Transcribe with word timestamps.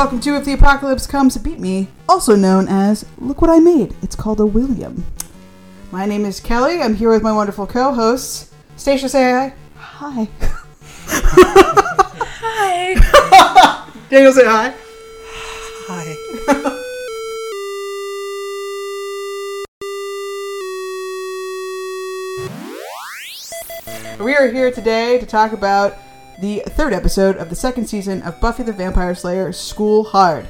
Welcome 0.00 0.20
to 0.20 0.34
If 0.34 0.46
the 0.46 0.54
Apocalypse 0.54 1.06
Comes 1.06 1.34
to 1.34 1.40
Beep 1.40 1.58
Me, 1.58 1.88
also 2.08 2.34
known 2.34 2.68
as 2.68 3.04
Look 3.18 3.42
What 3.42 3.50
I 3.50 3.58
Made. 3.58 3.94
It's 4.00 4.16
called 4.16 4.40
a 4.40 4.46
William. 4.46 5.04
My 5.90 6.06
name 6.06 6.24
is 6.24 6.40
Kelly. 6.40 6.80
I'm 6.80 6.94
here 6.94 7.10
with 7.10 7.22
my 7.22 7.34
wonderful 7.34 7.66
co 7.66 7.92
hosts. 7.92 8.50
Stacia, 8.76 9.10
say 9.10 9.30
hi. 9.30 9.52
Hi. 9.76 10.26
Hi. 12.40 13.92
Daniel, 14.08 14.32
say 14.32 14.46
hi. 14.46 14.72
Hi. 15.86 16.16
We 24.18 24.34
are 24.34 24.48
here 24.48 24.70
today 24.70 25.18
to 25.18 25.26
talk 25.26 25.52
about 25.52 25.98
the 26.40 26.60
third 26.68 26.94
episode 26.94 27.36
of 27.36 27.50
the 27.50 27.54
second 27.54 27.86
season 27.86 28.22
of 28.22 28.40
Buffy 28.40 28.62
the 28.62 28.72
Vampire 28.72 29.14
Slayer 29.14 29.52
School 29.52 30.04
Hard. 30.04 30.48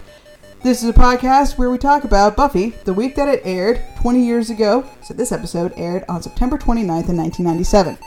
This 0.62 0.84
is 0.84 0.88
a 0.88 0.92
podcast 0.92 1.58
where 1.58 1.68
we 1.68 1.78
talk 1.78 2.04
about 2.04 2.36
Buffy 2.36 2.70
the 2.84 2.92
week 2.92 3.16
that 3.16 3.26
it 3.26 3.42
aired 3.44 3.82
20 4.00 4.24
years 4.24 4.50
ago. 4.50 4.88
So 5.02 5.14
this 5.14 5.32
episode 5.32 5.72
aired 5.76 6.04
on 6.08 6.22
September 6.22 6.58
29th 6.58 7.08
in 7.08 7.16
1997. 7.16 7.98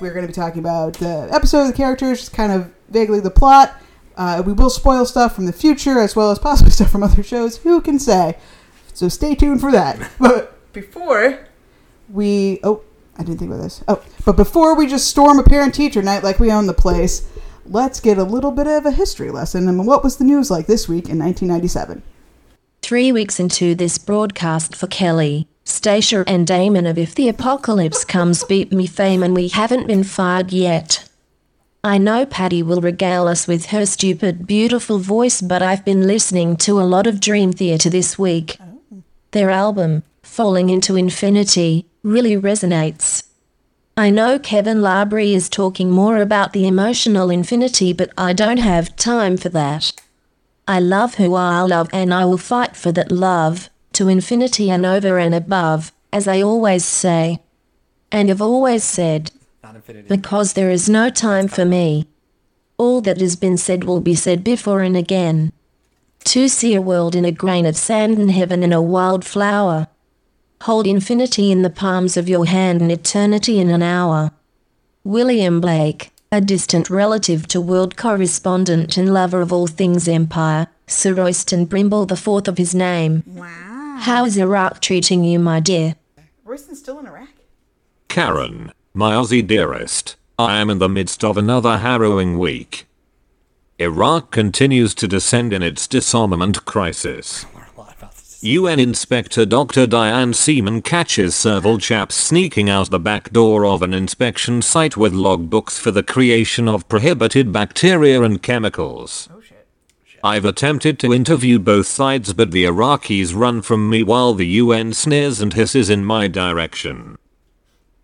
We're 0.00 0.14
going 0.14 0.22
to 0.22 0.28
be 0.28 0.32
talking 0.32 0.60
about 0.60 0.94
the 0.94 1.28
episode, 1.30 1.66
the 1.66 1.74
characters, 1.74 2.20
just 2.20 2.32
kind 2.32 2.52
of 2.52 2.72
vaguely 2.88 3.20
the 3.20 3.30
plot. 3.30 3.78
Uh, 4.16 4.42
we 4.46 4.54
will 4.54 4.70
spoil 4.70 5.04
stuff 5.04 5.34
from 5.34 5.44
the 5.44 5.52
future 5.52 5.98
as 5.98 6.16
well 6.16 6.30
as 6.30 6.38
possibly 6.38 6.70
stuff 6.72 6.90
from 6.90 7.02
other 7.02 7.22
shows. 7.22 7.58
Who 7.58 7.82
can 7.82 7.98
say? 7.98 8.38
So 8.94 9.08
stay 9.08 9.34
tuned 9.34 9.60
for 9.60 9.72
that. 9.72 10.10
But 10.18 10.53
before 10.74 11.46
we 12.10 12.60
oh, 12.62 12.82
I 13.16 13.22
didn't 13.22 13.38
think 13.38 13.50
about 13.50 13.62
this. 13.62 13.82
Oh, 13.88 14.02
but 14.24 14.36
before 14.36 14.76
we 14.76 14.86
just 14.86 15.08
storm 15.08 15.38
a 15.38 15.44
parent 15.44 15.74
teacher 15.74 16.02
night 16.02 16.24
like 16.24 16.38
we 16.38 16.52
own 16.52 16.66
the 16.66 16.74
place, 16.74 17.26
let's 17.64 18.00
get 18.00 18.18
a 18.18 18.24
little 18.24 18.50
bit 18.50 18.66
of 18.66 18.84
a 18.84 18.90
history 18.90 19.30
lesson 19.30 19.68
and 19.68 19.86
what 19.86 20.04
was 20.04 20.16
the 20.16 20.24
news 20.24 20.50
like 20.50 20.66
this 20.66 20.88
week 20.88 21.08
in 21.08 21.18
1997. 21.18 22.02
Three 22.82 23.12
weeks 23.12 23.40
into 23.40 23.74
this 23.74 23.96
broadcast 23.96 24.76
for 24.76 24.86
Kelly, 24.88 25.48
Stacia 25.64 26.24
and 26.26 26.46
Damon 26.46 26.86
of 26.86 26.98
If 26.98 27.14
the 27.14 27.30
Apocalypse 27.30 28.04
Comes 28.04 28.44
Beep 28.44 28.72
Me 28.72 28.86
fame 28.86 29.22
and 29.22 29.34
we 29.34 29.48
haven't 29.48 29.86
been 29.86 30.04
fired 30.04 30.52
yet. 30.52 31.08
I 31.82 31.98
know 31.98 32.26
Patty 32.26 32.62
will 32.62 32.80
regale 32.80 33.28
us 33.28 33.46
with 33.46 33.66
her 33.66 33.86
stupid, 33.86 34.46
beautiful 34.46 34.98
voice, 34.98 35.40
but 35.40 35.62
I've 35.62 35.84
been 35.84 36.06
listening 36.06 36.56
to 36.58 36.80
a 36.80 36.82
lot 36.82 37.06
of 37.06 37.20
Dream 37.20 37.52
Theater 37.52 37.90
this 37.90 38.18
week. 38.18 38.58
Their 39.32 39.50
album, 39.50 40.02
Falling 40.24 40.70
into 40.70 40.96
Infinity, 40.96 41.86
really 42.02 42.34
resonates. 42.34 43.24
I 43.96 44.10
know 44.10 44.38
Kevin 44.38 44.78
Labrie 44.78 45.34
is 45.34 45.48
talking 45.48 45.90
more 45.90 46.16
about 46.16 46.52
the 46.52 46.66
emotional 46.66 47.30
infinity, 47.30 47.92
but 47.92 48.10
I 48.18 48.32
don't 48.32 48.56
have 48.56 48.96
time 48.96 49.36
for 49.36 49.50
that. 49.50 49.92
I 50.66 50.80
love 50.80 51.16
who 51.16 51.34
I 51.34 51.60
love 51.60 51.88
and 51.92 52.12
I 52.12 52.24
will 52.24 52.38
fight 52.38 52.74
for 52.74 52.90
that 52.92 53.12
love, 53.12 53.68
to 53.92 54.08
infinity 54.08 54.70
and 54.70 54.84
over 54.84 55.18
and 55.18 55.34
above, 55.34 55.92
as 56.12 56.26
I 56.26 56.40
always 56.40 56.84
say. 56.84 57.40
And 58.10 58.30
have 58.30 58.42
always 58.42 58.82
said, 58.82 59.30
because 60.08 60.54
there 60.54 60.70
is 60.70 60.88
no 60.88 61.10
time 61.10 61.48
for 61.48 61.66
me. 61.66 62.08
All 62.78 63.00
that 63.02 63.20
has 63.20 63.36
been 63.36 63.58
said 63.58 63.84
will 63.84 64.00
be 64.00 64.14
said 64.14 64.42
before 64.42 64.80
and 64.80 64.96
again. 64.96 65.52
To 66.24 66.48
see 66.48 66.74
a 66.74 66.82
world 66.82 67.14
in 67.14 67.26
a 67.26 67.30
grain 67.30 67.66
of 67.66 67.76
sand 67.76 68.18
and 68.18 68.30
heaven 68.32 68.62
in 68.62 68.72
a 68.72 68.82
wild 68.82 69.24
flower. 69.24 69.86
Hold 70.64 70.86
infinity 70.86 71.52
in 71.52 71.60
the 71.60 71.68
palms 71.68 72.16
of 72.16 72.26
your 72.26 72.46
hand 72.46 72.80
and 72.80 72.90
eternity 72.90 73.60
in 73.60 73.68
an 73.68 73.82
hour. 73.82 74.30
William 75.04 75.60
Blake, 75.60 76.10
a 76.32 76.40
distant 76.40 76.88
relative 76.88 77.46
to 77.48 77.60
world 77.60 77.98
correspondent 77.98 78.96
and 78.96 79.12
lover 79.12 79.42
of 79.42 79.52
all 79.52 79.66
things 79.66 80.08
empire, 80.08 80.68
Sir 80.86 81.12
Royston 81.12 81.66
Brimble 81.66 82.08
the 82.08 82.16
fourth 82.16 82.48
of 82.48 82.56
his 82.56 82.74
name. 82.74 83.24
Wow. 83.26 83.98
How 84.00 84.24
is 84.24 84.38
Iraq 84.38 84.80
treating 84.80 85.22
you, 85.22 85.38
my 85.38 85.60
dear? 85.60 85.96
Royston's 86.46 86.78
still 86.78 86.98
in 86.98 87.08
Iraq? 87.08 87.28
Karen, 88.08 88.72
my 88.94 89.12
Aussie 89.12 89.46
dearest, 89.46 90.16
I 90.38 90.56
am 90.62 90.70
in 90.70 90.78
the 90.78 90.88
midst 90.88 91.22
of 91.22 91.36
another 91.36 91.76
harrowing 91.76 92.38
week. 92.38 92.86
Iraq 93.78 94.30
continues 94.30 94.94
to 94.94 95.06
descend 95.06 95.52
in 95.52 95.62
its 95.62 95.86
disarmament 95.86 96.64
crisis. 96.64 97.44
Learn 97.54 97.66
a 97.76 97.78
lot 97.78 97.94
about 97.98 98.12
this. 98.12 98.33
UN 98.44 98.78
Inspector 98.78 99.42
Dr. 99.46 99.86
Diane 99.86 100.34
Seaman 100.34 100.82
catches 100.82 101.34
several 101.34 101.78
chaps 101.78 102.14
sneaking 102.14 102.68
out 102.68 102.90
the 102.90 102.98
back 102.98 103.32
door 103.32 103.64
of 103.64 103.80
an 103.80 103.94
inspection 103.94 104.60
site 104.60 104.98
with 104.98 105.14
logbooks 105.14 105.78
for 105.78 105.90
the 105.90 106.02
creation 106.02 106.68
of 106.68 106.86
prohibited 106.86 107.54
bacteria 107.54 108.20
and 108.20 108.42
chemicals. 108.42 109.30
Oh 109.34 109.40
shit. 109.40 109.66
I've 110.22 110.44
attempted 110.44 110.98
to 110.98 111.14
interview 111.14 111.58
both 111.58 111.86
sides 111.86 112.34
but 112.34 112.50
the 112.50 112.64
Iraqis 112.64 113.34
run 113.34 113.62
from 113.62 113.88
me 113.88 114.02
while 114.02 114.34
the 114.34 114.46
UN 114.46 114.92
sneers 114.92 115.40
and 115.40 115.54
hisses 115.54 115.88
in 115.88 116.04
my 116.04 116.28
direction. 116.28 117.16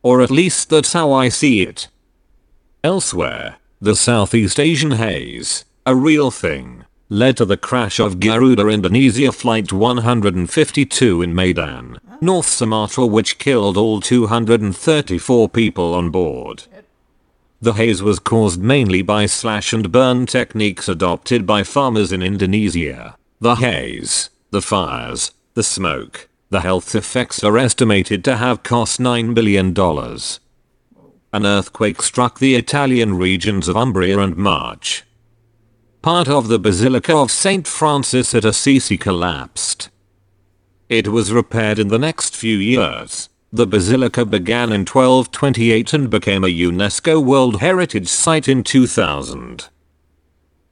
Or 0.03 0.23
at 0.23 0.31
least 0.31 0.71
that's 0.71 0.95
how 0.95 1.13
I 1.13 1.29
see 1.29 1.61
it. 1.61 1.89
Elsewhere, 2.83 3.57
the 3.79 3.95
Southeast 3.95 4.59
Asian 4.59 4.93
haze, 4.93 5.67
a 5.85 5.95
real 5.95 6.31
thing, 6.31 6.87
led 7.11 7.37
to 7.37 7.45
the 7.45 7.57
crash 7.57 7.99
of 7.99 8.21
Garuda 8.21 8.69
Indonesia 8.69 9.33
Flight 9.33 9.73
152 9.73 11.23
in 11.23 11.35
Medan, 11.35 11.99
North 12.21 12.47
Sumatra 12.47 13.05
which 13.05 13.39
killed 13.39 13.77
all 13.77 14.01
234 14.01 15.49
people 15.49 15.93
on 15.93 16.11
board. 16.11 16.63
The 17.61 17.73
haze 17.73 18.01
was 18.01 18.21
caused 18.21 18.63
mainly 18.63 19.03
by 19.03 19.27
slash 19.27 19.73
and 19.73 19.91
burn 19.91 20.27
techniques 20.27 20.89
adopted 20.89 21.47
by 21.47 21.65
farmers 21.65 22.13
in 22.13 22.23
Indonesia. 22.23 23.17
The 23.41 23.57
haze, 23.57 24.31
the 24.53 24.63
fires, 24.63 25.33
the 25.55 25.65
smoke, 25.65 26.29
the 26.49 26.61
health 26.61 26.95
effects 26.95 27.43
are 27.43 27.59
estimated 27.59 28.23
to 28.25 28.37
have 28.37 28.63
cost 28.63 29.01
$9 29.01 29.35
billion. 29.35 29.77
An 31.33 31.47
earthquake 31.47 32.03
struck 32.03 32.39
the 32.39 32.55
Italian 32.55 33.15
regions 33.15 33.67
of 33.67 33.77
Umbria 33.77 34.21
and 34.21 34.37
March. 34.37 35.03
Part 36.03 36.29
of 36.29 36.49
the 36.49 36.59
Basilica 36.59 37.15
of 37.15 37.31
St. 37.31 37.67
Francis 37.67 38.35
at 38.35 38.47
Assisi 38.47 38.97
collapsed. 38.97 39.91
It 40.89 41.09
was 41.09 41.31
repaired 41.31 41.79
in 41.79 41.89
the 41.89 41.99
next 41.99 42.35
few 42.35 42.57
years. 42.57 43.29
The 43.53 43.67
basilica 43.67 44.25
began 44.25 44.73
in 44.73 44.87
1228 44.87 45.93
and 45.93 46.09
became 46.09 46.43
a 46.43 46.47
UNESCO 46.47 47.23
World 47.23 47.61
Heritage 47.61 48.09
Site 48.09 48.49
in 48.49 48.65
2000. 48.65 49.69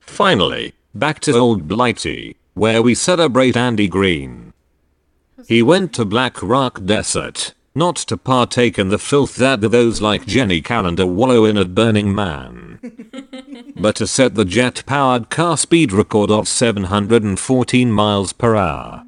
Finally, 0.00 0.72
back 0.94 1.20
to 1.20 1.36
Old 1.36 1.68
Blighty, 1.68 2.36
where 2.54 2.80
we 2.80 2.94
celebrate 2.94 3.54
Andy 3.54 3.86
Green. 3.86 4.54
He 5.46 5.62
went 5.62 5.92
to 5.94 6.06
Black 6.06 6.42
Rock 6.42 6.82
Desert, 6.86 7.52
not 7.78 7.96
to 7.96 8.16
partake 8.16 8.78
in 8.78 8.88
the 8.88 8.98
filth 8.98 9.36
that 9.36 9.60
those 9.60 10.02
like 10.02 10.26
Jenny 10.26 10.60
Calendar 10.60 11.06
wallow 11.06 11.44
in 11.44 11.56
at 11.56 11.74
Burning 11.74 12.14
Man, 12.14 12.80
but 13.76 13.96
to 13.96 14.06
set 14.06 14.34
the 14.34 14.44
jet-powered 14.44 15.30
car 15.30 15.56
speed 15.56 15.92
record 15.92 16.30
of 16.30 16.48
714 16.48 17.90
miles 17.92 18.32
per 18.32 18.56
hour. 18.56 19.04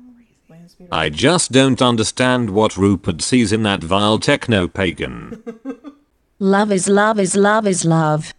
I 0.93 1.11
just 1.11 1.53
don't 1.53 1.83
understand 1.83 2.51
what 2.51 2.77
Rupert 2.77 3.21
sees 3.21 3.53
in 3.53 3.65
that 3.65 3.83
vile 3.83 4.19
techno-pagan. 4.19 5.43
Love 6.43 6.73
is 6.73 6.89
love 6.89 7.21
is 7.21 7.37
love 7.37 7.67
is 7.67 7.85
love. 7.85 8.33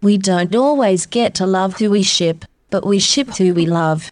We 0.00 0.16
don't 0.16 0.54
always 0.54 1.04
get 1.04 1.34
to 1.34 1.44
love 1.44 1.76
who 1.76 1.90
we 1.90 2.02
ship, 2.02 2.46
but 2.70 2.86
we 2.86 2.98
ship 2.98 3.28
who 3.36 3.52
we 3.52 3.66
love. 3.66 4.10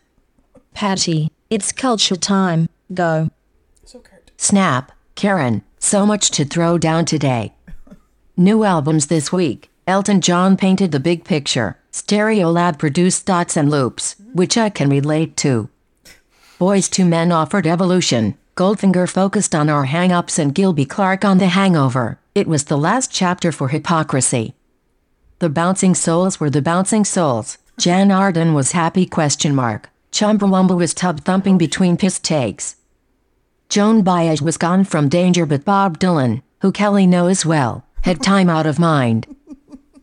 Patty, 0.74 1.30
it's 1.48 1.72
culture 1.72 2.16
time. 2.16 2.68
Go. 2.92 3.30
So 3.84 4.00
curt. 4.00 4.30
Snap, 4.36 4.92
Karen, 5.14 5.62
so 5.78 6.04
much 6.04 6.30
to 6.32 6.44
throw 6.44 6.78
down 6.78 7.04
today. 7.04 7.54
New 8.36 8.64
albums 8.64 9.06
this 9.06 9.32
week. 9.32 9.70
Elton 9.86 10.20
John 10.20 10.56
painted 10.56 10.92
the 10.92 11.00
big 11.00 11.24
picture. 11.24 11.78
Stereolab 11.92 12.78
produced 12.78 13.26
Dots 13.26 13.56
and 13.56 13.70
Loops, 13.70 14.16
which 14.32 14.56
I 14.56 14.70
can 14.70 14.88
relate 14.88 15.36
to. 15.38 15.68
Boyz 16.58 16.98
II 16.98 17.04
Men 17.06 17.30
offered 17.30 17.66
Evolution. 17.66 18.36
Goldfinger 18.56 19.08
focused 19.08 19.54
on 19.54 19.68
our 19.68 19.84
hang-ups 19.84 20.38
and 20.38 20.54
Gilby 20.54 20.86
Clarke 20.86 21.24
on 21.24 21.38
The 21.38 21.48
Hangover. 21.48 22.18
It 22.34 22.46
was 22.46 22.64
the 22.64 22.78
last 22.78 23.12
chapter 23.12 23.52
for 23.52 23.68
Hypocrisy. 23.68 24.54
The 25.38 25.48
Bouncing 25.48 25.94
Souls 25.94 26.40
were 26.40 26.50
the 26.50 26.62
Bouncing 26.62 27.04
Souls. 27.04 27.58
Jann 27.78 28.10
Arden 28.10 28.54
was 28.54 28.72
happy 28.72 29.06
question 29.06 29.54
mark. 29.54 29.90
Chumbawamba 30.10 30.76
was 30.76 30.94
tub 30.94 31.20
thumping 31.20 31.58
between 31.58 31.96
piss 31.96 32.18
takes. 32.18 32.76
Joan 33.68 34.02
Baez 34.02 34.40
was 34.40 34.56
gone 34.56 34.84
from 34.84 35.08
danger 35.08 35.46
but 35.46 35.64
Bob 35.64 35.98
Dylan, 35.98 36.42
who 36.60 36.72
Kelly 36.72 37.06
knows 37.06 37.44
well, 37.44 37.84
had 38.02 38.22
time 38.22 38.48
out 38.48 38.66
of 38.66 38.78
mind. 38.78 39.26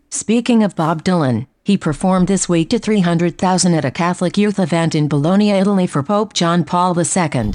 Speaking 0.09 0.63
of 0.63 0.75
Bob 0.75 1.03
Dylan, 1.03 1.47
he 1.63 1.77
performed 1.77 2.27
this 2.27 2.49
week 2.49 2.69
to 2.71 2.79
300,000 2.79 3.73
at 3.73 3.85
a 3.85 3.91
Catholic 3.91 4.37
youth 4.37 4.59
event 4.59 4.95
in 4.95 5.07
Bologna, 5.07 5.51
Italy 5.51 5.87
for 5.87 6.03
Pope 6.03 6.33
John 6.33 6.63
Paul 6.63 6.97
II. 6.99 7.53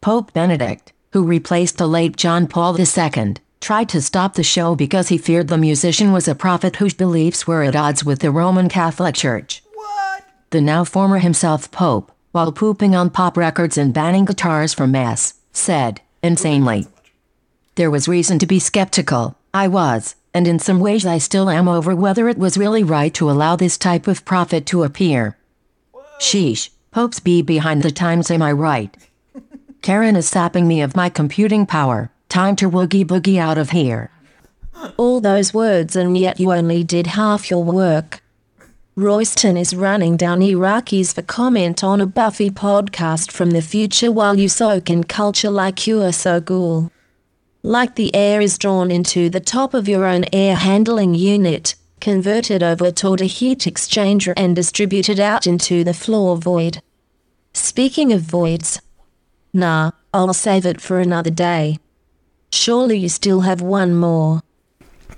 Pope 0.00 0.32
Benedict, 0.32 0.92
who 1.12 1.24
replaced 1.24 1.78
the 1.78 1.86
late 1.86 2.16
John 2.16 2.46
Paul 2.46 2.78
II, 2.78 3.34
tried 3.60 3.88
to 3.90 4.00
stop 4.00 4.34
the 4.34 4.42
show 4.42 4.74
because 4.74 5.08
he 5.08 5.18
feared 5.18 5.48
the 5.48 5.58
musician 5.58 6.12
was 6.12 6.26
a 6.26 6.34
prophet 6.34 6.76
whose 6.76 6.94
beliefs 6.94 7.46
were 7.46 7.62
at 7.62 7.76
odds 7.76 8.02
with 8.04 8.20
the 8.20 8.30
Roman 8.30 8.68
Catholic 8.68 9.14
Church. 9.14 9.62
What? 9.74 10.24
The 10.50 10.60
now 10.60 10.84
former 10.84 11.18
himself 11.18 11.70
Pope, 11.70 12.11
while 12.32 12.50
pooping 12.50 12.94
on 12.94 13.10
pop 13.10 13.36
records 13.36 13.78
and 13.78 13.94
banning 13.94 14.24
guitars 14.24 14.74
from 14.74 14.90
Mass, 14.90 15.34
said, 15.52 16.00
insanely. 16.22 16.88
There 17.76 17.90
was 17.90 18.08
reason 18.08 18.38
to 18.40 18.46
be 18.46 18.58
skeptical, 18.58 19.36
I 19.54 19.68
was, 19.68 20.16
and 20.34 20.48
in 20.48 20.58
some 20.58 20.80
ways 20.80 21.06
I 21.06 21.18
still 21.18 21.48
am 21.48 21.68
over 21.68 21.94
whether 21.94 22.28
it 22.28 22.38
was 22.38 22.58
really 22.58 22.82
right 22.82 23.12
to 23.14 23.30
allow 23.30 23.56
this 23.56 23.78
type 23.78 24.06
of 24.06 24.24
prophet 24.24 24.66
to 24.66 24.82
appear. 24.82 25.36
Sheesh, 26.18 26.70
popes 26.90 27.20
be 27.20 27.42
behind 27.42 27.82
the 27.82 27.90
times, 27.90 28.30
am 28.30 28.42
I 28.42 28.52
right? 28.52 28.96
Karen 29.82 30.16
is 30.16 30.28
sapping 30.28 30.66
me 30.66 30.80
of 30.80 30.96
my 30.96 31.08
computing 31.08 31.66
power. 31.66 32.10
Time 32.28 32.56
to 32.56 32.70
woogie 32.70 33.04
boogie 33.04 33.38
out 33.38 33.58
of 33.58 33.70
here. 33.70 34.10
All 34.96 35.20
those 35.20 35.52
words, 35.52 35.96
and 35.96 36.16
yet 36.16 36.40
you 36.40 36.50
only 36.52 36.82
did 36.82 37.08
half 37.08 37.50
your 37.50 37.62
work. 37.62 38.22
Royston 38.94 39.56
is 39.56 39.74
running 39.74 40.18
down 40.18 40.40
Iraqis 40.40 41.14
for 41.14 41.22
comment 41.22 41.82
on 41.82 41.98
a 41.98 42.06
Buffy 42.06 42.50
podcast 42.50 43.32
from 43.32 43.52
the 43.52 43.62
future 43.62 44.12
while 44.12 44.38
you 44.38 44.50
soak 44.50 44.90
in 44.90 45.04
culture 45.04 45.48
like 45.48 45.86
you 45.86 46.02
are 46.02 46.12
so 46.12 46.42
cool. 46.42 46.92
Like 47.62 47.94
the 47.94 48.14
air 48.14 48.42
is 48.42 48.58
drawn 48.58 48.90
into 48.90 49.30
the 49.30 49.40
top 49.40 49.72
of 49.72 49.88
your 49.88 50.04
own 50.04 50.26
air 50.30 50.56
handling 50.56 51.14
unit, 51.14 51.74
converted 52.02 52.62
over 52.62 52.90
toward 52.90 53.22
a 53.22 53.24
heat 53.24 53.60
exchanger 53.60 54.34
and 54.36 54.54
distributed 54.54 55.18
out 55.18 55.46
into 55.46 55.84
the 55.84 55.94
floor 55.94 56.36
void. 56.36 56.82
Speaking 57.54 58.12
of 58.12 58.20
voids, 58.20 58.82
nah, 59.54 59.92
I'll 60.12 60.34
save 60.34 60.66
it 60.66 60.82
for 60.82 61.00
another 61.00 61.30
day. 61.30 61.78
Surely 62.52 62.98
you 62.98 63.08
still 63.08 63.40
have 63.40 63.62
one 63.62 63.96
more. 63.96 64.42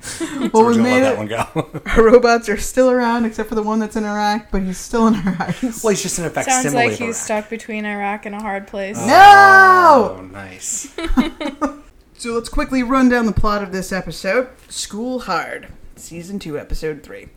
What 0.50 0.52
We're 0.52 0.64
was 0.66 0.76
gonna 0.76 0.88
let 0.88 0.94
made 0.94 1.02
that 1.02 1.12
it? 1.14 1.18
one 1.18 1.28
go. 1.28 1.80
Our 1.96 2.04
robots 2.04 2.48
are 2.48 2.56
still 2.58 2.90
around, 2.90 3.24
except 3.24 3.48
for 3.48 3.54
the 3.54 3.62
one 3.62 3.78
that's 3.78 3.96
in 3.96 4.04
Iraq, 4.04 4.50
but 4.50 4.62
he's 4.62 4.78
still 4.78 5.06
in 5.06 5.14
Iraq. 5.14 5.54
well, 5.62 5.90
he's 5.90 6.02
just 6.02 6.18
in 6.18 6.24
a 6.26 6.30
facsimile 6.30 6.62
Sounds 6.62 6.74
like 6.74 6.86
of 6.92 6.98
he's 6.98 7.00
Iraq. 7.00 7.14
stuck 7.16 7.48
between 7.50 7.84
Iraq 7.86 8.26
and 8.26 8.34
a 8.34 8.40
hard 8.40 8.66
place. 8.66 8.96
no! 8.98 10.16
Oh, 10.18 10.22
nice. 10.32 10.94
So 12.18 12.32
let's 12.32 12.48
quickly 12.48 12.82
run 12.82 13.08
down 13.08 13.26
the 13.26 13.32
plot 13.32 13.62
of 13.62 13.72
this 13.72 13.92
episode. 13.92 14.48
School 14.68 15.20
Hard, 15.20 15.68
Season 15.96 16.38
2, 16.38 16.58
Episode 16.58 17.02
3. 17.02 17.28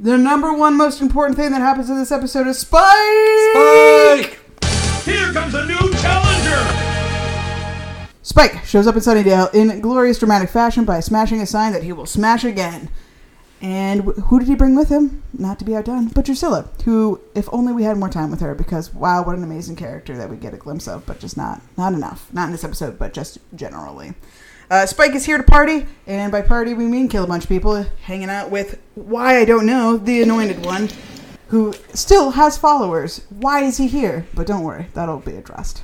The 0.00 0.16
number 0.16 0.52
one 0.52 0.76
most 0.76 1.00
important 1.00 1.36
thing 1.36 1.50
that 1.52 1.60
happens 1.60 1.90
in 1.90 1.96
this 1.98 2.10
episode 2.12 2.46
is 2.46 2.58
Spike! 2.58 2.84
Spike! 3.52 4.40
Here 5.04 5.32
comes 5.32 5.54
a 5.54 5.64
new 5.66 5.92
challenger! 5.94 6.97
Spike 8.28 8.62
shows 8.66 8.86
up 8.86 8.94
in 8.94 9.00
Sunnydale 9.00 9.54
in 9.54 9.80
glorious 9.80 10.18
dramatic 10.18 10.50
fashion 10.50 10.84
by 10.84 11.00
smashing 11.00 11.40
a 11.40 11.46
sign 11.46 11.72
that 11.72 11.82
he 11.82 11.94
will 11.94 12.04
smash 12.04 12.44
again. 12.44 12.90
And 13.62 14.02
who 14.02 14.38
did 14.38 14.48
he 14.48 14.54
bring 14.54 14.76
with 14.76 14.90
him? 14.90 15.22
Not 15.32 15.58
to 15.60 15.64
be 15.64 15.74
outdone, 15.74 16.08
but 16.08 16.26
Drusilla, 16.26 16.68
who, 16.84 17.22
if 17.34 17.48
only 17.54 17.72
we 17.72 17.84
had 17.84 17.96
more 17.96 18.10
time 18.10 18.30
with 18.30 18.40
her, 18.40 18.54
because 18.54 18.92
wow, 18.92 19.24
what 19.24 19.38
an 19.38 19.44
amazing 19.44 19.76
character 19.76 20.14
that 20.18 20.28
we 20.28 20.36
get 20.36 20.52
a 20.52 20.58
glimpse 20.58 20.86
of, 20.86 21.06
but 21.06 21.20
just 21.20 21.38
not 21.38 21.62
not 21.78 21.94
enough. 21.94 22.28
Not 22.30 22.44
in 22.44 22.52
this 22.52 22.64
episode, 22.64 22.98
but 22.98 23.14
just 23.14 23.38
generally. 23.54 24.12
Uh, 24.70 24.84
Spike 24.84 25.14
is 25.14 25.24
here 25.24 25.38
to 25.38 25.42
party, 25.42 25.86
and 26.06 26.30
by 26.30 26.42
party 26.42 26.74
we 26.74 26.84
mean 26.84 27.08
kill 27.08 27.24
a 27.24 27.26
bunch 27.26 27.44
of 27.44 27.48
people, 27.48 27.86
hanging 28.02 28.28
out 28.28 28.50
with 28.50 28.78
why 28.94 29.38
I 29.38 29.46
don't 29.46 29.64
know, 29.64 29.96
the 29.96 30.20
Anointed 30.20 30.66
One, 30.66 30.90
who 31.46 31.72
still 31.94 32.32
has 32.32 32.58
followers. 32.58 33.22
Why 33.30 33.62
is 33.62 33.78
he 33.78 33.88
here? 33.88 34.26
But 34.34 34.46
don't 34.46 34.64
worry, 34.64 34.88
that'll 34.92 35.20
be 35.20 35.34
addressed. 35.34 35.82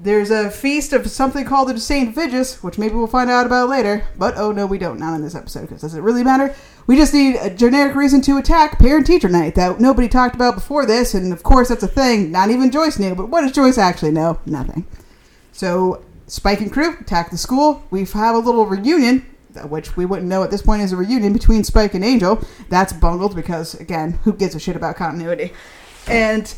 There's 0.00 0.30
a 0.30 0.48
feast 0.48 0.92
of 0.92 1.10
something 1.10 1.44
called 1.44 1.68
the 1.68 1.80
Saint 1.80 2.14
Vitus, 2.14 2.62
which 2.62 2.78
maybe 2.78 2.94
we'll 2.94 3.08
find 3.08 3.28
out 3.28 3.46
about 3.46 3.68
later. 3.68 4.06
But 4.16 4.36
oh 4.36 4.52
no, 4.52 4.64
we 4.64 4.78
don't. 4.78 5.00
Not 5.00 5.16
in 5.16 5.22
this 5.22 5.34
episode, 5.34 5.62
because 5.62 5.80
does 5.80 5.94
it 5.94 6.02
really 6.02 6.22
matter? 6.22 6.54
We 6.86 6.96
just 6.96 7.12
need 7.12 7.34
a 7.36 7.50
generic 7.50 7.96
reason 7.96 8.22
to 8.22 8.38
attack 8.38 8.78
Parent 8.78 9.06
Teacher 9.06 9.28
Night 9.28 9.56
that 9.56 9.80
nobody 9.80 10.08
talked 10.08 10.36
about 10.36 10.54
before 10.54 10.86
this, 10.86 11.14
and 11.14 11.32
of 11.32 11.42
course 11.42 11.68
that's 11.68 11.82
a 11.82 11.88
thing. 11.88 12.30
Not 12.30 12.50
even 12.50 12.70
Joyce 12.70 13.00
knew. 13.00 13.16
But 13.16 13.28
what 13.28 13.40
does 13.40 13.50
Joyce 13.50 13.76
actually 13.76 14.12
know? 14.12 14.38
Nothing. 14.46 14.86
So 15.50 16.04
Spike 16.28 16.60
and 16.60 16.72
crew 16.72 16.96
attack 17.00 17.30
the 17.30 17.38
school. 17.38 17.82
We 17.90 18.04
have 18.04 18.36
a 18.36 18.38
little 18.38 18.66
reunion, 18.66 19.26
which 19.64 19.96
we 19.96 20.04
wouldn't 20.04 20.28
know 20.28 20.44
at 20.44 20.52
this 20.52 20.62
point 20.62 20.82
is 20.82 20.92
a 20.92 20.96
reunion 20.96 21.32
between 21.32 21.64
Spike 21.64 21.94
and 21.94 22.04
Angel. 22.04 22.40
That's 22.68 22.92
bungled 22.92 23.34
because 23.34 23.74
again, 23.74 24.12
who 24.22 24.32
gives 24.32 24.54
a 24.54 24.60
shit 24.60 24.76
about 24.76 24.94
continuity? 24.94 25.52
And 26.06 26.54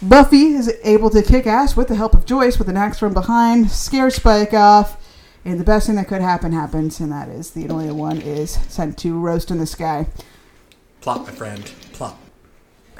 Buffy 0.00 0.54
is 0.54 0.72
able 0.84 1.10
to 1.10 1.22
kick 1.22 1.44
ass 1.44 1.76
with 1.76 1.88
the 1.88 1.96
help 1.96 2.14
of 2.14 2.24
Joyce 2.24 2.56
with 2.56 2.68
an 2.68 2.76
axe 2.76 3.00
from 3.00 3.12
behind, 3.12 3.68
scare 3.72 4.10
Spike 4.10 4.54
off, 4.54 4.96
and 5.44 5.58
the 5.58 5.64
best 5.64 5.86
thing 5.86 5.96
that 5.96 6.06
could 6.06 6.20
happen 6.20 6.52
happens, 6.52 7.00
and 7.00 7.10
that 7.10 7.28
is 7.28 7.50
the 7.50 7.64
anointed 7.64 7.94
one 7.94 8.20
is 8.20 8.52
sent 8.72 8.96
to 8.98 9.18
roast 9.18 9.50
in 9.50 9.58
the 9.58 9.66
sky. 9.66 10.06
Plop, 11.00 11.26
my 11.26 11.32
friend. 11.32 11.64
Plop. 11.92 12.16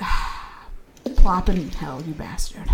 Plop 1.17 1.49
in 1.49 1.69
hell, 1.71 2.03
you 2.03 2.15
bastard. 2.15 2.69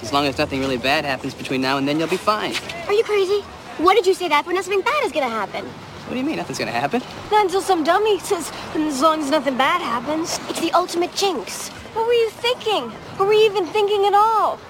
As 0.00 0.12
long 0.12 0.26
as 0.26 0.36
nothing 0.36 0.60
really 0.60 0.76
bad 0.76 1.06
happens 1.06 1.32
between 1.32 1.62
now 1.62 1.78
and 1.78 1.88
then, 1.88 1.98
you'll 1.98 2.08
be 2.08 2.18
fine. 2.18 2.54
Are 2.86 2.92
you 2.92 3.02
crazy? 3.02 3.40
What 3.78 3.94
did 3.94 4.06
you 4.06 4.12
say 4.12 4.28
that 4.28 4.44
for? 4.44 4.52
Nothing 4.52 4.82
bad 4.82 5.04
is 5.04 5.12
gonna 5.12 5.28
happen. 5.28 5.64
What 5.64 6.10
do 6.12 6.18
you 6.18 6.24
mean? 6.24 6.36
Nothing's 6.36 6.58
gonna 6.58 6.70
happen. 6.70 7.02
Not 7.30 7.46
until 7.46 7.62
some 7.62 7.82
dummy 7.82 8.18
says, 8.18 8.52
as 8.74 9.00
long 9.00 9.20
as 9.20 9.30
nothing 9.30 9.56
bad 9.56 9.80
happens. 9.80 10.38
It's 10.50 10.60
the 10.60 10.72
ultimate 10.72 11.14
jinx. 11.14 11.70
What 11.98 12.06
were 12.06 12.12
you 12.12 12.30
thinking? 12.30 12.92
Or 13.18 13.26
were 13.26 13.32
you 13.32 13.46
even 13.46 13.66
thinking 13.66 14.06
at 14.06 14.14
all? 14.14 14.60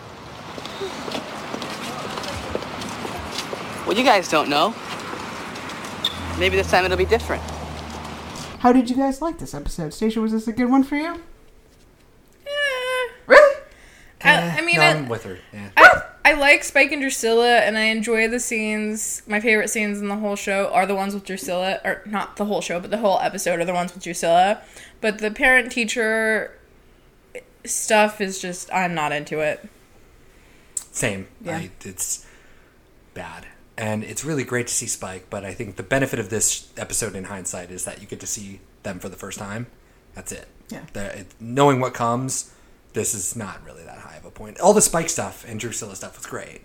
Well, 3.86 3.94
you 3.98 4.02
guys 4.02 4.30
don't 4.30 4.48
know. 4.48 4.74
Maybe 6.38 6.56
this 6.56 6.70
time 6.70 6.86
it'll 6.86 6.96
be 6.96 7.04
different. 7.04 7.42
How 8.60 8.72
did 8.72 8.88
you 8.88 8.96
guys 8.96 9.20
like 9.20 9.38
this 9.38 9.52
episode? 9.52 9.92
Stacia, 9.92 10.22
was 10.22 10.32
this 10.32 10.48
a 10.48 10.52
good 10.54 10.70
one 10.70 10.82
for 10.82 10.96
you? 10.96 11.20
Eh, 12.46 13.08
Really? 13.26 13.60
I, 14.24 14.56
I 14.58 14.60
mean, 14.62 14.76
no, 14.76 14.82
I, 14.82 14.86
I'm 14.92 15.06
with 15.10 15.24
her. 15.24 15.38
Yeah. 15.52 15.68
I, 15.76 16.02
I 16.24 16.32
like 16.32 16.64
Spike 16.64 16.92
and 16.92 17.02
Drusilla, 17.02 17.58
and 17.58 17.76
I 17.76 17.84
enjoy 17.84 18.28
the 18.28 18.40
scenes. 18.40 19.20
My 19.26 19.38
favorite 19.40 19.68
scenes 19.68 20.00
in 20.00 20.08
the 20.08 20.16
whole 20.16 20.34
show 20.34 20.68
are 20.72 20.86
the 20.86 20.94
ones 20.94 21.12
with 21.12 21.24
Drusilla, 21.26 21.78
or 21.84 22.00
not 22.06 22.36
the 22.36 22.46
whole 22.46 22.62
show, 22.62 22.80
but 22.80 22.90
the 22.90 22.96
whole 22.98 23.18
episode 23.20 23.60
are 23.60 23.66
the 23.66 23.74
ones 23.74 23.92
with 23.92 24.02
Drusilla. 24.02 24.62
But 25.02 25.18
the 25.18 25.30
parent 25.30 25.70
teacher 25.70 26.54
stuff 27.68 28.20
is 28.20 28.40
just, 28.40 28.72
I'm 28.72 28.94
not 28.94 29.12
into 29.12 29.40
it. 29.40 29.68
Same. 30.92 31.28
Yeah. 31.42 31.56
I, 31.58 31.70
it's 31.84 32.26
bad. 33.14 33.46
And 33.76 34.02
it's 34.02 34.24
really 34.24 34.42
great 34.44 34.66
to 34.66 34.74
see 34.74 34.86
Spike, 34.86 35.26
but 35.30 35.44
I 35.44 35.54
think 35.54 35.76
the 35.76 35.82
benefit 35.84 36.18
of 36.18 36.30
this 36.30 36.72
episode 36.76 37.14
in 37.14 37.24
hindsight 37.24 37.70
is 37.70 37.84
that 37.84 38.00
you 38.00 38.08
get 38.08 38.18
to 38.20 38.26
see 38.26 38.60
them 38.82 38.98
for 38.98 39.08
the 39.08 39.16
first 39.16 39.38
time. 39.38 39.66
That's 40.14 40.32
it. 40.32 40.48
Yeah. 40.68 40.80
The- 40.92 41.20
it- 41.20 41.34
knowing 41.38 41.78
what 41.80 41.94
comes, 41.94 42.52
this 42.94 43.14
is 43.14 43.36
not 43.36 43.64
really 43.64 43.84
that 43.84 43.98
high 43.98 44.16
of 44.16 44.24
a 44.24 44.30
point. 44.30 44.58
All 44.58 44.74
the 44.74 44.80
Spike 44.82 45.08
stuff 45.08 45.44
and 45.46 45.60
Drusilla 45.60 45.94
stuff 45.94 46.16
was 46.16 46.26
great, 46.26 46.62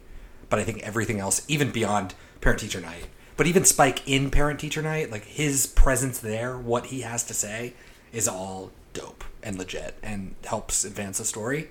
but 0.49 0.57
I 0.57 0.63
think 0.63 0.81
everything 0.81 1.19
else, 1.19 1.45
even 1.47 1.69
beyond 1.71 2.15
Parent 2.41 2.59
Teacher 2.61 2.81
Night, 2.81 3.07
but 3.37 3.45
even 3.45 3.63
Spike 3.65 4.07
in 4.07 4.31
Parent 4.31 4.59
Teacher 4.59 4.81
Night, 4.81 5.11
like 5.11 5.25
his 5.25 5.67
presence 5.67 6.17
there, 6.19 6.57
what 6.57 6.87
he 6.87 7.01
has 7.01 7.23
to 7.25 7.33
say, 7.35 7.73
is 8.11 8.27
all 8.27 8.71
dope 8.93 9.23
and 9.41 9.57
legit 9.57 9.97
and 10.01 10.35
helps 10.45 10.85
advance 10.85 11.17
the 11.17 11.25
story. 11.25 11.69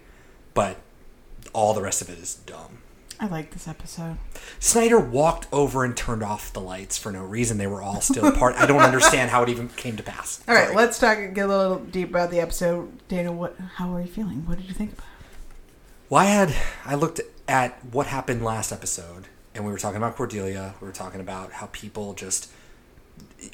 But 0.55 0.79
all 1.53 1.73
the 1.75 1.83
rest 1.83 2.03
of 2.03 2.11
it 2.11 2.19
is 2.19 2.35
dumb. 2.35 2.79
I 3.21 3.27
like 3.27 3.53
this 3.53 3.69
episode. 3.69 4.17
Snyder 4.59 4.99
walked 4.99 5.47
over 5.53 5.85
and 5.85 5.97
turned 5.97 6.25
off 6.25 6.53
the 6.53 6.61
lights 6.61 6.99
for 6.99 7.13
no 7.13 7.23
reason. 7.23 7.57
They 7.57 7.69
were 7.69 7.81
all 7.81 8.01
still 8.01 8.27
apart. 8.27 8.57
I 8.57 8.67
don't 8.67 8.81
understand 8.81 9.31
how 9.31 9.45
it 9.45 9.49
even 9.49 9.69
came 9.69 9.97
to 9.97 10.03
pass. 10.03 10.43
All 10.49 10.55
right, 10.55 10.65
Sorry. 10.65 10.77
let's 10.77 10.99
talk. 10.99 11.19
Get 11.33 11.45
a 11.45 11.47
little 11.47 11.79
deep 11.79 12.11
about 12.11 12.31
the 12.33 12.41
episode. 12.41 13.07
Dana, 13.07 13.31
what? 13.31 13.57
How 13.77 13.95
are 13.95 14.01
you 14.01 14.09
feeling? 14.09 14.45
What 14.47 14.59
did 14.59 14.67
you 14.67 14.75
think 14.75 14.93
about? 14.95 15.05
it? 15.05 15.37
Well, 16.11 16.23
I 16.23 16.25
had 16.27 16.55
I 16.85 16.95
looked 16.97 17.21
at 17.47 17.85
what 17.85 18.09
happened 18.09 18.45
last 18.45 18.73
episode, 18.73 19.29
and 19.55 19.65
we 19.65 19.71
were 19.71 19.79
talking 19.79 19.99
about 19.99 20.17
Cordelia. 20.17 20.75
We 20.81 20.89
were 20.89 20.93
talking 20.93 21.21
about 21.21 21.53
how 21.53 21.69
people 21.71 22.15
just 22.15 22.51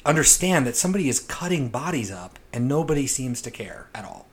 understand 0.05 0.65
that 0.65 0.75
somebody 0.75 1.09
is 1.09 1.19
cutting 1.19 1.69
bodies 1.69 2.11
up, 2.11 2.39
and 2.53 2.67
nobody 2.67 3.07
seems 3.07 3.41
to 3.41 3.51
care 3.51 3.87
at 3.93 4.05
all, 4.05 4.27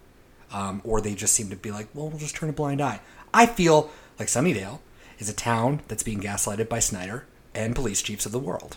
um, 0.52 0.80
or 0.85 1.00
they 1.00 1.14
just 1.14 1.35
seem 1.35 1.50
to 1.50 1.56
be 1.56 1.71
like, 1.71 1.88
"Well, 1.95 2.09
we'll 2.09 2.18
just 2.18 2.37
turn 2.37 2.49
a 2.49 2.52
blind 2.52 2.80
eye." 2.80 3.00
I 3.33 3.47
feel 3.47 3.90
like 4.18 4.28
Sunnydale 4.28 4.80
is 5.18 5.28
a 5.28 5.35
town 5.35 5.80
that's 5.88 6.02
being 6.02 6.21
gaslighted 6.21 6.68
by 6.68 6.78
Snyder 6.78 7.26
and 7.54 7.75
police 7.75 8.02
chiefs 8.02 8.26
of 8.26 8.33
the 8.33 8.38
world. 8.38 8.76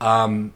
Um, 0.00 0.52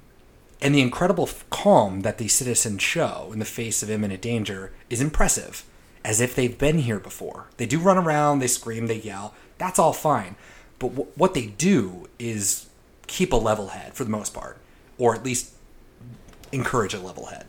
and 0.61 0.75
the 0.75 0.81
incredible 0.81 1.29
calm 1.51 2.01
that 2.01 2.19
the 2.19 2.29
citizens 2.29 2.83
show 2.83 3.31
in 3.33 3.39
the 3.39 3.45
face 3.45 3.83
of 3.83 3.91
imminent 3.91 4.23
danger 4.23 4.73
is 4.91 5.01
impressive, 5.01 5.65
as 6.05 6.21
if 6.21 6.35
they've 6.35 6.59
been 6.59 6.79
here 6.79 6.99
before. 6.99 7.47
They 7.59 7.67
do 7.67 7.79
run 7.79 7.99
around, 7.99 8.41
they 8.41 8.49
scream, 8.49 8.87
they 8.87 8.97
yell. 8.97 9.35
That's 9.59 9.79
all 9.79 9.93
fine. 9.93 10.37
But 10.79 10.89
w- 10.91 11.11
what 11.15 11.35
they 11.35 11.47
do 11.47 12.09
is 12.19 12.67
keep 13.07 13.33
a 13.33 13.37
level 13.37 13.69
head 13.69 13.95
for 13.95 14.05
the 14.05 14.11
most 14.11 14.35
part, 14.35 14.59
or 14.99 15.15
at 15.15 15.25
least 15.25 15.55
encourage 16.53 16.95
a 16.95 16.99
level 16.99 17.27
head. 17.27 17.47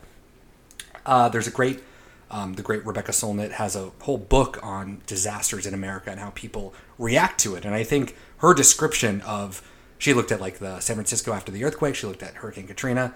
Uh, 1.04 1.28
there's 1.28 1.46
a 1.46 1.50
great, 1.50 1.82
um, 2.30 2.54
the 2.54 2.62
great 2.62 2.86
Rebecca 2.86 3.12
Solnit 3.12 3.52
has 3.52 3.74
a 3.74 3.90
whole 4.00 4.18
book 4.18 4.58
on 4.62 5.02
disasters 5.06 5.66
in 5.66 5.74
America 5.74 6.10
and 6.10 6.20
how 6.20 6.30
people 6.30 6.72
react 6.98 7.40
to 7.40 7.56
it. 7.56 7.64
And 7.64 7.74
I 7.74 7.82
think 7.82 8.16
her 8.38 8.54
description 8.54 9.20
of 9.22 9.62
She 10.00 10.14
looked 10.14 10.32
at 10.32 10.40
like 10.40 10.58
the 10.58 10.80
San 10.80 10.96
Francisco 10.96 11.34
after 11.34 11.52
the 11.52 11.62
earthquake. 11.62 11.94
She 11.94 12.06
looked 12.06 12.22
at 12.22 12.36
Hurricane 12.36 12.66
Katrina. 12.66 13.14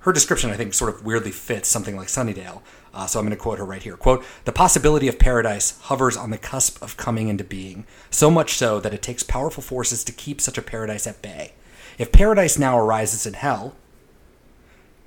Her 0.00 0.12
description, 0.12 0.50
I 0.50 0.56
think, 0.56 0.74
sort 0.74 0.94
of 0.94 1.04
weirdly 1.04 1.32
fits 1.32 1.66
something 1.66 1.96
like 1.96 2.08
Sunnydale. 2.08 2.60
Uh, 2.92 3.06
so 3.06 3.18
I'm 3.18 3.24
going 3.24 3.36
to 3.36 3.42
quote 3.42 3.58
her 3.58 3.64
right 3.64 3.82
here. 3.82 3.96
Quote, 3.96 4.22
the 4.44 4.52
possibility 4.52 5.08
of 5.08 5.18
paradise 5.18 5.80
hovers 5.80 6.16
on 6.16 6.30
the 6.30 6.38
cusp 6.38 6.80
of 6.82 6.96
coming 6.98 7.28
into 7.28 7.42
being, 7.42 7.86
so 8.10 8.30
much 8.30 8.52
so 8.52 8.78
that 8.80 8.94
it 8.94 9.02
takes 9.02 9.22
powerful 9.22 9.62
forces 9.62 10.04
to 10.04 10.12
keep 10.12 10.40
such 10.40 10.58
a 10.58 10.62
paradise 10.62 11.06
at 11.06 11.22
bay. 11.22 11.54
If 11.98 12.12
paradise 12.12 12.58
now 12.58 12.78
arises 12.78 13.26
in 13.26 13.34
hell, 13.34 13.74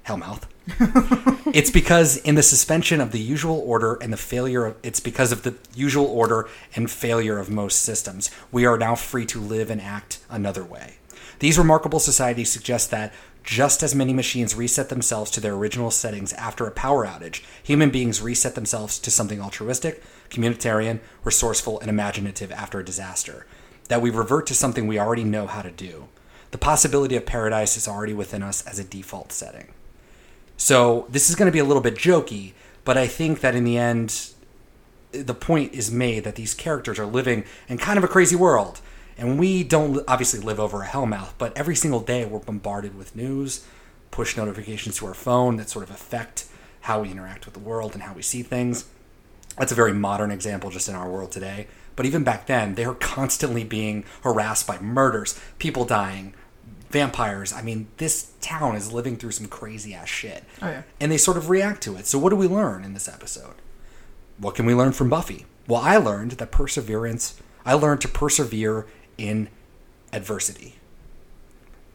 Hellmouth, 0.05 0.43
it's 1.53 1.69
because 1.69 2.17
in 2.17 2.35
the 2.35 2.43
suspension 2.43 3.01
of 3.01 3.11
the 3.11 3.19
usual 3.19 3.61
order 3.65 3.95
and 3.95 4.11
the 4.11 4.17
failure 4.17 4.65
of 4.65 4.75
it's 4.81 4.99
because 4.99 5.31
of 5.31 5.43
the 5.43 5.55
usual 5.75 6.05
order 6.05 6.47
and 6.75 6.89
failure 6.89 7.37
of 7.37 7.49
most 7.49 7.81
systems. 7.81 8.31
We 8.51 8.65
are 8.65 8.77
now 8.77 8.95
free 8.95 9.25
to 9.27 9.39
live 9.39 9.69
and 9.69 9.81
act 9.81 10.19
another 10.29 10.63
way. 10.63 10.95
These 11.39 11.57
remarkable 11.57 11.99
societies 11.99 12.51
suggest 12.51 12.91
that 12.91 13.13
just 13.43 13.81
as 13.81 13.95
many 13.95 14.13
machines 14.13 14.55
reset 14.55 14.89
themselves 14.89 15.31
to 15.31 15.39
their 15.39 15.53
original 15.53 15.91
settings 15.91 16.33
after 16.33 16.67
a 16.67 16.71
power 16.71 17.05
outage 17.05 17.41
human 17.63 17.89
beings 17.89 18.21
reset 18.21 18.55
themselves 18.55 18.99
to 18.99 19.09
something 19.09 19.41
altruistic 19.41 20.03
communitarian 20.29 20.99
resourceful 21.23 21.79
and 21.79 21.89
imaginative 21.89 22.51
after 22.51 22.79
a 22.79 22.85
disaster 22.85 23.47
that 23.87 24.01
we 24.01 24.09
revert 24.09 24.45
to 24.45 24.53
something 24.53 24.85
we 24.85 24.99
already 24.99 25.23
know 25.23 25.47
how 25.47 25.61
to 25.61 25.71
do 25.71 26.09
the 26.51 26.57
possibility 26.57 27.15
of 27.15 27.25
paradise 27.25 27.77
is 27.77 27.87
already 27.87 28.13
within 28.13 28.43
us 28.43 28.65
as 28.65 28.79
a 28.79 28.83
default 28.83 29.31
setting 29.31 29.73
so 30.59 31.07
this 31.09 31.29
is 31.29 31.37
going 31.37 31.45
to 31.45 31.53
be 31.53 31.59
a 31.59 31.63
little 31.63 31.81
bit 31.81 31.95
jokey, 31.95 32.51
but 32.83 32.97
I 32.97 33.07
think 33.07 33.39
that 33.39 33.55
in 33.55 33.63
the 33.63 33.77
end, 33.77 34.33
the 35.13 35.33
point 35.33 35.73
is 35.73 35.89
made 35.89 36.25
that 36.25 36.35
these 36.35 36.53
characters 36.53 36.99
are 36.99 37.05
living 37.05 37.45
in 37.69 37.77
kind 37.77 37.97
of 37.97 38.03
a 38.03 38.09
crazy 38.09 38.35
world. 38.35 38.81
And 39.17 39.39
we 39.39 39.63
don't 39.63 40.03
obviously 40.05 40.41
live 40.41 40.59
over 40.59 40.83
a 40.83 40.85
hellmouth, 40.85 41.31
but 41.37 41.57
every 41.57 41.77
single 41.77 42.01
day 42.01 42.25
we're 42.25 42.39
bombarded 42.39 42.97
with 42.97 43.15
news, 43.15 43.65
push 44.11 44.35
notifications 44.35 44.97
to 44.97 45.05
our 45.05 45.13
phone 45.13 45.55
that 45.55 45.69
sort 45.69 45.85
of 45.85 45.91
affect 45.91 46.45
how 46.81 47.01
we 47.01 47.11
interact 47.11 47.45
with 47.45 47.53
the 47.53 47.61
world 47.61 47.93
and 47.93 48.03
how 48.03 48.13
we 48.13 48.21
see 48.21 48.43
things. 48.43 48.85
That's 49.57 49.71
a 49.71 49.75
very 49.75 49.93
modern 49.93 50.29
example 50.29 50.71
just 50.71 50.89
in 50.89 50.95
our 50.95 51.09
world 51.09 51.31
today. 51.31 51.67
But 51.95 52.05
even 52.05 52.25
back 52.25 52.47
then, 52.47 52.75
they 52.75 52.85
were 52.85 52.95
constantly 52.95 53.63
being 53.63 54.03
harassed 54.23 54.67
by 54.67 54.79
murders, 54.79 55.39
people 55.57 55.85
dying, 55.85 56.33
vampires. 56.89 57.53
I 57.53 57.61
mean, 57.61 57.87
this 57.97 58.31
town 58.41 58.75
is 58.75 58.91
living 58.91 59.17
through 59.17 59.31
some 59.31 59.47
crazy 59.47 59.93
ass 59.93 60.09
shit. 60.09 60.43
Oh, 60.61 60.67
yeah. 60.69 60.81
And 60.99 61.11
they 61.11 61.17
sort 61.17 61.37
of 61.37 61.49
react 61.49 61.81
to 61.83 61.95
it. 61.95 62.07
So, 62.07 62.19
what 62.19 62.29
do 62.29 62.35
we 62.35 62.47
learn 62.47 62.83
in 62.83 62.93
this 62.93 63.07
episode? 63.07 63.55
What 64.37 64.55
can 64.55 64.65
we 64.65 64.73
learn 64.73 64.93
from 64.93 65.09
Buffy? 65.09 65.45
Well, 65.67 65.81
I 65.81 65.97
learned 65.97 66.31
that 66.31 66.51
perseverance, 66.51 67.39
I 67.65 67.73
learned 67.73 68.01
to 68.01 68.07
persevere 68.07 68.87
in 69.17 69.49
adversity. 70.11 70.75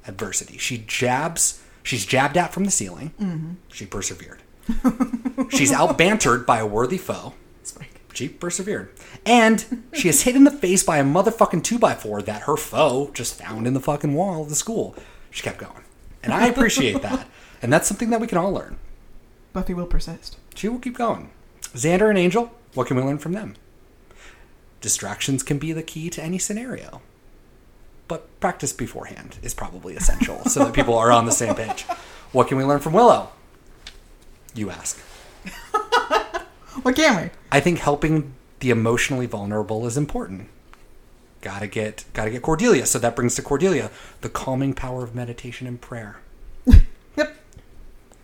Adversity. 0.07 0.59
She 0.59 0.79
jabs, 0.79 1.63
she's 1.83 2.07
jabbed 2.07 2.37
at 2.37 2.53
from 2.53 2.65
the 2.65 2.71
ceiling. 2.71 3.13
Mm-hmm. 3.21 3.53
She 3.69 3.87
persevered. 3.87 4.43
she's 5.51 5.73
out 5.73 5.99
bantered 5.99 6.47
by 6.47 6.59
a 6.59 6.67
worthy 6.67 6.99
foe. 6.99 7.35
She 8.15 8.29
persevered. 8.29 8.91
And 9.27 9.85
she 9.93 10.09
is 10.09 10.23
hit 10.23 10.37
in 10.37 10.45
the 10.45 10.51
face 10.51 10.83
by 10.83 10.99
a 10.99 11.05
motherfucking 11.05 11.63
2x4 11.63 12.25
that 12.25 12.43
her 12.43 12.57
foe 12.57 13.11
just 13.13 13.35
found 13.35 13.67
in 13.67 13.75
the 13.75 13.81
fucking 13.81 14.15
wall 14.15 14.43
of 14.43 14.49
the 14.49 14.55
school. 14.55 14.95
She 15.31 15.43
kept 15.43 15.59
going. 15.59 15.83
And 16.23 16.33
I 16.33 16.47
appreciate 16.47 17.03
that. 17.03 17.27
And 17.61 17.73
that's 17.73 17.89
something 17.89 18.11
that 18.11 18.21
we 18.21 18.27
can 18.27 18.39
all 18.39 18.53
learn. 18.53 18.79
Buffy 19.53 19.75
will 19.75 19.87
persist. 19.87 20.37
She 20.55 20.69
will 20.69 20.79
keep 20.79 20.97
going. 20.97 21.31
Xander 21.75 22.09
and 22.09 22.19
Angel, 22.19 22.53
what 22.75 22.87
can 22.87 22.97
we 22.97 23.03
learn 23.03 23.19
from 23.19 23.33
them? 23.33 23.57
Distractions 24.81 25.43
can 25.43 25.59
be 25.59 25.73
the 25.73 25.83
key 25.83 26.09
to 26.11 26.23
any 26.23 26.39
scenario. 26.39 27.03
But 28.07 28.39
practice 28.39 28.73
beforehand 28.73 29.39
is 29.43 29.55
probably 29.55 29.97
essential 29.97 30.45
so 30.45 30.61
that 30.65 30.75
people 30.75 30.97
are 30.97 31.11
on 31.11 31.27
the 31.27 31.33
same 31.33 31.55
page. 31.55 31.83
What 32.33 32.49
can 32.49 32.59
we 32.59 32.65
learn 32.65 32.81
from 32.81 32.93
Willow? 32.93 33.31
You 34.55 34.71
ask. 34.71 35.01
What 36.83 36.97
can 36.97 37.23
we? 37.25 37.31
I 37.53 37.61
think 37.61 37.79
helping 37.79 38.35
the 38.61 38.71
emotionally 38.71 39.27
vulnerable 39.27 39.87
is 39.87 39.97
important. 39.97 40.49
Gotta 41.41 41.67
get 41.67 42.05
gotta 42.15 42.31
get 42.31 42.43
Cordelia. 42.43 42.87
So 42.87 42.99
that 42.99 43.15
brings 43.15 43.35
to 43.37 43.43
Cordelia 43.43 43.91
the 44.23 44.29
calming 44.29 44.75
power 44.75 45.05
of 45.05 45.15
meditation 45.15 45.67
and 45.67 45.81
prayer. 45.81 46.17
Yep. 47.17 47.37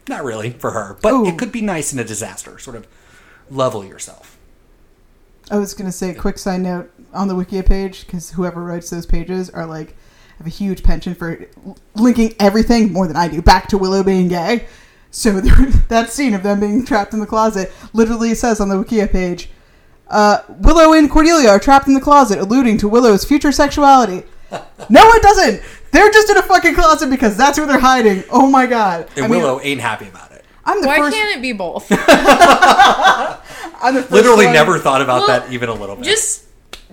Not 0.08 0.24
really 0.24 0.50
for 0.50 0.72
her, 0.72 0.98
but 1.00 1.12
Ooh. 1.12 1.26
it 1.26 1.38
could 1.38 1.52
be 1.52 1.60
nice 1.60 1.92
in 1.92 2.00
a 2.00 2.04
disaster. 2.04 2.58
Sort 2.58 2.74
of 2.74 2.88
level 3.48 3.84
yourself. 3.84 4.36
I 5.48 5.58
was 5.58 5.74
gonna 5.74 5.92
say, 5.92 6.12
quick 6.14 6.38
side 6.38 6.60
note 6.60 6.90
on 7.12 7.28
the 7.28 7.34
Wikia 7.34 7.64
page 7.64 8.04
because 8.04 8.30
whoever 8.30 8.64
writes 8.64 8.90
those 8.90 9.06
pages 9.06 9.48
are 9.50 9.66
like 9.66 9.94
have 10.38 10.46
a 10.46 10.50
huge 10.50 10.82
penchant 10.82 11.18
for 11.18 11.46
linking 11.94 12.34
everything 12.40 12.92
more 12.92 13.06
than 13.06 13.16
I 13.16 13.28
do 13.28 13.42
back 13.42 13.68
to 13.68 13.78
Willow 13.78 14.02
being 14.02 14.28
gay. 14.28 14.66
So 15.10 15.40
that 15.88 16.10
scene 16.10 16.34
of 16.34 16.42
them 16.42 16.60
being 16.60 16.84
trapped 16.84 17.12
in 17.14 17.20
the 17.20 17.26
closet 17.26 17.72
literally 17.92 18.34
says 18.34 18.60
on 18.60 18.68
the 18.68 18.76
Wikia 18.76 19.10
page, 19.10 19.50
uh, 20.08 20.38
"Willow 20.48 20.92
and 20.92 21.10
Cordelia 21.10 21.48
are 21.50 21.58
trapped 21.58 21.88
in 21.88 21.94
the 21.94 22.00
closet, 22.00 22.38
alluding 22.38 22.78
to 22.78 22.88
Willow's 22.88 23.24
future 23.24 23.52
sexuality." 23.52 24.24
no, 24.88 25.10
it 25.12 25.22
doesn't. 25.22 25.62
They're 25.92 26.10
just 26.10 26.30
in 26.30 26.36
a 26.36 26.42
fucking 26.42 26.74
closet 26.74 27.10
because 27.10 27.36
that's 27.36 27.58
where 27.58 27.66
they're 27.66 27.80
hiding. 27.80 28.22
Oh 28.30 28.46
my 28.48 28.66
god! 28.66 29.08
And 29.16 29.24
I 29.24 29.28
mean, 29.28 29.40
Willow 29.42 29.60
ain't 29.62 29.80
happy 29.80 30.08
about 30.08 30.30
it. 30.32 30.44
I'm 30.64 30.80
the 30.80 30.86
Why 30.86 30.98
first. 30.98 31.16
can't 31.16 31.36
it 31.36 31.42
be 31.42 31.52
both? 31.52 31.90
I'm 31.90 33.94
the 33.94 34.02
first 34.02 34.12
Literally 34.12 34.44
one- 34.46 34.54
never 34.54 34.78
thought 34.78 35.02
about 35.02 35.26
Well, 35.26 35.40
that 35.40 35.52
even 35.52 35.68
a 35.68 35.74
little 35.74 35.96
bit. 35.96 36.04
just 36.04 36.44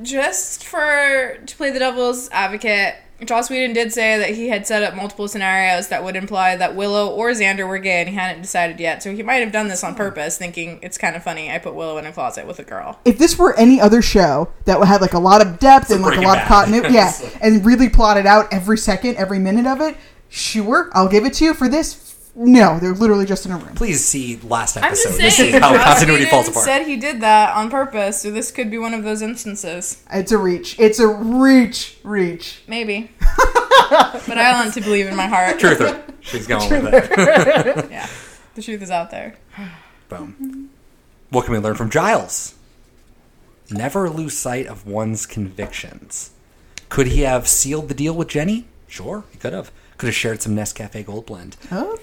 just 0.01 0.63
for 0.65 1.37
to 1.45 1.55
play 1.57 1.69
the 1.71 1.79
devil's 1.79 2.29
advocate 2.31 2.95
joss 3.25 3.49
whedon 3.49 3.73
did 3.73 3.91
say 3.91 4.17
that 4.17 4.31
he 4.31 4.49
had 4.49 4.67
set 4.67 4.83
up 4.83 4.95
multiple 4.95 5.27
scenarios 5.27 5.87
that 5.87 6.03
would 6.03 6.15
imply 6.15 6.55
that 6.55 6.75
willow 6.75 7.09
or 7.09 7.31
xander 7.31 7.67
were 7.67 7.79
gay 7.79 8.01
and 8.01 8.09
he 8.09 8.15
hadn't 8.15 8.41
decided 8.41 8.79
yet. 8.79 9.01
So 9.01 9.15
he 9.15 9.23
might 9.23 9.37
have 9.37 9.51
done 9.51 9.67
this 9.67 9.83
on 9.83 9.95
purpose 9.95 10.37
thinking 10.37 10.79
it's 10.81 10.97
kind 10.97 11.15
of 11.15 11.23
funny. 11.23 11.51
I 11.51 11.57
put 11.57 11.73
willow 11.73 11.97
in 11.97 12.05
a 12.05 12.11
closet 12.11 12.45
with 12.45 12.59
a 12.59 12.63
girl. 12.63 12.99
If 13.05 13.17
this 13.17 13.37
were 13.37 13.55
any 13.55 13.81
other 13.81 14.01
show 14.01 14.51
that 14.65 14.85
had 14.85 15.01
like 15.01 15.13
a 15.13 15.19
lot 15.19 15.45
of 15.45 15.59
depth 15.59 15.89
and 15.89 16.01
like 16.01 16.13
a 16.13 16.17
Breaking 16.17 16.27
lot 16.27 16.37
of 16.39 16.47
continuity, 16.47 16.93
yeah, 16.93 17.13
and 17.41 17.65
really 17.65 17.89
plotted 17.89 18.25
out 18.25 18.51
every 18.53 18.77
second, 18.77 19.17
every 19.17 19.39
minute 19.39 19.65
of 19.65 19.81
it, 19.81 19.97
sure, 20.29 20.89
I'll 20.93 21.09
give 21.09 21.25
it 21.25 21.33
to 21.35 21.45
you. 21.45 21.53
For 21.53 21.67
this, 21.67 22.06
no, 22.39 22.77
they're 22.79 22.93
literally 22.93 23.25
just 23.25 23.45
in 23.47 23.51
a 23.51 23.57
room. 23.57 23.73
Please 23.75 24.05
see 24.05 24.37
last 24.43 24.77
i'm 24.77 24.83
episode 24.83 25.09
just 25.17 25.19
to 25.19 25.31
saying 25.31 25.53
see 25.53 25.59
how 25.59 25.73
Joss 25.73 25.83
continuity 25.85 26.25
Whedon 26.25 26.31
falls 26.31 26.47
apart. 26.49 26.65
said 26.65 26.83
he 26.85 26.95
did 26.95 27.21
that 27.21 27.55
on 27.55 27.69
purpose 27.71 28.21
so 28.21 28.29
this 28.29 28.51
could 28.51 28.69
be 28.69 28.77
one 28.77 28.93
of 28.93 29.03
those 29.03 29.21
instances 29.23 30.03
It's 30.13 30.31
a 30.31 30.37
reach. 30.37 30.79
It's 30.79 30.99
a 30.99 31.07
reach. 31.07 31.97
Reach. 32.03 32.61
maybe 32.67 33.09
but 33.19 34.37
i 34.37 34.51
want 34.61 34.73
to 34.75 34.81
believe 34.81 35.07
in 35.07 35.15
my 35.15 35.25
heart 35.27 35.57
Truther. 35.59 36.01
She's 36.21 36.45
going 36.45 36.69
with 36.83 36.93
it. 36.93 37.91
yeah 37.91 38.07
the 38.55 38.61
truth 38.61 38.81
is 38.83 38.91
out 38.91 39.09
there 39.11 39.35
Boom. 40.09 40.69
What 41.31 41.45
can 41.45 41.53
we 41.53 41.59
learn 41.59 41.75
from 41.75 41.89
Giles? 41.89 42.53
Never 43.69 44.09
lose 44.09 44.37
sight 44.37 44.65
of 44.67 44.85
one's 44.87 45.25
convictions. 45.25 46.31
Could 46.87 47.07
he 47.07 47.21
have 47.21 47.47
sealed 47.49 47.89
the 47.89 47.93
deal 47.93 48.13
with 48.13 48.29
Jenny? 48.29 48.65
Sure, 48.87 49.25
he 49.31 49.37
could 49.37 49.51
have. 49.51 49.71
Could 49.97 50.05
have 50.07 50.15
shared 50.15 50.41
some 50.41 50.55
Nescafe 50.55 51.05
Gold 51.05 51.25
Blend. 51.25 51.57
Oh, 51.69 51.99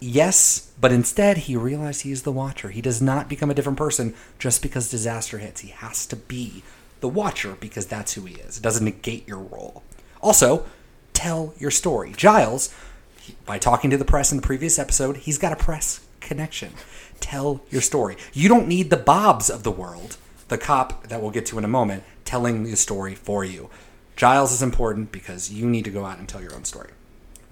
Yes, 0.00 0.70
but 0.80 0.92
instead 0.92 1.36
he 1.38 1.56
realized 1.56 2.02
he 2.02 2.12
is 2.12 2.22
the 2.22 2.32
Watcher. 2.32 2.70
He 2.70 2.80
does 2.80 3.00
not 3.02 3.28
become 3.28 3.50
a 3.50 3.54
different 3.54 3.78
person 3.78 4.14
just 4.38 4.62
because 4.62 4.90
disaster 4.90 5.38
hits. 5.38 5.60
He 5.62 5.70
has 5.70 6.06
to 6.06 6.16
be 6.16 6.62
the 7.00 7.08
Watcher 7.08 7.56
because 7.60 7.86
that's 7.86 8.14
who 8.14 8.22
he 8.22 8.34
is. 8.36 8.58
It 8.58 8.62
doesn't 8.62 8.84
negate 8.84 9.26
your 9.26 9.38
role. 9.38 9.82
Also, 10.22 10.66
tell 11.12 11.54
your 11.58 11.70
story. 11.70 12.12
Giles, 12.16 12.74
he- 13.20 13.36
by 13.46 13.58
talking 13.58 13.90
to 13.90 13.96
the 13.96 14.04
press 14.04 14.30
in 14.32 14.36
the 14.36 14.46
previous 14.46 14.78
episode, 14.78 15.18
he's 15.18 15.38
got 15.38 15.52
a 15.52 15.56
press 15.56 16.00
connection. 16.20 16.72
Tell 17.20 17.60
your 17.70 17.82
story. 17.82 18.16
You 18.32 18.48
don't 18.48 18.68
need 18.68 18.90
the 18.90 18.96
Bobs 18.96 19.50
of 19.50 19.62
the 19.62 19.70
world, 19.70 20.16
the 20.48 20.58
cop 20.58 21.08
that 21.08 21.20
we'll 21.20 21.30
get 21.30 21.46
to 21.46 21.58
in 21.58 21.64
a 21.64 21.68
moment, 21.68 22.04
telling 22.24 22.64
the 22.64 22.76
story 22.76 23.14
for 23.14 23.44
you. 23.44 23.70
Giles 24.16 24.52
is 24.52 24.62
important 24.62 25.10
because 25.12 25.50
you 25.52 25.66
need 25.66 25.84
to 25.84 25.90
go 25.90 26.04
out 26.04 26.18
and 26.18 26.28
tell 26.28 26.40
your 26.42 26.54
own 26.54 26.64
story. 26.64 26.90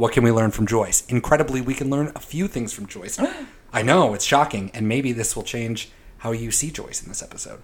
What 0.03 0.11
can 0.11 0.25
we 0.25 0.33
learn 0.33 0.51
from 0.51 0.67
Joyce? 0.67 1.07
Incredibly, 1.07 1.61
we 1.61 1.75
can 1.75 1.89
learn 1.89 2.11
a 2.17 2.19
few 2.19 2.49
things 2.49 2.73
from 2.73 2.87
Joyce. 2.87 3.21
I 3.73 3.83
know, 3.83 4.15
it's 4.15 4.25
shocking, 4.25 4.73
and 4.75 4.89
maybe 4.89 5.13
this 5.13 5.37
will 5.37 5.45
change 5.45 5.91
how 6.19 6.33
you 6.33 6.51
see 6.51 6.73
Joyce 6.73 7.05
in 7.05 7.09
this 7.09 7.23
episode. 7.23 7.61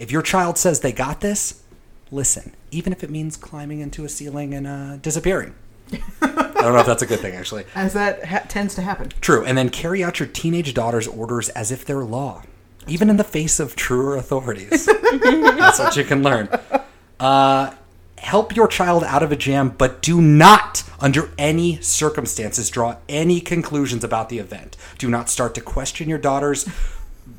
If 0.00 0.10
your 0.10 0.22
child 0.22 0.58
says 0.58 0.80
they 0.80 0.90
got 0.90 1.20
this, 1.20 1.62
listen, 2.10 2.56
even 2.72 2.92
if 2.92 3.04
it 3.04 3.10
means 3.10 3.36
climbing 3.36 3.78
into 3.78 4.04
a 4.04 4.08
ceiling 4.08 4.52
and 4.52 4.66
uh, 4.66 4.96
disappearing. 4.96 5.54
I 5.92 6.54
don't 6.56 6.72
know 6.72 6.80
if 6.80 6.86
that's 6.86 7.02
a 7.02 7.06
good 7.06 7.20
thing, 7.20 7.36
actually. 7.36 7.66
as 7.76 7.92
that 7.92 8.24
ha- 8.24 8.46
tends 8.48 8.74
to 8.74 8.82
happen. 8.82 9.12
True, 9.20 9.44
and 9.44 9.56
then 9.56 9.70
carry 9.70 10.02
out 10.02 10.18
your 10.18 10.28
teenage 10.28 10.74
daughter's 10.74 11.06
orders 11.06 11.50
as 11.50 11.70
if 11.70 11.84
they're 11.84 12.02
law, 12.02 12.42
even 12.88 13.08
in 13.08 13.16
the 13.16 13.22
face 13.22 13.60
of 13.60 13.76
truer 13.76 14.16
authorities. 14.16 14.86
That's 15.12 15.78
what 15.78 15.96
you 15.96 16.02
can 16.02 16.24
learn. 16.24 16.48
Uh, 17.20 17.74
help 18.26 18.56
your 18.56 18.66
child 18.66 19.04
out 19.04 19.22
of 19.22 19.30
a 19.30 19.36
jam, 19.36 19.68
but 19.78 20.02
do 20.02 20.20
not, 20.20 20.82
under 20.98 21.30
any 21.38 21.80
circumstances, 21.80 22.68
draw 22.68 22.96
any 23.08 23.40
conclusions 23.40 24.02
about 24.02 24.28
the 24.28 24.38
event. 24.38 24.76
Do 24.98 25.08
not 25.08 25.30
start 25.30 25.54
to 25.54 25.60
question 25.60 26.08
your 26.08 26.18
daughter's, 26.18 26.68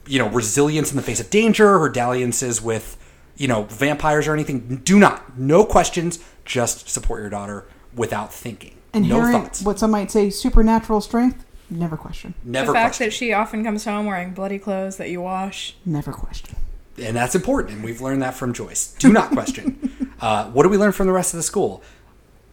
you 0.08 0.18
know, 0.18 0.30
resilience 0.30 0.90
in 0.90 0.96
the 0.96 1.04
face 1.04 1.20
of 1.20 1.30
danger, 1.30 1.78
her 1.80 1.90
dalliances 1.90 2.62
with, 2.62 2.96
you 3.36 3.50
know, 3.50 3.64
vampires 3.64 4.28
or 4.30 4.34
anything. 4.34 4.78
Do 4.86 4.98
not. 4.98 5.38
No 5.38 5.66
questions. 5.66 6.20
Just 6.46 6.88
support 6.90 7.20
your 7.20 7.30
daughter 7.30 7.66
without 7.94 8.34
thinking. 8.34 8.76
no 8.94 9.00
Inherent, 9.02 9.44
thoughts. 9.48 9.62
what 9.64 9.80
some 9.80 9.92
might 9.92 10.10
say, 10.10 10.30
supernatural 10.30 11.02
strength. 11.02 11.44
Never 11.70 11.98
question. 11.98 12.34
Never 12.46 12.68
the 12.68 12.74
fact 12.74 12.92
question. 12.96 13.08
that 13.08 13.12
she 13.12 13.34
often 13.34 13.62
comes 13.62 13.84
home 13.84 14.06
wearing 14.06 14.34
bloody 14.34 14.58
clothes 14.58 14.96
that 14.98 15.10
you 15.10 15.20
wash. 15.22 15.76
Never 15.86 16.14
question. 16.14 16.56
and 16.98 17.14
that's 17.18 17.36
important. 17.36 17.76
And 17.76 17.84
we've 17.84 18.00
learned 18.00 18.22
that 18.22 18.36
from 18.36 18.54
Joyce. 18.54 18.94
Do 19.00 19.12
not 19.12 19.32
question. 19.32 19.92
uh, 20.22 20.46
what 20.52 20.64
do 20.64 20.70
we 20.70 20.78
learn 20.78 20.92
from 20.92 21.08
the 21.08 21.14
rest 21.14 21.34
of 21.34 21.38
the 21.38 21.44
school? 21.44 21.82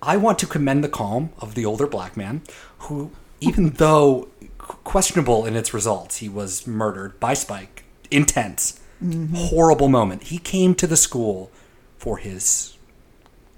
I 0.03 0.17
want 0.17 0.39
to 0.41 0.47
commend 0.47 0.85
the 0.85 0.89
calm 0.89 1.31
of 1.39 1.55
the 1.55 1.65
older 1.65 1.87
black 1.87 2.17
man, 2.17 2.43
who, 2.79 3.11
even 3.41 3.71
though 3.71 4.29
questionable 4.59 5.47
in 5.47 5.57
its 5.57 5.73
results, 5.73 6.19
he 6.19 6.29
was 6.29 6.67
murdered 6.67 7.19
by 7.21 7.35
Spike. 7.35 7.85
Intense, 8.11 8.81
horrible 9.35 9.89
moment. 9.89 10.25
He 10.25 10.39
came 10.39 10.75
to 10.77 10.87
the 10.87 10.97
school 10.97 11.51
for 11.97 12.19
his 12.19 12.77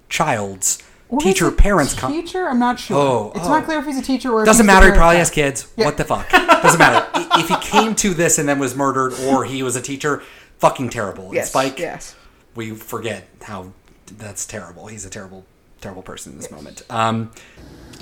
child's 0.08 0.82
Or 1.08 1.20
teacher 1.20 1.50
parents. 1.50 1.94
con- 1.94 2.12
Teacher? 2.12 2.48
I'm 2.48 2.58
not 2.60 2.78
sure. 2.78 2.96
Oh, 2.96 3.32
it's 3.34 3.44
oh. 3.46 3.48
not 3.50 3.64
clear 3.64 3.78
if 3.80 3.86
he's 3.86 3.98
a 3.98 4.02
teacher 4.02 4.32
or 4.32 4.44
Doesn't 4.44 4.66
matter. 4.66 4.86
He 4.86 4.92
probably 4.96 5.18
has 5.18 5.30
kids. 5.30 5.66
Yeah. 5.76 5.86
What 5.86 5.96
the 5.96 6.04
fuck? 6.04 6.28
Doesn't 6.30 6.78
matter. 6.78 7.06
If 7.38 7.48
he 7.48 7.56
came 7.56 7.94
to 7.96 8.14
this 8.14 8.38
and 8.38 8.48
then 8.48 8.58
was 8.58 8.74
murdered, 8.76 9.12
or 9.24 9.44
he 9.44 9.62
was 9.62 9.76
a 9.76 9.82
teacher, 9.82 10.22
fucking 10.58 10.90
terrible. 10.90 11.26
And 11.26 11.34
Yes, 11.34 11.50
Spike, 11.50 11.78
yes. 11.78 12.14
we 12.54 12.70
forget 12.70 13.26
how 13.42 13.72
that's 14.18 14.46
terrible. 14.46 14.86
He's 14.86 15.04
a 15.04 15.10
terrible, 15.10 15.44
terrible 15.80 16.02
person 16.02 16.32
in 16.32 16.38
this 16.38 16.50
moment. 16.50 16.82
Um, 16.90 17.30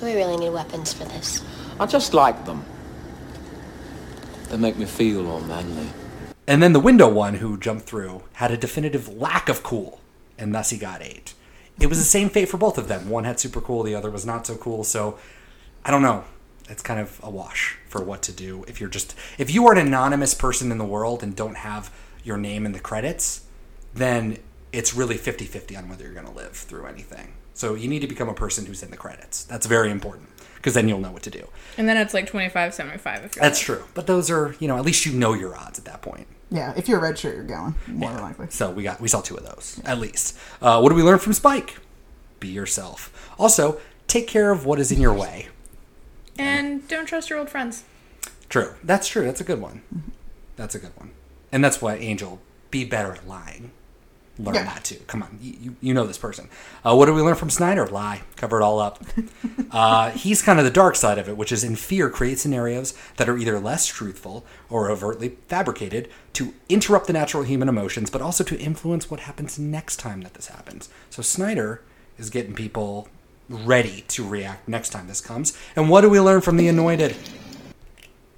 we 0.02 0.14
really 0.14 0.37
need 0.37 0.50
weapons 0.50 0.92
for 0.92 1.04
this? 1.04 1.42
I 1.80 1.87
just 1.87 2.14
like 2.14 2.44
them. 2.44 2.64
They 4.49 4.56
make 4.56 4.76
me 4.76 4.84
feel 4.84 5.26
all 5.28 5.40
manly. 5.40 5.88
and 6.46 6.62
then 6.62 6.73
the 6.73 6.80
window 6.80 7.08
one 7.08 7.34
who 7.34 7.56
jumped 7.58 7.87
through 7.87 8.23
had 8.34 8.50
a 8.50 8.56
definitive 8.56 9.08
lack 9.08 9.49
of 9.49 9.62
cool, 9.62 10.00
and 10.38 10.54
thus 10.54 10.70
he 10.70 10.76
got 10.78 11.02
eight. 11.02 11.34
It 11.80 11.87
was 11.88 11.99
the 11.99 12.04
same 12.04 12.28
fate 12.28 12.49
for 12.49 12.56
both 12.58 12.78
of 12.78 12.87
them. 12.88 13.08
One 13.08 13.25
had 13.25 13.40
super 13.40 13.61
cool, 13.61 13.82
the 13.82 13.94
other 13.94 14.11
was 14.11 14.25
not 14.26 14.46
so 14.46 14.56
cool. 14.56 14.84
So 14.84 15.18
I 15.84 15.90
don't 15.90 16.02
know. 16.02 16.25
It's 16.68 16.82
kind 16.82 17.00
of 17.00 17.20
a 17.23 17.28
wash 17.30 17.76
for 17.88 18.02
what 18.02 18.23
to 18.23 18.32
do 18.32 18.64
if 18.68 18.80
you're 18.80 18.88
just 18.88 19.14
if 19.38 19.52
you 19.52 19.66
are 19.66 19.73
an 19.73 19.87
anonymous 19.87 20.34
person 20.34 20.70
in 20.73 20.78
the 20.78 20.84
world 20.84 21.23
and 21.23 21.37
don't 21.37 21.56
have 21.58 21.92
your 22.23 22.37
name 22.38 22.64
in 22.64 22.73
the 22.73 22.80
credits, 22.80 23.44
then 23.92 24.38
it's 24.75 24.95
really 24.95 25.16
50-50 25.16 25.78
on 25.78 25.88
whether 25.88 26.04
you're 26.04 26.14
going 26.14 26.26
to 26.26 26.33
live 26.33 26.52
through 26.52 26.87
anything. 26.87 27.35
So 27.54 27.75
you 27.75 27.88
need 27.88 28.00
to 28.00 28.09
become 28.09 28.28
a 28.28 28.35
person 28.35 28.66
who's 28.66 28.83
in 28.83 28.90
the 28.90 28.97
credits. 28.97 29.45
That's 29.45 29.66
very 29.66 29.90
important 29.90 30.28
because 30.57 30.75
then 30.75 30.88
you'll 30.88 31.00
know 31.00 31.12
what 31.12 31.23
to 31.23 31.31
do. 31.31 31.47
And 31.78 31.88
then 31.88 31.97
it's 31.97 32.14
like 32.14 32.26
25, 32.26 32.75
75 32.75 33.25
if 33.25 33.37
you're 33.37 33.43
That's 33.43 33.61
true. 33.61 33.85
But 33.95 34.07
those 34.07 34.31
are, 34.31 34.57
you 34.59 34.66
know, 34.66 34.76
at 34.76 34.85
least 34.85 35.07
you 35.07 35.12
know 35.12 35.35
your 35.35 35.57
odds 35.57 35.78
at 35.78 35.85
that 35.85 36.02
point. 36.02 36.26
Yeah, 36.50 36.73
if 36.76 36.88
you're 36.88 36.99
a 36.99 37.02
red 37.02 37.19
shirt, 37.19 37.35
you're 37.35 37.45
going 37.45 37.75
more 37.87 38.12
than 38.12 38.23
likely. 38.23 38.47
So 38.50 38.71
we 38.71 38.83
got 38.83 39.00
we 39.00 39.09
saw 39.09 39.21
two 39.21 39.37
of 39.37 39.45
those 39.45 39.81
at 39.85 39.99
least. 39.99 40.37
Uh, 40.61 40.81
what 40.81 40.90
do 40.90 40.95
we 40.95 41.02
learn 41.02 41.19
from 41.19 41.33
Spike? 41.33 41.78
Be 42.40 42.49
yourself. 42.49 43.33
Also, 43.38 43.81
take 44.07 44.26
care 44.26 44.50
of 44.50 44.66
what 44.66 44.78
is 44.78 44.93
in 44.93 45.00
your 45.00 45.14
way. 45.14 45.49
And 46.38 46.87
don't 46.88 47.07
trust 47.07 47.31
your 47.31 47.38
old 47.38 47.49
friends. 47.49 47.85
True. 48.49 48.75
That's 48.83 49.09
true. 49.09 49.25
That's 49.25 49.40
a 49.40 49.45
good 49.45 49.61
one. 49.61 49.83
That's 50.57 50.75
a 50.75 50.78
good 50.78 50.97
one. 50.97 51.11
And 51.50 51.64
that's 51.64 51.81
why 51.81 51.97
Angel 51.97 52.40
be 52.71 52.85
better 52.85 53.12
at 53.12 53.26
lying. 53.26 53.71
Learn 54.38 54.56
Yeah. 54.56 54.64
that 54.64 54.82
too. 54.84 54.96
Come 55.06 55.22
on, 55.22 55.38
you, 55.40 55.76
you, 55.80 55.94
know 55.94 56.06
this 56.06 56.18
person. 56.18 56.48
Uh, 56.84 56.96
what 56.96 57.06
do 57.06 57.14
we 57.14 57.22
learn 57.22 57.36
from 57.36 57.50
Snyder? 57.50 57.86
Lie. 57.86 58.22
Cover 58.34 58.60
it 58.60 58.64
all 58.64 58.80
up. 58.80 59.00
uh, 59.70 60.10
he's 60.10 60.42
kind 60.42 60.58
of 60.58 60.64
the 60.64 60.72
dark 60.72 60.96
side 60.96 61.18
of 61.18 61.28
it, 61.28 61.36
which 61.36 61.52
is 61.52 61.62
in 61.62 61.76
fear 61.76 62.10
create 62.10 62.40
scenarios 62.40 62.94
that 63.16 63.28
are 63.28 63.38
either 63.38 63.60
less 63.60 63.86
truthful 63.86 64.44
or 64.68 64.90
overtly 64.90 65.36
fabricated 65.48 66.08
to 66.32 66.52
interrupt 66.68 67.06
the 67.06 67.12
natural 67.12 67.44
human 67.44 67.68
emotions, 67.68 68.10
but 68.10 68.20
also 68.20 68.42
to 68.42 68.58
influence 68.58 69.08
what 69.08 69.20
happens 69.20 69.56
next 69.56 69.99
time 69.99 70.23
that 70.23 70.34
this 70.34 70.49
happens. 70.49 70.88
So 71.10 71.23
Snyder 71.23 71.82
is 72.18 72.28
getting 72.28 72.54
people 72.54 73.06
ready 73.49 74.04
to 74.08 74.26
react 74.26 74.66
next 74.68 74.88
time 74.90 75.06
this 75.06 75.20
comes. 75.20 75.56
And 75.76 75.88
what 75.88 76.00
do 76.00 76.08
we 76.10 76.18
learn 76.18 76.40
from 76.40 76.56
the 76.56 76.66
anointed? 76.66 77.14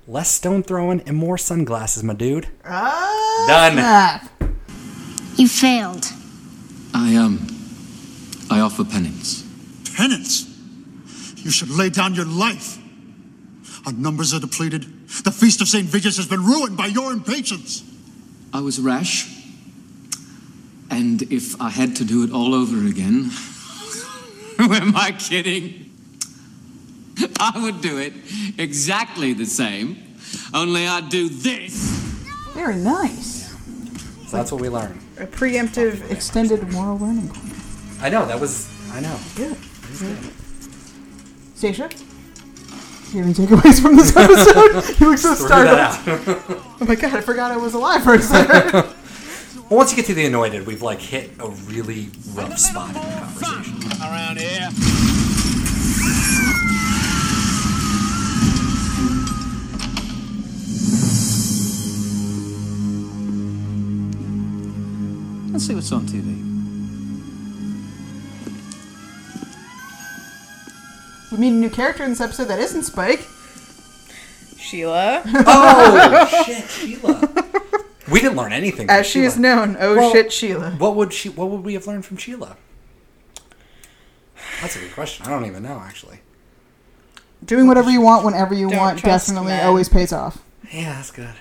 Less 0.07 0.31
stone 0.31 0.63
throwing 0.63 1.01
and 1.01 1.17
more 1.17 1.39
sunglasses, 1.39 2.03
my 2.03 2.13
dude. 2.15 2.49
Ah, 2.67 3.45
Done. 3.49 4.53
You 5.37 5.49
failed. 5.49 6.07
I, 6.95 7.17
um. 7.17 7.47
I 8.51 8.61
offer 8.61 8.85
penance. 8.85 9.45
Penance? 9.97 10.47
You 11.37 11.51
should 11.51 11.71
lay 11.71 11.91
down 11.91 12.15
your 12.15 12.27
life. 12.27 12.79
Our 13.87 13.93
numbers 13.93 14.33
are 14.35 14.41
depleted. 14.41 14.83
The 15.25 15.31
Feast 15.31 15.61
of 15.61 15.69
St. 15.69 15.87
Vitus 15.87 16.17
has 16.17 16.27
been 16.27 16.45
ruined 16.45 16.77
by 16.77 16.87
your 16.87 17.13
impatience. 17.13 17.85
I 18.53 18.61
was 18.61 18.81
rash. 18.81 19.33
And 20.91 21.23
if 21.23 21.61
I 21.61 21.71
had 21.71 21.97
to 21.97 22.05
do 22.05 22.25
it 22.25 22.33
all 22.33 22.55
over 22.55 22.87
again. 22.87 23.25
Who 24.59 24.73
am 24.73 24.97
I 24.97 25.13
kidding? 25.13 25.93
I 27.39 27.61
would 27.63 27.81
do 27.81 27.99
it 27.99 28.13
exactly 28.59 29.33
the 29.33 29.47
same, 29.47 30.19
only 30.53 30.87
I'd 30.87 31.09
do 31.09 31.29
this. 31.29 31.73
Very 32.55 32.77
nice. 32.77 33.36
So 34.27 34.37
that's 34.37 34.51
what 34.51 34.61
we 34.61 34.69
learn. 34.69 34.99
A 35.19 35.27
preemptive 35.27 36.11
extended 36.11 36.71
moral 36.73 36.99
learning. 36.99 37.31
I 38.01 38.09
know 38.09 38.27
that 38.27 38.41
was. 38.41 38.69
I 38.93 39.01
know. 39.01 39.19
Good. 39.37 39.57
Stacia? 41.55 41.89
You 43.13 43.23
have 43.23 43.27
any 43.27 43.35
takeaways 43.35 43.81
from 43.81 43.97
this 43.97 44.15
episode? 44.17 44.99
you 45.01 45.11
look 45.11 45.19
so 45.19 45.35
startled. 45.35 45.79
that 45.79 46.09
out. 46.09 46.63
Oh 46.81 46.85
my 46.85 46.95
god, 46.95 47.15
I 47.15 47.21
forgot 47.23 47.53
I 47.53 47.57
was 47.57 47.73
alive 47.73 48.03
for 48.03 48.15
a 48.15 48.21
second. 48.21 48.73
well, 48.73 48.95
once 49.71 49.93
you 49.93 49.97
get 49.97 50.07
to 50.07 50.15
the 50.15 50.27
anointed, 50.27 50.67
we've 50.67 50.83
like 50.83 51.01
hit 51.01 51.31
a 51.39 51.49
really 51.49 52.11
rough 52.35 52.59
spot 52.59 52.89
in 52.89 52.95
the 52.95 53.01
conversation. 53.01 54.03
Around 54.03 54.39
here. 54.39 55.36
Let's 65.57 65.69
see 65.69 65.75
what's 65.75 65.91
on 65.91 66.05
TV. 66.07 66.37
we 71.33 71.39
meet 71.39 71.49
a 71.49 71.53
new 71.53 71.71
character 71.71 72.05
in 72.05 72.11
this 72.11 72.21
episode 72.21 72.49
that 72.49 72.59
isn't 72.59 72.83
Spike. 72.83 73.27
Sheila. 74.59 75.23
Oh 75.47 76.43
shit, 76.45 76.69
Sheila. 76.69 77.27
We 78.13 78.21
didn't 78.21 78.37
learn 78.37 78.53
anything. 78.53 78.89
from 78.89 78.97
As 78.97 79.07
she 79.07 79.21
is 79.21 79.39
known. 79.39 79.79
Oh 79.81 79.97
Well, 79.97 80.13
shit, 80.13 80.31
Sheila. 80.31 80.73
What 80.73 80.95
would 80.95 81.15
she? 81.15 81.31
What 81.31 81.49
would 81.49 81.65
we 81.65 81.73
have 81.73 81.87
learned 81.87 82.05
from 82.05 82.19
Sheila? 82.19 82.59
That's 84.61 84.77
a 84.77 84.81
good 84.81 84.93
question. 84.93 85.25
I 85.25 85.31
don't 85.31 85.47
even 85.47 85.63
know 85.63 85.79
actually. 85.83 86.19
Doing 87.43 87.67
whatever 87.67 87.91
you 87.91 88.03
want 88.03 88.27
whenever 88.27 88.53
you 88.53 88.69
Don't 88.69 88.77
want 88.79 88.99
trust 88.99 89.29
definitely 89.29 89.53
men. 89.53 89.65
always 89.65 89.89
pays 89.89 90.13
off. 90.13 90.43
Yeah, 90.71 90.97
that's 90.97 91.13
good. 91.13 91.33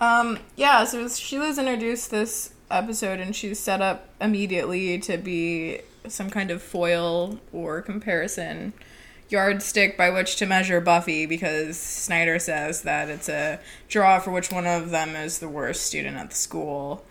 Um, 0.00 0.40
yeah, 0.56 0.82
so 0.82 1.06
Sheila's 1.06 1.58
introduced 1.58 2.10
this 2.10 2.54
episode 2.70 3.20
and 3.20 3.34
she's 3.34 3.58
set 3.58 3.80
up 3.80 4.08
immediately 4.20 4.98
to 4.98 5.16
be 5.18 5.80
some 6.08 6.30
kind 6.30 6.50
of 6.50 6.62
foil 6.62 7.38
or 7.52 7.82
comparison 7.82 8.72
yardstick 9.28 9.96
by 9.96 10.10
which 10.10 10.36
to 10.36 10.46
measure 10.46 10.80
Buffy 10.80 11.24
because 11.24 11.78
Snyder 11.78 12.38
says 12.38 12.82
that 12.82 13.08
it's 13.08 13.28
a 13.28 13.60
draw 13.88 14.18
for 14.18 14.30
which 14.30 14.50
one 14.50 14.66
of 14.66 14.90
them 14.90 15.14
is 15.14 15.38
the 15.38 15.48
worst 15.48 15.82
student 15.82 16.16
at 16.16 16.30
the 16.30 16.36
school 16.36 17.04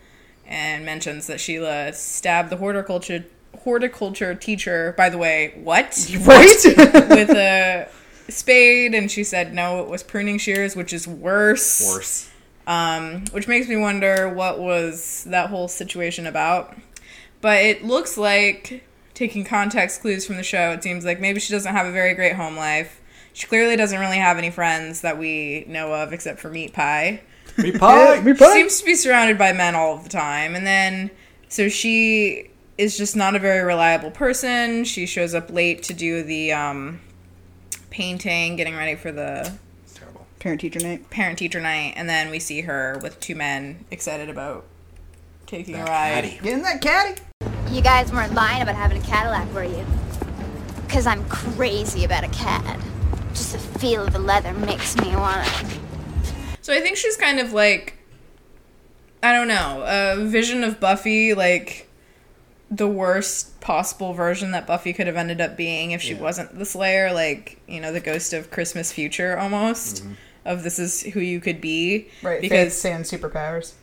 and 0.46 0.84
mentions 0.84 1.26
that 1.28 1.40
Sheila 1.40 1.92
stabbed 1.92 2.50
the 2.50 2.56
horticulture 2.56 3.24
horticulture 3.64 4.34
teacher 4.34 4.94
by 4.96 5.08
the 5.08 5.18
way 5.18 5.52
what 5.62 6.08
Right? 6.20 6.56
with 6.64 7.30
a 7.30 7.88
spade 8.28 8.94
and 8.94 9.10
she 9.10 9.24
said 9.24 9.52
no 9.52 9.82
it 9.82 9.88
was 9.88 10.02
pruning 10.02 10.38
shears 10.38 10.76
which 10.76 10.92
is 10.92 11.06
worse 11.08 11.82
Worse. 11.86 12.29
Um, 12.66 13.24
which 13.32 13.48
makes 13.48 13.68
me 13.68 13.76
wonder 13.76 14.28
what 14.28 14.58
was 14.58 15.24
that 15.24 15.50
whole 15.50 15.68
situation 15.68 16.26
about. 16.26 16.76
But 17.40 17.64
it 17.64 17.84
looks 17.84 18.18
like, 18.18 18.84
taking 19.14 19.44
context 19.44 20.00
clues 20.00 20.26
from 20.26 20.36
the 20.36 20.42
show, 20.42 20.70
it 20.70 20.82
seems 20.82 21.04
like 21.04 21.20
maybe 21.20 21.40
she 21.40 21.52
doesn't 21.52 21.74
have 21.74 21.86
a 21.86 21.92
very 21.92 22.14
great 22.14 22.36
home 22.36 22.56
life. 22.56 23.00
She 23.32 23.46
clearly 23.46 23.76
doesn't 23.76 23.98
really 23.98 24.18
have 24.18 24.38
any 24.38 24.50
friends 24.50 25.02
that 25.02 25.18
we 25.18 25.64
know 25.68 25.92
of 25.94 26.12
except 26.12 26.40
for 26.40 26.50
Meat 26.50 26.72
Pie. 26.72 27.22
Meat 27.58 27.78
pie. 27.78 28.20
Meat 28.20 28.38
She 28.38 28.44
seems 28.44 28.80
to 28.80 28.86
be 28.86 28.94
surrounded 28.94 29.38
by 29.38 29.52
men 29.52 29.74
all 29.74 29.94
of 29.94 30.04
the 30.04 30.08
time. 30.08 30.54
And 30.54 30.66
then, 30.66 31.10
so 31.48 31.68
she 31.68 32.50
is 32.78 32.96
just 32.96 33.14
not 33.14 33.36
a 33.36 33.38
very 33.38 33.62
reliable 33.62 34.10
person. 34.10 34.84
She 34.84 35.06
shows 35.06 35.34
up 35.34 35.50
late 35.50 35.82
to 35.84 35.94
do 35.94 36.22
the 36.22 36.52
um, 36.52 37.00
painting, 37.90 38.56
getting 38.56 38.74
ready 38.74 38.96
for 38.96 39.12
the 39.12 39.40
It's 39.40 39.50
terrible. 39.50 39.69
Parent 40.40 40.60
teacher 40.60 40.80
night. 40.80 41.10
parent 41.10 41.38
teacher 41.38 41.60
night, 41.60 41.92
and 41.96 42.08
then 42.08 42.30
we 42.30 42.38
see 42.38 42.62
her 42.62 42.98
with 43.02 43.20
two 43.20 43.34
men 43.34 43.84
excited 43.90 44.28
about 44.30 44.64
taking 45.46 45.74
That 45.74 45.86
a 45.86 45.90
ride. 45.90 46.24
caddy. 46.24 46.38
Getting 46.42 46.62
that 46.62 46.80
caddy? 46.80 47.20
You 47.70 47.82
guys 47.82 48.10
weren't 48.10 48.34
lying 48.34 48.62
about 48.62 48.74
having 48.74 49.00
a 49.00 49.04
Cadillac, 49.06 49.52
were 49.54 49.64
you? 49.64 49.84
Because 50.86 51.06
I'm 51.06 51.24
crazy 51.28 52.04
about 52.04 52.24
a 52.24 52.28
cad. 52.28 52.80
Just 53.34 53.52
the 53.52 53.58
feel 53.78 54.02
of 54.06 54.12
the 54.12 54.18
leather 54.18 54.52
makes 54.54 54.96
me 54.96 55.14
wanna. 55.14 55.46
So 56.62 56.72
I 56.74 56.80
think 56.80 56.96
she's 56.96 57.16
kind 57.16 57.38
of 57.38 57.52
like, 57.52 57.98
I 59.22 59.32
don't 59.32 59.46
know, 59.48 59.84
a 59.86 60.24
vision 60.26 60.64
of 60.64 60.80
Buffy, 60.80 61.34
like 61.34 61.86
the 62.70 62.88
worst 62.88 63.60
possible 63.60 64.14
version 64.14 64.52
that 64.52 64.66
Buffy 64.66 64.92
could 64.92 65.06
have 65.06 65.16
ended 65.16 65.40
up 65.40 65.56
being 65.56 65.90
if 65.90 66.00
she 66.00 66.14
Yeah. 66.14 66.20
wasn't 66.22 66.58
the 66.58 66.64
Slayer, 66.64 67.12
like, 67.12 67.60
you 67.68 67.80
know, 67.80 67.92
the 67.92 68.00
ghost 68.00 68.32
of 68.32 68.50
Christmas 68.50 68.90
future 68.90 69.36
almost. 69.38 69.96
Mm-hmm. 70.02 70.12
Of 70.44 70.62
this 70.62 70.78
is 70.78 71.02
who 71.02 71.20
you 71.20 71.40
could 71.40 71.60
be. 71.60 72.08
Right, 72.22 72.40
Because 72.40 72.82
because 72.82 72.84
and 72.84 73.04
superpowers. 73.04 73.74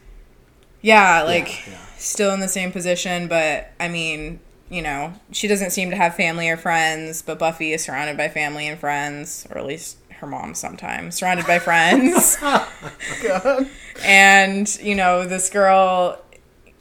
Yeah, 0.81 1.23
like 1.23 1.63
still 1.97 2.33
in 2.33 2.39
the 2.39 2.47
same 2.47 2.71
position, 2.71 3.27
but 3.27 3.71
I 3.79 3.87
mean, 3.87 4.39
you 4.69 4.81
know, 4.81 5.13
she 5.31 5.47
doesn't 5.47 5.71
seem 5.71 5.89
to 5.89 5.95
have 5.95 6.15
family 6.15 6.49
or 6.49 6.57
friends, 6.57 7.21
but 7.21 7.39
Buffy 7.39 7.73
is 7.73 7.83
surrounded 7.83 8.17
by 8.17 8.29
family 8.29 8.67
and 8.67 8.79
friends, 8.79 9.47
or 9.49 9.57
at 9.57 9.65
least 9.65 9.97
her 10.19 10.27
mom 10.27 10.53
sometimes, 10.53 11.15
surrounded 11.15 11.45
by 11.45 11.59
friends. 11.59 12.37
God. 13.23 13.69
and, 14.03 14.79
you 14.81 14.95
know, 14.95 15.25
this 15.25 15.49
girl 15.49 16.21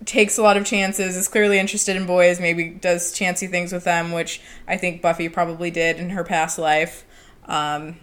takes 0.05 0.39
a 0.39 0.43
lot 0.43 0.57
of 0.57 0.65
chances, 0.65 1.17
is 1.17 1.29
clearly 1.29 1.59
interested 1.59 1.97
in 1.97 2.07
boys, 2.07 2.41
maybe 2.41 2.69
does 2.69 3.13
chancy 3.13 3.47
things 3.47 3.73
with 3.73 3.85
them, 3.85 4.13
which 4.13 4.41
I 4.67 4.77
think 4.77 5.03
Buffy 5.03 5.29
probably 5.29 5.71
did 5.71 5.99
in 5.99 6.11
her 6.11 6.25
past 6.25 6.59
life. 6.59 7.05
Um, 7.47 7.97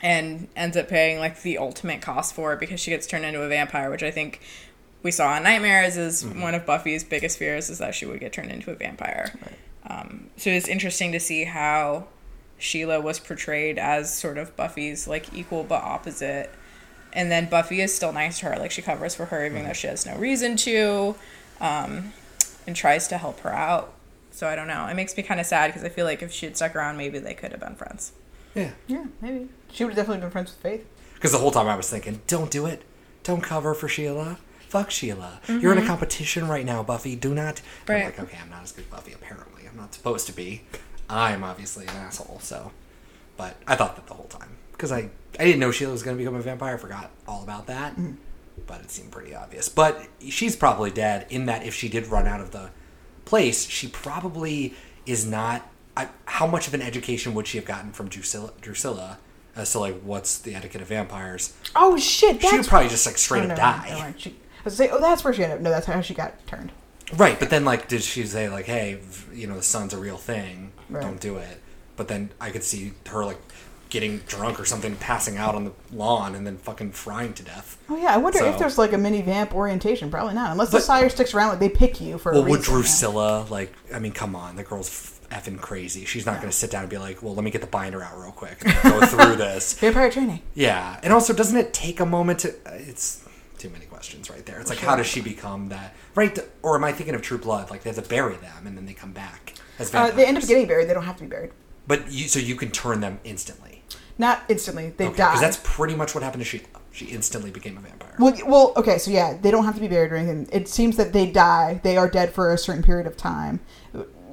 and 0.00 0.48
ends 0.54 0.76
up 0.76 0.88
paying 0.88 1.18
like 1.18 1.42
the 1.42 1.58
ultimate 1.58 2.00
cost 2.00 2.34
for 2.34 2.52
it 2.52 2.60
because 2.60 2.80
she 2.80 2.90
gets 2.90 3.06
turned 3.06 3.24
into 3.24 3.42
a 3.42 3.48
vampire, 3.48 3.90
which 3.90 4.02
I 4.02 4.10
think 4.10 4.40
we 5.02 5.10
saw 5.10 5.36
in 5.36 5.42
Nightmares 5.42 5.96
is 5.96 6.24
one 6.24 6.54
of 6.54 6.66
Buffy's 6.66 7.04
biggest 7.04 7.38
fears 7.38 7.70
is 7.70 7.78
that 7.78 7.94
she 7.94 8.06
would 8.06 8.20
get 8.20 8.32
turned 8.32 8.50
into 8.50 8.70
a 8.70 8.74
vampire. 8.74 9.32
Um, 9.86 10.30
so 10.36 10.50
it's 10.50 10.68
interesting 10.68 11.12
to 11.12 11.20
see 11.20 11.44
how 11.44 12.08
Sheila 12.58 13.00
was 13.00 13.18
portrayed 13.20 13.78
as 13.78 14.16
sort 14.16 14.38
of 14.38 14.56
Buffy's 14.56 15.08
like 15.08 15.32
equal 15.34 15.64
but 15.64 15.82
opposite. 15.82 16.50
And 17.12 17.30
then 17.30 17.48
Buffy 17.48 17.80
is 17.80 17.94
still 17.94 18.12
nice 18.12 18.40
to 18.40 18.46
her, 18.46 18.58
like 18.58 18.70
she 18.70 18.82
covers 18.82 19.14
for 19.14 19.26
her 19.26 19.46
even 19.46 19.64
though 19.64 19.72
she 19.72 19.86
has 19.86 20.04
no 20.04 20.16
reason 20.16 20.56
to, 20.58 21.14
um, 21.60 22.12
and 22.66 22.76
tries 22.76 23.08
to 23.08 23.18
help 23.18 23.40
her 23.40 23.52
out. 23.52 23.94
So 24.30 24.46
I 24.46 24.54
don't 24.54 24.68
know. 24.68 24.86
It 24.86 24.94
makes 24.94 25.16
me 25.16 25.22
kind 25.22 25.40
of 25.40 25.46
sad 25.46 25.68
because 25.68 25.84
I 25.84 25.88
feel 25.88 26.04
like 26.04 26.22
if 26.22 26.30
she 26.30 26.46
had 26.46 26.56
stuck 26.56 26.76
around, 26.76 26.96
maybe 26.96 27.18
they 27.18 27.34
could 27.34 27.50
have 27.50 27.60
been 27.60 27.74
friends. 27.74 28.12
Yeah. 28.54 28.70
Yeah, 28.86 29.04
maybe. 29.20 29.48
She 29.72 29.84
would 29.84 29.90
have 29.94 29.96
definitely 29.96 30.22
been 30.22 30.30
friends 30.30 30.50
with 30.50 30.60
Faith. 30.60 30.86
Because 31.14 31.32
the 31.32 31.38
whole 31.38 31.50
time 31.50 31.66
I 31.68 31.76
was 31.76 31.88
thinking, 31.90 32.20
don't 32.26 32.50
do 32.50 32.66
it. 32.66 32.82
Don't 33.24 33.40
cover 33.42 33.74
for 33.74 33.88
Sheila. 33.88 34.38
Fuck 34.68 34.90
Sheila. 34.90 35.40
You're 35.48 35.72
in 35.72 35.78
a 35.78 35.82
Mhm. 35.82 35.86
competition 35.86 36.46
right 36.48 36.64
now, 36.64 36.82
Buffy. 36.82 37.16
Do 37.16 37.34
not. 37.34 37.60
I'm 37.88 38.04
like, 38.04 38.18
okay, 38.20 38.38
I'm 38.42 38.50
not 38.50 38.62
as 38.62 38.72
good 38.72 38.84
as 38.84 38.90
Buffy, 38.90 39.12
apparently. 39.12 39.66
I'm 39.68 39.76
not 39.76 39.94
supposed 39.94 40.26
to 40.26 40.32
be. 40.32 40.62
I'm 41.08 41.42
obviously 41.42 41.86
an 41.86 41.96
asshole, 41.96 42.38
so. 42.42 42.72
But 43.36 43.56
I 43.66 43.76
thought 43.76 43.96
that 43.96 44.06
the 44.06 44.14
whole 44.14 44.26
time. 44.26 44.56
Because 44.72 44.92
I, 44.92 45.08
I 45.40 45.44
didn't 45.44 45.58
know 45.60 45.70
Sheila 45.70 45.92
was 45.92 46.02
going 46.02 46.16
to 46.16 46.18
become 46.22 46.34
a 46.34 46.40
vampire. 46.42 46.74
I 46.74 46.76
forgot 46.78 47.10
all 47.26 47.42
about 47.42 47.66
that. 47.66 47.94
But 48.66 48.80
it 48.82 48.90
seemed 48.90 49.10
pretty 49.10 49.34
obvious. 49.34 49.68
But 49.68 50.06
she's 50.28 50.54
probably 50.54 50.90
dead 50.90 51.26
in 51.30 51.46
that 51.46 51.64
if 51.64 51.74
she 51.74 51.88
did 51.88 52.06
run 52.08 52.26
out 52.26 52.40
of 52.40 52.50
the 52.50 52.70
place, 53.24 53.66
she 53.68 53.88
probably 53.88 54.74
is 55.06 55.24
not. 55.26 55.66
I, 55.98 56.08
how 56.26 56.46
much 56.46 56.68
of 56.68 56.74
an 56.74 56.82
education 56.82 57.34
would 57.34 57.46
she 57.46 57.58
have 57.58 57.64
gotten 57.66 57.92
from 57.92 58.08
Drusilla, 58.08 58.52
Drusilla 58.60 59.18
as 59.56 59.72
to 59.72 59.80
like 59.80 60.00
what's 60.02 60.38
the 60.38 60.54
etiquette 60.54 60.80
of 60.82 60.88
vampires? 60.88 61.54
Oh 61.74 61.96
shit! 61.96 62.40
She 62.40 62.56
would 62.56 62.66
probably 62.66 62.88
just 62.88 63.04
like 63.06 63.18
straight 63.18 63.40
Oh, 63.40 63.42
up 63.44 63.48
mind, 63.48 63.58
die. 63.58 63.88
never 63.88 63.98
mind. 64.00 64.14
She, 64.20 64.30
I 64.30 64.62
was 64.64 64.76
say, 64.76 64.88
oh, 64.90 65.00
that's 65.00 65.24
where 65.24 65.32
she 65.34 65.42
ended 65.42 65.58
up. 65.58 65.62
No, 65.62 65.70
that's 65.70 65.86
how 65.86 66.00
she 66.00 66.14
got 66.14 66.46
turned. 66.46 66.72
Right, 67.16 67.38
but 67.40 67.48
then 67.50 67.64
like, 67.64 67.88
did 67.88 68.02
she 68.02 68.24
say 68.24 68.48
like, 68.48 68.66
"Hey, 68.66 68.98
v- 69.02 69.40
you 69.40 69.46
know, 69.46 69.56
the 69.56 69.62
sun's 69.62 69.94
a 69.94 69.98
real 69.98 70.18
thing. 70.18 70.72
Right. 70.90 71.02
Don't 71.02 71.20
do 71.20 71.38
it." 71.38 71.60
But 71.96 72.06
then 72.08 72.30
I 72.40 72.50
could 72.50 72.62
see 72.62 72.92
her 73.08 73.24
like 73.24 73.38
getting 73.90 74.18
drunk 74.26 74.60
or 74.60 74.66
something, 74.66 74.94
passing 74.96 75.38
out 75.38 75.54
on 75.54 75.64
the 75.64 75.72
lawn, 75.90 76.34
and 76.34 76.46
then 76.46 76.58
fucking 76.58 76.92
frying 76.92 77.32
to 77.32 77.42
death. 77.42 77.78
Oh 77.88 77.96
yeah, 77.96 78.14
I 78.14 78.18
wonder 78.18 78.44
if 78.44 78.58
there's 78.58 78.76
like 78.78 78.92
a 78.92 78.98
mini 78.98 79.22
vamp 79.22 79.54
orientation. 79.54 80.10
Probably 80.10 80.34
not, 80.34 80.52
unless 80.52 80.70
the 80.70 80.80
sire 80.80 81.08
sticks 81.08 81.32
around. 81.34 81.48
Like 81.48 81.58
they 81.60 81.70
pick 81.70 82.00
you 82.00 82.18
for 82.18 82.32
Well, 82.32 82.44
would. 82.44 82.60
Drusilla 82.62 83.46
like? 83.48 83.72
I 83.92 83.98
mean, 83.98 84.12
come 84.12 84.36
on, 84.36 84.56
the 84.56 84.62
girl's 84.62 85.17
effing 85.30 85.60
crazy. 85.60 86.04
She's 86.04 86.26
not 86.26 86.36
going 86.40 86.50
to 86.50 86.56
sit 86.56 86.70
down 86.70 86.82
and 86.82 86.90
be 86.90 86.98
like, 86.98 87.22
"Well, 87.22 87.34
let 87.34 87.44
me 87.44 87.50
get 87.50 87.60
the 87.60 87.66
binder 87.66 88.02
out 88.02 88.18
real 88.18 88.32
quick 88.32 88.58
and 88.64 88.74
go 88.82 89.06
through 89.06 89.36
this." 89.44 89.74
Vampire 89.78 90.10
training. 90.10 90.42
Yeah, 90.54 90.98
and 91.02 91.12
also, 91.12 91.32
doesn't 91.32 91.56
it 91.56 91.72
take 91.72 92.00
a 92.00 92.06
moment 92.06 92.40
to? 92.40 92.50
uh, 92.66 92.72
It's 92.74 93.24
too 93.58 93.70
many 93.70 93.86
questions 93.86 94.30
right 94.30 94.44
there. 94.46 94.60
It's 94.60 94.70
like, 94.70 94.78
Sure. 94.78 94.88
how 94.90 94.96
does 94.96 95.06
she 95.06 95.20
become 95.20 95.68
that? 95.70 95.94
Right, 96.14 96.38
or 96.62 96.76
am 96.76 96.84
I 96.84 96.92
thinking 96.92 97.14
of 97.14 97.22
True 97.22 97.38
Blood? 97.38 97.70
Like 97.70 97.82
they 97.82 97.90
have 97.90 98.02
to 98.02 98.08
bury 98.08 98.36
them 98.36 98.66
and 98.66 98.76
then 98.76 98.86
they 98.86 98.94
come 98.94 99.12
back 99.12 99.54
as 99.78 99.92
Uh, 99.94 100.10
they 100.12 100.26
end 100.26 100.36
up 100.38 100.46
getting 100.46 100.66
buried. 100.66 100.88
They 100.88 100.94
don't 100.94 101.02
have 101.04 101.16
to 101.16 101.22
be 101.24 101.28
buried. 101.28 101.50
But 101.86 102.10
you, 102.12 102.28
so 102.28 102.38
you 102.38 102.54
can 102.54 102.70
turn 102.70 103.00
them 103.00 103.18
instantly. 103.24 103.82
Not 104.16 104.42
instantly. 104.48 104.90
They 104.96 105.06
die. 105.06 105.12
Because 105.12 105.40
that's 105.40 105.60
pretty 105.62 105.94
much 105.94 106.14
what 106.14 106.22
happened 106.22 106.42
to 106.42 106.44
Sheila. 106.44 106.64
She 106.92 107.06
instantly 107.06 107.50
became 107.50 107.76
a 107.78 107.80
vampire. 107.80 108.14
Well, 108.18 108.34
well, 108.46 108.72
okay, 108.76 108.98
so 108.98 109.10
yeah, 109.10 109.36
they 109.40 109.50
don't 109.52 109.64
have 109.64 109.74
to 109.76 109.80
be 109.80 109.86
buried 109.88 110.12
or 110.12 110.16
anything. 110.16 110.48
It 110.52 110.68
seems 110.68 110.96
that 110.96 111.12
they 111.12 111.30
die. 111.30 111.80
They 111.84 111.96
are 111.96 112.08
dead 112.08 112.32
for 112.32 112.52
a 112.52 112.58
certain 112.58 112.82
period 112.82 113.06
of 113.06 113.16
time. 113.16 113.60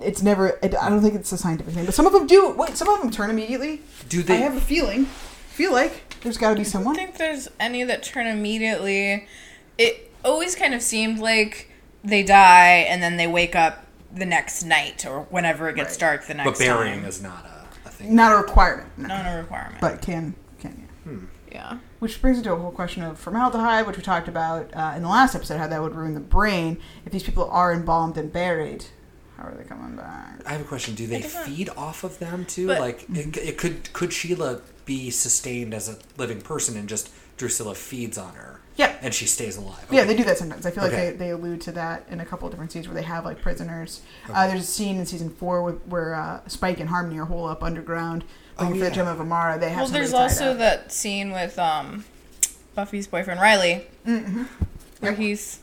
It's 0.01 0.21
never. 0.21 0.59
I 0.63 0.67
I 0.67 0.89
don't 0.89 1.01
think 1.01 1.15
it's 1.15 1.31
a 1.31 1.37
scientific 1.37 1.73
thing, 1.73 1.85
but 1.85 1.93
some 1.93 2.05
of 2.05 2.13
them 2.13 2.27
do. 2.27 2.51
Wait, 2.51 2.75
some 2.77 2.87
of 2.89 3.01
them 3.01 3.11
turn 3.11 3.29
immediately. 3.29 3.81
Do 4.09 4.23
they? 4.23 4.35
I 4.35 4.37
have 4.37 4.55
a 4.57 4.61
feeling. 4.61 5.05
Feel 5.05 5.71
like 5.71 6.19
there's 6.21 6.37
got 6.37 6.49
to 6.51 6.55
be 6.55 6.63
someone. 6.63 6.95
I 6.95 7.05
don't 7.05 7.05
think 7.07 7.17
there's 7.17 7.47
any 7.59 7.83
that 7.83 8.03
turn 8.03 8.27
immediately. 8.27 9.27
It 9.77 10.11
always 10.23 10.55
kind 10.55 10.73
of 10.73 10.81
seemed 10.81 11.19
like 11.19 11.71
they 12.03 12.23
die 12.23 12.85
and 12.89 13.01
then 13.01 13.17
they 13.17 13.27
wake 13.27 13.55
up 13.55 13.85
the 14.13 14.25
next 14.25 14.63
night 14.63 15.05
or 15.05 15.21
whenever 15.29 15.69
it 15.69 15.75
gets 15.75 15.97
dark 15.97 16.25
the 16.27 16.33
next 16.33 16.49
but 16.49 16.59
burying 16.59 16.99
time. 16.99 17.09
is 17.09 17.21
not 17.21 17.45
a, 17.45 17.87
a 17.87 17.91
thing. 17.91 18.15
Not 18.15 18.31
a 18.31 18.37
requirement, 18.37 18.89
no. 18.97 19.07
Not 19.07 19.25
a 19.25 19.37
requirement. 19.37 19.81
but 19.81 20.01
can 20.01 20.35
can 20.59 20.87
yeah. 21.05 21.11
Hmm. 21.11 21.25
yeah. 21.51 21.77
Which 21.99 22.21
brings 22.21 22.37
into 22.37 22.53
a 22.53 22.55
whole 22.55 22.71
question 22.71 23.03
of 23.03 23.17
formaldehyde, 23.19 23.87
which 23.87 23.97
we 23.97 24.03
talked 24.03 24.27
about 24.27 24.73
uh, 24.75 24.93
in 24.95 25.03
the 25.03 25.09
last 25.09 25.35
episode, 25.35 25.57
how 25.57 25.67
that 25.67 25.81
would 25.81 25.95
ruin 25.95 26.13
the 26.13 26.19
brain 26.19 26.77
if 27.05 27.11
these 27.11 27.23
people 27.23 27.49
are 27.49 27.73
embalmed 27.73 28.17
and 28.17 28.31
buried. 28.31 28.85
How 29.37 29.43
are 29.47 29.53
they 29.55 29.63
coming 29.63 29.95
back? 29.97 30.41
I 30.45 30.51
have 30.53 30.61
a 30.61 30.65
question. 30.65 30.95
Do 30.95 31.07
they 31.07 31.21
feed 31.21 31.69
off 31.77 32.03
of 32.03 32.19
them 32.19 32.45
too? 32.45 32.67
But- 32.67 32.79
like, 32.79 33.05
it, 33.13 33.37
it 33.37 33.57
could 33.57 33.91
could 33.93 34.13
Sheila 34.13 34.61
be 34.85 35.09
sustained 35.09 35.73
as 35.73 35.89
a 35.89 35.97
living 36.17 36.41
person 36.41 36.77
and 36.77 36.87
just 36.87 37.09
Drusilla 37.37 37.75
feeds 37.75 38.17
on 38.17 38.35
her? 38.35 38.59
Yeah. 38.77 38.95
And 39.01 39.13
she 39.13 39.25
stays 39.25 39.55
alive. 39.55 39.85
Yeah, 39.89 40.03
they 40.03 40.15
do 40.17 40.23
that 40.25 40.37
sometimes. 40.37 40.65
I 40.65 40.71
feel 40.71 40.83
Okay. 40.85 41.07
like 41.07 41.17
they, 41.17 41.25
they 41.27 41.31
allude 41.31 41.61
to 41.61 41.71
that 41.73 42.05
in 42.09 42.19
a 42.19 42.25
couple 42.25 42.47
of 42.47 42.51
different 42.51 42.71
scenes 42.73 42.87
where 42.89 42.95
they 42.95 43.03
have 43.03 43.23
like 43.23 43.41
prisoners. 43.41 44.01
Uh, 44.29 44.47
there's 44.47 44.61
a 44.61 44.65
scene 44.65 44.97
in 44.97 45.05
season 45.05 45.29
four 45.29 45.63
with, 45.63 45.81
where 45.87 46.13
uh, 46.13 46.41
Spike 46.47 46.79
and 46.81 46.89
Harmony 46.89 47.17
are 47.19 47.25
hole 47.25 47.45
up 47.47 47.63
underground 47.63 48.25
looking 48.59 48.75
Oh, 48.75 48.79
for 48.79 48.85
the 48.85 48.91
gem 48.91 49.07
of 49.07 49.21
Amara. 49.21 49.57
They 49.57 49.69
have 49.69 49.83
Well, 49.83 49.87
there's 49.91 50.11
tied 50.11 50.21
also 50.23 50.51
up. 50.51 50.57
that 50.57 50.91
scene 50.91 51.31
with 51.31 51.57
um, 51.57 52.03
Buffy's 52.75 53.07
boyfriend 53.07 53.39
Riley, 53.39 53.87
Mm-hmm. 54.05 54.43
where 54.99 55.13
he's 55.13 55.59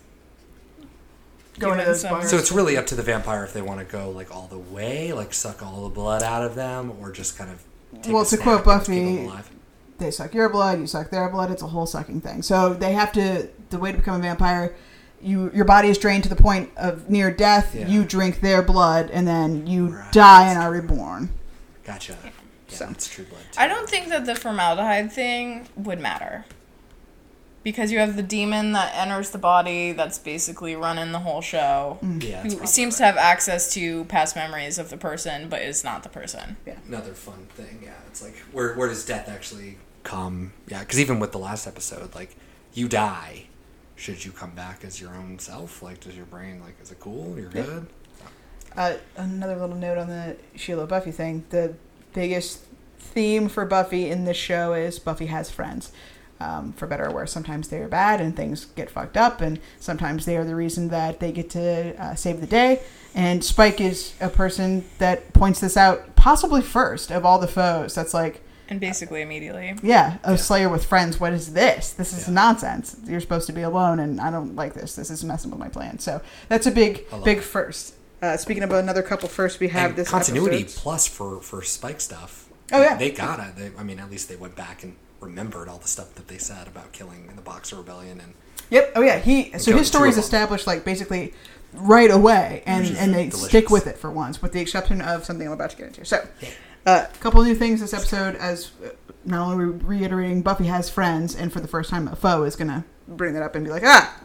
Going 1.63 1.79
to 1.79 1.85
those 1.85 2.03
bars. 2.03 2.31
So 2.31 2.37
it's 2.37 2.53
really 2.53 2.77
up 2.77 2.87
to 2.87 2.95
the 2.95 3.03
vampire 3.03 3.45
if 3.45 3.53
they 3.53 3.63
want 3.63 3.81
to 3.81 3.87
go 3.87 4.11
like 4.11 4.35
all 4.35 4.47
the 4.49 4.59
way, 4.59 5.13
like 5.13 5.33
suck 5.35 5.63
all 5.63 5.85
the 5.85 5.95
blood 5.95 6.23
out 6.23 6.45
of 6.45 6.55
them, 6.55 6.93
or 7.01 7.11
just 7.13 7.37
kind 7.39 7.51
of. 7.51 7.63
Take 8.03 8.13
well, 8.13 8.23
a 8.23 8.25
to 8.25 8.37
snap 8.37 8.43
quote 8.43 8.89
and 8.89 9.27
just 9.27 9.35
Buffy, 9.35 9.53
they 9.99 10.11
suck 10.11 10.35
your 10.35 10.49
blood, 10.49 10.81
you 10.81 10.87
suck 10.87 11.11
their 11.11 11.29
blood. 11.29 11.51
It's 11.51 11.63
a 11.63 11.67
whole 11.67 11.87
sucking 11.87 12.21
thing. 12.23 12.43
So 12.43 12.75
they 12.75 12.93
have 12.93 13.13
to. 13.13 13.49
The 13.71 13.79
way 13.79 13.93
to 13.93 13.99
become 13.99 14.17
a 14.21 14.23
vampire, 14.23 14.75
you 15.21 15.51
your 15.55 15.65
body 15.65 15.89
is 15.89 15.99
drained 15.99 16.25
to 16.25 16.29
the 16.29 16.37
point 16.37 16.71
of 16.77 17.09
near 17.09 17.31
death. 17.31 17.75
Yeah. 17.75 17.87
You 17.89 18.05
drink 18.05 18.41
their 18.41 18.63
blood, 18.63 19.11
and 19.11 19.27
then 19.27 19.67
you 19.67 19.89
Right. 19.89 20.13
die 20.13 20.49
and 20.49 20.59
are 20.59 20.71
reborn. 20.71 21.31
Gotcha. 21.85 22.17
Yeah, 22.25 22.31
So- 22.69 22.87
that's 22.87 23.09
true 23.09 23.25
blood. 23.25 23.43
I 23.57 23.67
don't 23.69 23.89
think 23.89 24.09
that 24.09 24.25
the 24.25 24.35
formaldehyde 24.35 25.13
thing 25.13 25.69
would 25.77 26.01
matter. 26.01 26.45
Because 27.63 27.93
you 27.93 27.99
have 28.01 28.17
the 28.17 28.23
demon 28.25 28.73
that 28.73 28.93
enters 28.97 29.31
the 29.31 29.39
body 29.39 29.93
that's 29.93 30.19
basically 30.19 30.75
running 30.75 31.13
the 31.13 31.21
whole 31.21 31.41
show. 31.41 31.99
Mm. 32.03 32.23
Yeah, 32.23 32.31
that's 32.43 32.43
Who 32.45 32.51
probably 32.59 32.67
seems 32.67 32.97
to 32.97 33.05
have 33.05 33.17
access 33.17 33.73
to 33.75 34.05
past 34.07 34.35
memories 34.35 34.79
of 34.79 34.91
the 34.91 34.97
person, 34.97 35.49
but 35.49 35.63
is 35.63 35.85
not 35.85 36.03
the 36.03 36.09
person. 36.09 36.57
yeah 36.67 36.75
Another 36.89 37.13
fun 37.15 37.47
thing, 37.55 37.81
yeah. 37.85 37.93
It's 38.09 38.21
like 38.23 38.35
where 38.53 38.75
where 38.75 38.89
does 38.89 39.05
death 39.07 39.29
actually 39.29 39.79
come? 40.03 40.53
Yeah, 40.67 40.81
because 40.81 40.99
even 40.99 41.21
with 41.21 41.31
the 41.33 41.39
last 41.39 41.67
episode, 41.69 42.15
like 42.17 42.35
you 42.75 42.89
die, 42.89 43.45
should 43.95 44.25
you 44.25 44.33
come 44.33 44.51
back 44.57 44.85
as 44.85 45.01
your 45.01 45.15
own 45.15 45.39
self? 45.39 45.83
Like, 45.83 46.01
does 46.01 46.17
your 46.17 46.27
brain 46.27 46.61
like 46.61 46.75
is 46.83 46.91
it 46.91 46.99
cool? 46.99 47.37
You're 47.39 47.51
Yeah. 47.55 47.63
good. 47.63 47.87
Uh, 48.75 48.95
another 49.17 49.55
little 49.57 49.77
note 49.77 49.99
on 49.99 50.09
the 50.09 50.37
Sheila 50.57 50.87
Buffy 50.87 51.11
thing. 51.13 51.45
The 51.51 51.75
biggest 52.15 52.61
theme 52.99 53.49
for 53.49 53.67
Buffy 53.67 54.09
in 54.11 54.25
this 54.25 54.37
show 54.37 54.73
is 54.73 54.99
Buffy 54.99 55.27
has 55.27 55.51
friends. 55.51 55.93
Um, 56.43 56.73
for 56.73 56.87
better 56.87 57.07
or 57.07 57.13
worse, 57.15 57.33
sometimes 57.33 57.69
they 57.69 57.79
are 57.79 57.89
bad 57.89 58.21
and 58.21 58.35
things 58.37 58.65
get 58.77 58.91
fucked 58.91 59.17
up, 59.17 59.41
and 59.41 59.59
sometimes 59.79 60.25
they 60.25 60.37
are 60.37 60.45
the 60.45 60.57
reason 60.57 60.89
that 60.89 61.21
they 61.21 61.31
get 61.33 61.49
to 61.51 61.95
uh, 62.03 62.15
save 62.15 62.41
the 62.41 62.47
day. 62.47 62.81
And 63.15 63.45
Spike 63.45 63.81
is 63.81 64.15
a 64.21 64.29
person 64.29 64.85
that 64.99 65.33
points 65.35 65.61
this 65.61 65.77
out, 65.77 66.17
possibly 66.17 66.63
first 66.63 67.11
of 67.11 67.25
all 67.27 67.39
the 67.39 67.47
foes. 67.49 67.95
That's 67.95 68.15
like, 68.15 68.41
And 68.71 68.81
basically 68.81 69.21
immediately. 69.23 69.75
yeah, 69.83 70.17
a 70.25 70.37
Slayer 70.39 70.69
with 70.71 70.85
friends. 70.87 71.21
What 71.21 71.33
is 71.33 71.53
this? 71.53 71.93
This 71.93 72.13
is 72.13 72.27
Yeah. 72.27 72.35
nonsense. 72.35 72.97
You're 73.07 73.21
supposed 73.21 73.47
to 73.49 73.53
be 73.53 73.63
alone, 73.63 73.99
and 74.01 74.19
I 74.21 74.31
don't 74.31 74.57
like 74.57 74.73
this. 74.75 74.95
This 74.97 75.11
is 75.11 75.23
messing 75.23 75.51
with 75.51 75.61
my 75.61 75.69
plan. 75.69 75.99
So 75.99 76.21
that's 76.49 76.67
a 76.67 76.71
big, 76.71 77.05
I 77.13 77.19
big 77.19 77.41
first. 77.41 77.95
Uh, 78.23 78.37
speaking 78.37 78.63
of 78.63 78.71
another 78.73 79.03
couple 79.03 79.29
first, 79.29 79.61
we 79.61 79.69
have 79.69 79.91
and 79.91 79.99
this 79.99 80.09
continuity 80.09 80.61
episode. 80.61 80.81
plus 80.81 81.07
for 81.07 81.41
for 81.41 81.61
Spike 81.63 82.01
stuff. 82.01 82.49
Oh, 82.73 82.81
yeah. 82.81 82.97
they 82.97 83.11
gotta. 83.11 83.53
They, 83.57 83.71
I 83.79 83.83
mean, 83.83 83.99
at 83.99 84.11
least 84.11 84.29
they 84.31 84.37
went 84.37 84.55
back 84.57 84.83
and 84.85 84.95
remembered 85.23 85.69
all 85.69 85.79
the 85.79 85.89
stuff 85.89 86.15
that 86.15 86.29
they 86.29 86.39
said 86.39 86.67
about 86.67 86.93
killing 86.93 87.27
in 87.31 87.37
the 87.37 87.43
Boxer 87.43 87.77
Rebellion 87.77 88.21
and 88.21 88.35
Yep. 88.73 88.93
Oh 88.97 89.03
yeah. 89.03 89.19
He 89.19 89.57
so 89.59 89.77
his 89.77 89.87
story 89.87 90.09
is 90.09 90.17
established 90.17 90.67
like 90.67 90.83
basically 90.83 91.35
right 91.75 92.11
away, 92.11 92.63
and 92.67 92.87
and 92.97 93.13
they 93.13 93.29
delicious. 93.29 93.49
stick 93.49 93.71
with 93.71 93.87
it 93.87 93.99
for 93.99 94.11
once, 94.11 94.41
with 94.41 94.53
the 94.53 94.61
exception 94.61 95.03
of 95.03 95.25
something 95.25 95.47
I'm 95.47 95.53
about 95.53 95.71
to 95.71 95.77
get 95.77 95.89
into. 95.89 96.05
So, 96.07 96.27
a 96.87 97.07
couple 97.21 97.43
new 97.43 97.55
things 97.55 97.81
this 97.81 97.93
episode. 97.93 98.35
As 98.37 98.71
uh, 98.83 98.89
not 99.27 99.53
only 99.53 99.67
reiterating 99.67 100.41
Buffy 100.41 100.65
has 100.65 100.89
friends, 100.89 101.37
and 101.37 101.53
for 101.53 101.61
the 101.61 101.69
first 101.69 101.91
time, 101.91 102.09
a 102.09 102.17
foe 102.17 102.45
is 102.45 102.57
gonna 102.57 102.85
bring 103.07 103.35
that 103.35 103.43
up 103.43 103.55
and 103.55 103.65
be 103.65 103.71
like, 103.71 103.85
ah, 103.85 104.21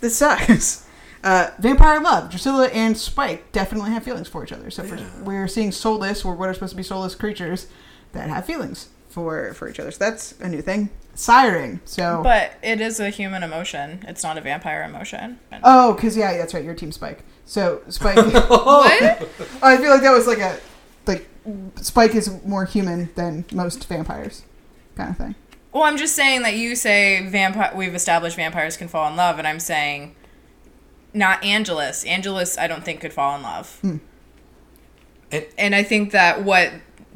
this 0.00 0.16
sucks. 0.16 0.82
Uh, 1.24 1.50
vampire 1.58 2.00
love. 2.00 2.28
Drusilla 2.28 2.66
and 2.66 2.98
Spike 2.98 3.50
definitely 3.50 3.90
have 3.92 4.02
feelings 4.04 4.28
for 4.28 4.44
each 4.44 4.52
other. 4.52 4.70
So 4.70 4.82
for, 4.82 4.98
we're 5.22 5.48
seeing 5.48 5.72
soulless, 5.72 6.22
or 6.22 6.34
what 6.34 6.50
are 6.50 6.52
supposed 6.52 6.72
to 6.72 6.76
be 6.76 6.82
soulless 6.82 7.14
creatures 7.14 7.66
that 8.12 8.28
have 8.28 8.44
feelings 8.44 8.90
for 9.14 9.54
for 9.54 9.68
each 9.68 9.78
other. 9.78 9.92
So 9.92 9.98
that's 10.04 10.32
a 10.40 10.48
new 10.48 10.60
thing. 10.60 10.90
Siring. 11.14 11.78
So 11.84 12.20
But 12.24 12.54
it 12.62 12.80
is 12.80 12.98
a 12.98 13.10
human 13.10 13.44
emotion. 13.44 14.04
It's 14.08 14.24
not 14.24 14.36
a 14.36 14.40
vampire 14.40 14.82
emotion. 14.82 15.38
Oh, 15.62 15.94
because 15.94 16.16
yeah, 16.16 16.36
that's 16.36 16.52
right. 16.52 16.64
You're 16.64 16.74
Team 16.74 16.90
Spike. 16.90 17.22
So 17.44 17.80
Spike. 17.88 18.16
What? 18.48 19.28
I 19.62 19.76
feel 19.76 19.90
like 19.90 20.02
that 20.02 20.12
was 20.12 20.26
like 20.26 20.40
a 20.40 20.58
like 21.06 21.28
Spike 21.76 22.16
is 22.16 22.42
more 22.44 22.64
human 22.64 23.10
than 23.14 23.44
most 23.52 23.86
vampires, 23.86 24.42
kind 24.96 25.10
of 25.10 25.16
thing. 25.16 25.36
Well, 25.72 25.84
I'm 25.84 25.96
just 25.96 26.16
saying 26.16 26.42
that 26.42 26.54
you 26.56 26.74
say 26.74 27.24
vampire. 27.28 27.72
We've 27.74 27.94
established 27.94 28.34
vampires 28.34 28.76
can 28.76 28.88
fall 28.88 29.08
in 29.08 29.16
love, 29.16 29.38
and 29.38 29.46
I'm 29.46 29.60
saying 29.60 30.16
not 31.12 31.44
Angelus. 31.44 32.04
Angelus, 32.04 32.58
I 32.58 32.66
don't 32.66 32.84
think 32.84 33.00
could 33.00 33.12
fall 33.12 33.36
in 33.36 33.42
love. 33.42 33.78
Hmm. 33.80 33.96
And, 35.30 35.46
and 35.56 35.74
I 35.76 35.84
think 35.84 36.10
that 36.10 36.42
what 36.42 36.72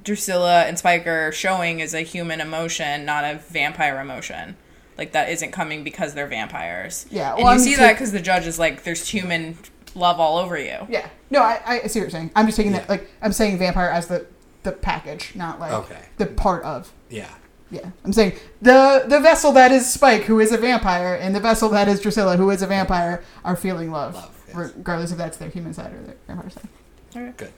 Drusilla 0.09 0.63
and 0.65 0.79
Spike 0.79 1.07
are 1.07 1.31
showing 1.33 1.81
is 1.81 1.95
a 1.95 2.01
human 2.01 2.41
emotion, 2.41 3.05
not 3.05 3.25
a 3.25 3.39
vampire 3.51 4.01
emotion. 4.01 4.57
Like 4.97 5.13
that 5.13 5.29
isn't 5.29 5.53
coming 5.53 5.85
because 5.85 6.15
they're 6.15 6.27
vampires. 6.27 7.07
Yeah, 7.11 7.33
and 7.33 7.41
you 7.43 7.47
I'm 7.47 7.59
see 7.59 7.77
ta- 7.77 7.83
that 7.83 7.93
because 7.93 8.11
the 8.11 8.21
judge 8.21 8.47
is 8.47 8.59
like, 8.59 8.83
"There's 8.83 9.07
human 9.09 9.57
love 9.95 10.19
all 10.19 10.39
over 10.39 10.59
you." 10.59 10.79
Yeah. 10.89 11.09
No, 11.31 11.41
I, 11.43 11.61
I 11.67 11.87
see 11.87 12.01
what 12.01 12.05
you're 12.05 12.11
saying. 12.11 12.31
I'm 12.35 12.47
just 12.47 12.57
taking 12.57 12.73
that 12.73 12.89
like 12.89 13.09
I'm 13.23 13.33
saying 13.33 13.59
vampire 13.59 13.91
as 13.91 14.09
the 14.09 14.27
the 14.65 14.73
package, 14.73 15.33
not 15.37 15.61
like 15.61 15.73
Okay. 15.73 16.01
the 16.17 16.27
part 16.27 16.65
of. 16.65 16.93
Yeah. 17.11 17.31
Yeah, 17.71 17.91
I'm 18.03 18.15
saying 18.15 18.33
the 18.63 19.05
the 19.07 19.21
vessel 19.21 19.53
that 19.53 19.71
is 19.73 19.89
Spike, 19.93 20.23
who 20.23 20.41
is 20.41 20.53
a 20.53 20.57
vampire, 20.57 21.15
and 21.21 21.35
the 21.35 21.41
vessel 21.41 21.69
that 21.69 21.87
is 21.87 22.01
Drusilla, 22.01 22.39
who 22.39 22.49
is 22.51 22.63
a 22.63 22.67
vampire, 22.67 23.23
are 23.45 23.57
feeling 23.57 23.91
love, 23.91 24.17
regardless 24.55 25.13
if 25.13 25.19
that's 25.19 25.37
their 25.37 25.51
human 25.51 25.75
side 25.75 25.93
or 25.93 26.01
their 26.01 26.17
vampire 26.27 26.49
side. 26.49 26.69
Alright. 27.15 27.37
Good. 27.37 27.53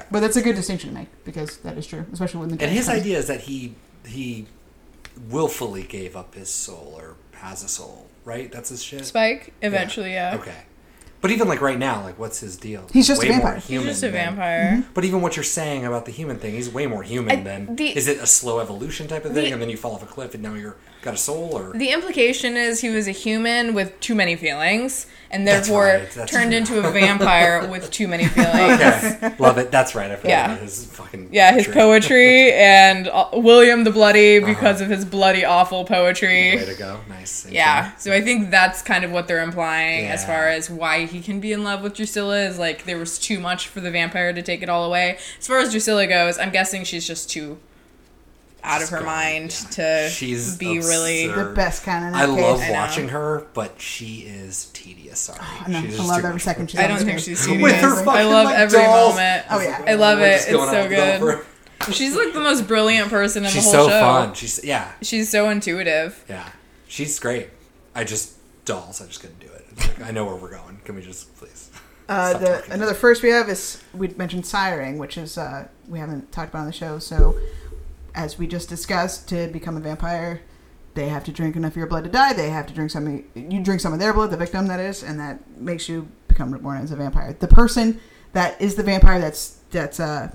Yeah. 0.00 0.06
But 0.10 0.20
that's 0.20 0.36
a 0.36 0.42
good 0.42 0.56
distinction 0.56 0.90
to 0.90 0.94
make 0.94 1.08
because 1.24 1.58
that 1.58 1.76
is 1.78 1.86
true, 1.86 2.04
especially 2.12 2.40
when 2.40 2.48
the 2.56 2.62
And 2.64 2.72
his 2.72 2.86
comes- 2.86 3.00
idea 3.00 3.18
is 3.18 3.26
that 3.28 3.42
he 3.42 3.74
he 4.06 4.46
willfully 5.28 5.82
gave 5.82 6.16
up 6.16 6.34
his 6.34 6.48
soul 6.50 6.94
or 6.96 7.14
has 7.32 7.62
a 7.62 7.68
soul, 7.68 8.06
right? 8.24 8.50
That's 8.50 8.70
his 8.70 8.82
shit. 8.82 9.04
Spike, 9.04 9.52
eventually, 9.62 10.12
yeah. 10.12 10.36
Okay. 10.36 10.54
But 11.20 11.30
even 11.30 11.48
like 11.48 11.60
right 11.60 11.78
now, 11.78 12.02
like 12.02 12.18
what's 12.18 12.40
his 12.40 12.56
deal? 12.56 12.86
He's 12.92 13.06
just 13.06 13.22
a 13.22 13.26
way 13.26 13.32
more 13.32 13.40
vampire. 13.40 13.54
He's 13.56 13.66
human 13.68 13.88
just 13.88 14.02
a 14.02 14.06
than- 14.06 14.12
vampire. 14.12 14.70
Mm-hmm. 14.78 14.92
But 14.94 15.04
even 15.04 15.20
what 15.20 15.36
you're 15.36 15.42
saying 15.44 15.84
about 15.84 16.06
the 16.06 16.12
human 16.12 16.38
thing, 16.38 16.54
he's 16.54 16.70
way 16.70 16.86
more 16.86 17.02
human 17.02 17.40
I- 17.40 17.42
than. 17.42 17.76
the- 17.76 17.94
is 17.96 18.08
it 18.08 18.18
a 18.18 18.26
slow 18.26 18.58
evolution 18.60 19.06
type 19.06 19.24
of 19.26 19.34
thing, 19.34 19.44
the- 19.46 19.52
and 19.52 19.60
then 19.60 19.68
you 19.68 19.76
fall 19.76 19.94
off 19.94 20.02
a 20.02 20.06
cliff 20.06 20.32
and 20.32 20.42
now 20.42 20.54
you're 20.54 20.76
got 21.02 21.14
a 21.14 21.16
soul, 21.16 21.56
or 21.56 21.72
The 21.72 21.90
implication 21.90 22.56
is 22.56 22.80
he 22.80 22.90
was 22.90 23.08
a 23.08 23.12
human 23.12 23.74
with 23.74 23.98
too 24.00 24.14
many 24.14 24.36
feelings, 24.36 25.06
and 25.30 25.46
That's 25.46 25.68
therefore 25.68 25.84
right, 25.84 26.10
that's 26.10 26.30
turned 26.30 26.50
true. 26.50 26.58
into 26.78 26.86
a 26.86 26.90
vampire 26.90 27.66
with 27.70 27.90
too 27.90 28.06
many 28.08 28.26
feelings. 28.26 28.80
okay, 28.82 29.34
love 29.38 29.58
it. 29.58 29.70
That's 29.70 29.94
right. 29.94 30.10
I 30.10 30.16
forgot 30.16 30.28
Yeah. 30.28 30.56
his 30.58 30.84
fucking 30.86 31.28
Yeah, 31.32 31.52
his 31.52 31.68
poetry 31.68 32.52
and 32.54 33.08
uh, 33.08 33.28
William 33.32 33.84
the 33.84 33.90
Bloody 33.92 34.40
because 34.40 34.80
of 34.80 34.88
his 34.88 35.04
bloody 35.04 35.44
awful 35.44 35.84
poetry. 35.84 36.56
Way 36.56 36.64
to 36.66 36.74
go, 36.74 37.00
nice. 37.08 37.44
Thank 37.44 37.54
Yeah, 37.54 37.86
you. 37.86 37.92
so 37.98 38.12
I 38.12 38.20
think 38.20 38.50
that's 38.50 38.82
kind 38.82 39.04
of 39.04 39.10
what 39.12 39.28
they're 39.28 39.42
implying 39.42 40.06
as 40.06 40.24
far 40.26 40.48
as 40.48 40.68
why 40.68 41.06
he 41.06 41.20
can 41.20 41.40
be 41.40 41.52
in 41.52 41.64
love 41.64 41.82
with 41.82 41.94
Drusilla 41.94 42.40
is 42.44 42.58
like 42.58 42.84
there 42.84 42.98
was 42.98 43.18
too 43.18 43.38
much 43.40 43.68
for 43.68 43.80
the 43.80 43.90
vampire 43.90 44.32
to 44.32 44.42
take 44.42 44.62
it 44.62 44.68
all 44.68 44.84
away. 44.84 45.18
As 45.38 45.46
far 45.46 45.58
as 45.58 45.70
Drusilla 45.70 46.06
goes, 46.06 46.38
I'm 46.38 46.50
guessing 46.50 46.84
she's 46.84 47.06
just 47.06 47.30
too 47.30 47.58
out 48.62 48.82
of 48.82 48.88
her 48.90 49.02
mind 49.02 49.50
to 49.50 50.08
She's 50.10 50.56
be 50.56 50.78
really. 50.78 51.26
The 51.28 51.52
best 51.54 51.84
kind 51.84 52.08
of. 52.08 52.14
I 52.14 52.26
that 52.26 52.32
love. 52.32 52.60
I 52.60 52.68
know. 52.68 52.72
watching 52.74 53.08
her, 53.08 53.46
but 53.54 53.80
she 53.80 54.20
is 54.20 54.66
tedious. 54.72 55.18
Sorry, 55.20 55.38
I 55.40 55.68
know. 55.70 55.80
She's 55.82 56.00
I 56.00 56.04
love 56.04 56.24
every 56.24 56.40
second 56.40 56.70
she's. 56.70 56.80
I 56.80 56.86
don't 56.86 56.98
think 56.98 57.20
she's 57.20 57.44
tedious. 57.44 57.62
With 57.62 57.76
her 57.76 58.08
I 58.08 58.24
love 58.24 58.46
like, 58.46 58.58
every 58.58 58.78
dolls. 58.78 59.14
moment. 59.14 59.46
Oh, 59.50 59.60
yeah. 59.60 59.84
I 59.86 59.94
love 59.94 60.18
We're 60.18 60.26
it. 60.26 60.34
It's 60.34 60.44
so 60.46 60.60
out 60.60 60.88
with 60.88 60.98
all 60.98 61.18
good. 61.18 61.20
her- 61.20 61.92
She's 61.92 62.14
like 62.14 62.34
the 62.34 62.40
most 62.40 62.68
brilliant 62.68 63.08
person 63.08 63.44
in 63.44 63.50
She's 63.50 63.70
the 63.70 63.76
whole 63.78 63.88
so 63.88 63.90
show. 63.90 63.94
She's 63.94 64.00
so 64.00 64.00
fun. 64.00 64.34
She's 64.34 64.64
yeah, 64.64 64.92
She's 65.02 65.30
so 65.30 65.48
intuitive. 65.48 66.22
yeah. 66.28 66.50
She's 66.88 67.18
great. 67.18 67.48
I 67.94 68.04
just 68.04 68.36
dolls. 68.66 69.00
I 69.00 69.06
just 69.06 69.20
couldn't 69.20 69.40
do 69.40 69.46
it. 69.46 69.66
Like, 69.78 70.02
I 70.02 70.10
know 70.10 70.26
where 70.26 70.36
we're 70.36 70.50
going. 70.50 70.80
Can 70.84 70.94
we 70.96 71.00
just 71.02 71.34
please? 71.38 71.70
Uh, 72.08 72.36
the, 72.36 72.72
another 72.72 72.92
first 72.92 73.22
we 73.22 73.30
have 73.30 73.48
is 73.48 73.82
we 73.94 74.08
mentioned 74.08 74.42
siring, 74.44 74.98
which 74.98 75.16
is 75.16 75.38
uh, 75.38 75.68
we 75.88 75.98
haven't 76.00 76.30
talked 76.32 76.50
about 76.50 76.60
on 76.62 76.66
the 76.66 76.72
show. 76.72 76.98
So, 76.98 77.38
as 78.14 78.38
we 78.38 78.46
just 78.46 78.68
discussed, 78.68 79.28
to 79.28 79.48
become 79.48 79.76
a 79.76 79.80
vampire, 79.80 80.40
they 80.94 81.08
have 81.08 81.24
to 81.24 81.32
drink 81.32 81.56
enough 81.56 81.72
of 81.72 81.76
your 81.76 81.86
blood 81.86 82.04
to 82.04 82.10
die. 82.10 82.32
They 82.32 82.50
have 82.50 82.66
to 82.66 82.74
drink 82.74 82.90
some. 82.90 83.24
You 83.34 83.62
drink 83.62 83.80
some 83.80 83.92
of 83.92 83.98
their 83.98 84.12
blood, 84.12 84.30
the 84.30 84.36
victim 84.36 84.66
that 84.68 84.80
is, 84.80 85.02
and 85.02 85.20
that 85.20 85.38
makes 85.58 85.88
you 85.88 86.08
become 86.28 86.52
reborn 86.52 86.82
as 86.82 86.90
a 86.90 86.96
vampire. 86.96 87.32
The 87.32 87.48
person 87.48 88.00
that 88.32 88.60
is 88.60 88.74
the 88.74 88.82
vampire 88.82 89.20
that's 89.20 89.60
that's 89.70 90.00
uh, 90.00 90.32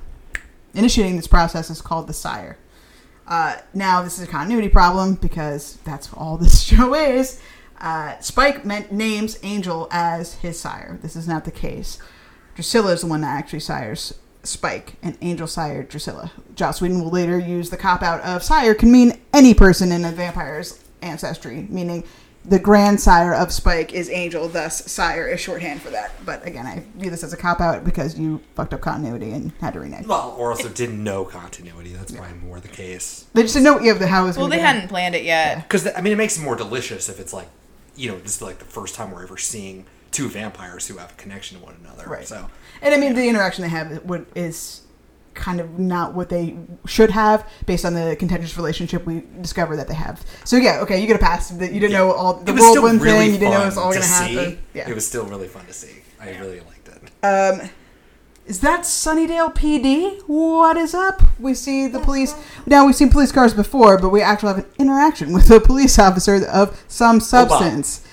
initiating 0.74 1.18
this 1.18 1.28
process 1.28 1.70
is 1.70 1.82
called 1.82 2.08
the 2.08 2.14
sire. 2.14 2.58
Uh, 3.28 3.58
now 3.74 4.02
this 4.02 4.20
is 4.20 4.28
a 4.28 4.32
continuity 4.32 4.70
problem 4.70 5.16
because 5.16 5.78
that's 5.84 6.12
all 6.14 6.38
this 6.40 6.62
show 6.62 6.94
is. 6.94 7.42
Uh, 7.80 8.18
Spike 8.20 8.66
meant 8.66 8.92
names 8.92 9.38
Angel 9.44 9.90
as 9.92 10.36
his 10.36 10.60
sire. 10.60 10.98
This 11.02 11.16
is 11.16 11.28
not 11.28 11.44
the 11.44 11.52
case. 11.52 12.00
Drusilla 12.56 12.94
is 12.94 13.02
the 13.02 13.08
one 13.08 13.22
that 13.22 13.38
actually 13.38 13.60
sires 13.60 14.14
Spike, 14.46 14.96
and 15.02 15.18
Angel 15.22 15.48
Sire 15.48 15.84
Drusilla. 15.84 16.32
Joss 16.56 16.82
Whedon 16.82 17.02
will 17.02 17.12
later 17.12 17.38
use 17.38 17.70
the 17.70 17.78
cop 17.78 18.02
out 18.02 18.22
of 18.22 18.44
sire 18.44 18.74
can 18.74 18.92
mean 18.92 19.20
any 19.34 19.54
person 19.54 19.92
in 19.92 20.06
a 20.06 20.12
vampire's 20.12 20.84
ancestry, 21.02 21.68
meaning 21.70 22.04
the 22.48 22.60
grandsire 22.60 23.34
of 23.34 23.52
Spike 23.52 23.94
is 23.94 24.10
Angel, 24.10 24.48
thus 24.48 24.92
sire 24.92 25.28
is 25.28 25.40
shorthand 25.40 25.82
for 25.82 25.90
that. 25.90 26.12
But 26.26 26.46
again, 26.46 26.66
I 26.66 26.84
view 27.00 27.10
this 27.10 27.24
as 27.24 27.34
a 27.34 27.38
cop 27.38 27.60
out 27.60 27.84
because 27.84 28.18
you 28.18 28.42
fucked 28.56 28.74
up 28.74 28.82
continuity 28.82 29.32
and 29.32 29.52
had 29.62 29.74
to 29.74 29.80
rename. 29.80 30.08
Well, 30.08 30.36
or 30.38 30.52
also 30.52 30.70
didn't 30.70 31.04
know 31.04 31.26
continuity. 31.26 31.94
That's 31.94 32.12
probably 32.12 32.38
more 32.38 32.60
the 32.60 32.68
case. 32.68 33.26
They 33.34 33.42
just 33.42 33.56
didn't 33.56 33.66
know 33.66 33.80
yeah, 33.80 33.94
the 33.94 34.08
how 34.08 34.24
it 34.24 34.28
was 34.28 34.38
Well, 34.38 34.48
they 34.48 34.60
hadn't 34.60 34.90
planned 34.90 35.16
it 35.16 35.24
yet. 35.24 35.64
Because 35.64 35.88
I 35.88 36.02
mean, 36.02 36.14
it 36.14 36.18
makes 36.18 36.38
it 36.38 36.42
more 36.42 36.56
delicious 36.56 37.10
if 37.10 37.20
it's 37.20 37.34
like, 37.34 37.48
you 37.96 38.12
know, 38.12 38.20
this 38.20 38.36
is 38.36 38.42
like 38.42 38.60
the 38.60 38.66
first 38.66 38.96
time 38.96 39.12
we're 39.12 39.24
ever 39.24 39.38
seeing 39.38 39.86
two 40.12 40.30
vampires 40.30 40.88
who 40.88 40.98
have 40.98 41.12
a 41.12 41.16
connection 41.16 41.58
to 41.58 41.64
one 41.64 41.76
another. 41.84 42.08
Right. 42.08 42.28
So 42.28 42.50
And 42.82 42.94
I 42.94 42.98
mean, 42.98 43.14
the 43.16 43.28
interaction 43.28 43.64
they 43.64 43.70
have 43.70 44.02
is 44.36 44.82
kind 45.36 45.60
of 45.60 45.78
not 45.78 46.14
what 46.14 46.30
they 46.30 46.58
should 46.88 47.12
have 47.12 47.48
based 47.66 47.86
on 47.86 47.94
the 47.94 48.16
contentious 48.18 48.58
relationship 48.58 49.06
we 49.06 49.24
discover 49.42 49.76
that 49.76 49.88
they 49.88 49.94
have. 49.94 50.26
So 50.46 50.56
yeah, 50.56 50.80
okay, 50.82 51.00
you 51.00 51.08
get 51.08 51.18
a 51.18 51.20
pass. 51.20 51.50
That 51.50 51.74
you 51.74 51.80
didn't 51.80 51.94
know 51.94 52.12
all 52.12 52.36
the 52.36 52.52
it 52.52 52.56
was 52.56 52.64
still 52.64 52.84
whirlwind 52.84 53.02
really 53.02 53.18
thing. 53.18 53.34
You 53.34 53.40
didn't 53.40 53.54
know 53.54 53.62
it 53.62 53.66
was 53.66 53.76
fun 53.76 53.84
all 53.84 53.92
to 53.92 54.00
going 54.00 54.10
to 54.10 54.14
see. 54.14 54.36
happen. 54.36 54.64
Yeah. 54.74 54.90
It 54.90 54.96
was 54.96 55.08
still 55.08 55.26
really 55.26 55.48
fun 55.48 55.66
to 55.66 55.74
see. 55.74 56.02
I 56.20 56.38
really 56.38 56.62
liked 56.62 56.88
it. 56.88 57.26
Um, 57.26 57.70
is 58.46 58.60
that 58.60 58.82
Sunnydale 58.82 59.56
PD? 59.56 60.22
What 60.28 60.78
is 60.78 60.94
up? 60.94 61.24
We 61.40 61.54
see 61.56 61.88
the 61.88 62.00
police. 62.00 62.36
Now 62.66 62.86
we've 62.86 62.96
seen 62.96 63.10
police 63.10 63.32
cars 63.32 63.54
before, 63.54 63.98
but 63.98 64.10
we 64.10 64.22
actually 64.22 64.54
have 64.54 64.64
an 64.66 64.72
interaction 64.78 65.34
with 65.34 65.50
a 65.50 65.60
police 65.60 66.00
officer 66.00 66.46
of 66.48 66.84
some 66.88 67.20
substance. 67.20 68.06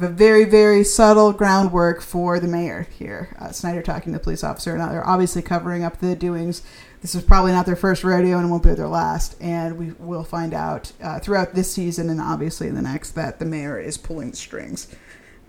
The 0.00 0.08
very, 0.08 0.46
very 0.46 0.82
subtle 0.82 1.30
groundwork 1.34 2.00
for 2.00 2.40
the 2.40 2.48
mayor 2.48 2.86
here. 2.98 3.36
Uh, 3.38 3.52
Snyder 3.52 3.82
talking 3.82 4.14
to 4.14 4.18
the 4.18 4.22
police 4.22 4.42
officer. 4.42 4.78
Now 4.78 4.88
they're 4.88 5.06
obviously 5.06 5.42
covering 5.42 5.84
up 5.84 5.98
the 5.98 6.16
doings. 6.16 6.62
This 7.02 7.14
is 7.14 7.22
probably 7.22 7.52
not 7.52 7.66
their 7.66 7.76
first 7.76 8.02
rodeo 8.02 8.38
and 8.38 8.46
it 8.46 8.50
won't 8.50 8.62
be 8.62 8.72
their 8.72 8.88
last. 8.88 9.36
And 9.42 9.76
we 9.76 9.92
will 9.98 10.24
find 10.24 10.54
out 10.54 10.92
uh, 11.02 11.20
throughout 11.20 11.54
this 11.54 11.70
season 11.70 12.08
and 12.08 12.18
obviously 12.18 12.68
in 12.68 12.76
the 12.76 12.80
next 12.80 13.10
that 13.10 13.40
the 13.40 13.44
mayor 13.44 13.78
is 13.78 13.98
pulling 13.98 14.30
the 14.30 14.38
strings. 14.38 14.88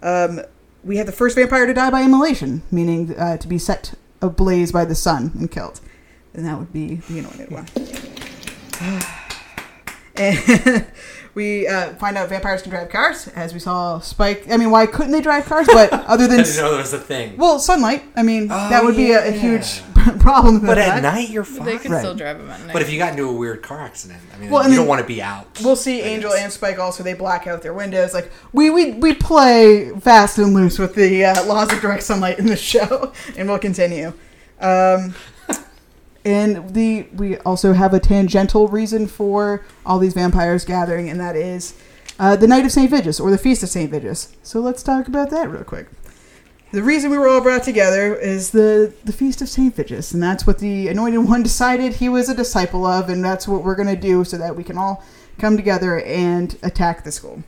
Um, 0.04 0.42
we 0.84 0.98
had 0.98 1.08
the 1.08 1.14
first 1.14 1.38
vampire 1.38 1.66
to 1.66 1.74
die 1.74 1.90
by 1.90 2.04
immolation, 2.04 2.64
meaning 2.72 3.16
uh, 3.18 3.38
to 3.38 3.48
be 3.48 3.58
set 3.58 3.94
ablaze 4.22 4.74
by 4.74 4.84
the 4.84 4.96
sun 4.96 5.32
and 5.40 5.50
killed. 5.50 5.80
And 6.34 6.46
that 6.46 6.60
would 6.60 6.74
be 6.74 6.96
the 6.96 7.20
anointed 7.20 7.52
one. 7.52 7.68
and 10.18 10.88
we 11.34 11.68
uh, 11.68 11.94
find 11.96 12.18
out 12.18 12.30
vampires 12.30 12.62
can 12.62 12.72
drive 12.72 12.90
cars, 12.90 13.28
as 13.30 13.54
we 13.54 13.60
saw 13.60 14.00
Spike. 14.00 14.46
I 14.52 14.58
mean, 14.58 14.70
why 14.72 14.86
couldn't 14.86 15.12
they 15.12 15.22
drive 15.22 15.46
cars? 15.46 15.68
But 15.68 15.92
other 16.08 16.28
than 16.28 16.40
I 16.42 16.44
than 16.44 16.46
didn't 16.46 16.58
know 16.58 16.72
there 16.72 16.80
was 16.82 16.94
a 16.94 17.00
thing. 17.00 17.38
well, 17.38 17.58
sunlight. 17.60 18.04
I 18.16 18.24
mean, 18.24 18.48
that 18.50 18.82
Oh, 18.82 18.86
would 18.86 18.96
be 18.96 19.12
a, 19.12 19.24
a 19.28 19.32
yeah. 19.32 19.38
huge 19.40 19.82
problem. 20.20 20.60
But 20.60 20.78
at 20.78 21.02
that. 21.02 21.04
night, 21.04 21.30
you're 21.30 21.44
fine. 21.44 21.66
They 21.66 21.78
could 21.78 21.92
Right. 21.92 22.00
still 22.00 22.16
drive 22.16 22.38
them 22.38 22.50
at 22.50 22.60
night. 22.62 22.74
But 22.74 22.82
if 22.82 22.92
you 22.92 22.98
got 22.98 23.12
into 23.12 23.30
a 23.30 23.34
weird 23.34 23.62
car 23.62 23.80
accident, 23.82 24.20
I 24.36 24.40
mean, 24.40 24.50
Well, 24.50 24.64
you 24.64 24.70
and 24.70 24.76
don't 24.76 24.88
want 24.88 25.00
to 25.02 25.08
be 25.08 25.22
out. 25.22 25.48
We'll 25.64 25.76
see 25.76 26.02
I 26.02 26.08
Angel 26.08 26.32
guess. 26.32 26.42
and 26.44 26.52
Spike 26.52 26.80
also. 26.80 27.04
They 27.04 27.14
black 27.14 27.48
out 27.48 27.62
their 27.62 27.74
windows. 27.74 28.14
Like 28.14 28.32
we 28.52 28.70
we, 28.70 28.92
we 28.94 29.14
play 29.14 29.92
fast 30.02 30.38
and 30.38 30.54
loose 30.54 30.80
with 30.80 30.96
the 30.96 31.26
uh, 31.26 31.46
laws 31.46 31.72
of 31.72 31.80
direct 31.82 32.04
sunlight 32.04 32.40
in 32.40 32.46
the 32.48 32.56
show, 32.72 33.14
and 33.38 33.48
we'll 33.48 33.60
continue. 33.60 34.14
Um, 34.60 35.16
and 36.26 36.74
the 36.74 37.08
we 37.14 37.38
also 37.40 37.74
have 37.74 37.94
a 37.94 38.00
tangential 38.00 38.68
reason 38.68 39.08
for 39.08 39.64
all 39.86 40.00
these 40.00 40.14
vampires 40.14 40.66
gathering, 40.66 41.10
and 41.10 41.20
that 41.20 41.36
is 41.36 41.74
uh, 42.20 42.36
the 42.36 42.48
night 42.48 42.66
of 42.66 42.72
Saint 42.72 42.90
Vitus 42.92 43.20
or 43.20 43.32
the 43.32 43.38
feast 43.38 43.64
of 43.64 43.70
Saint 43.70 43.92
Vitus. 43.92 44.36
So 44.44 44.60
let's 44.60 44.84
talk 44.84 45.08
about 45.08 45.30
that 45.32 45.50
real 45.50 45.64
quick. 45.64 45.88
the 46.72 46.84
reason 46.84 47.10
we 47.12 47.18
were 47.18 47.28
all 47.28 47.42
brought 47.42 47.64
together 47.64 48.16
is 48.16 48.52
the 48.52 48.94
the 49.04 49.14
feast 49.14 49.42
of 49.42 49.50
Saint 49.50 49.76
Vitus, 49.76 50.14
and 50.14 50.22
that's 50.22 50.46
what 50.46 50.60
the 50.60 50.88
Anointed 50.88 51.28
One 51.28 51.44
decided 51.52 51.96
he 51.96 52.10
was 52.10 52.30
a 52.30 52.36
disciple 52.36 52.86
of, 52.86 53.10
and 53.10 53.24
that's 53.24 53.48
what 53.48 53.64
we're 53.64 53.76
gonna 53.76 53.96
do 53.96 54.24
so 54.24 54.38
that 54.38 54.56
we 54.56 54.64
can 54.64 54.78
all 54.78 55.04
come 55.40 55.58
together 55.58 56.00
and 56.02 56.58
attack 56.62 57.04
the 57.04 57.12
school. 57.12 57.44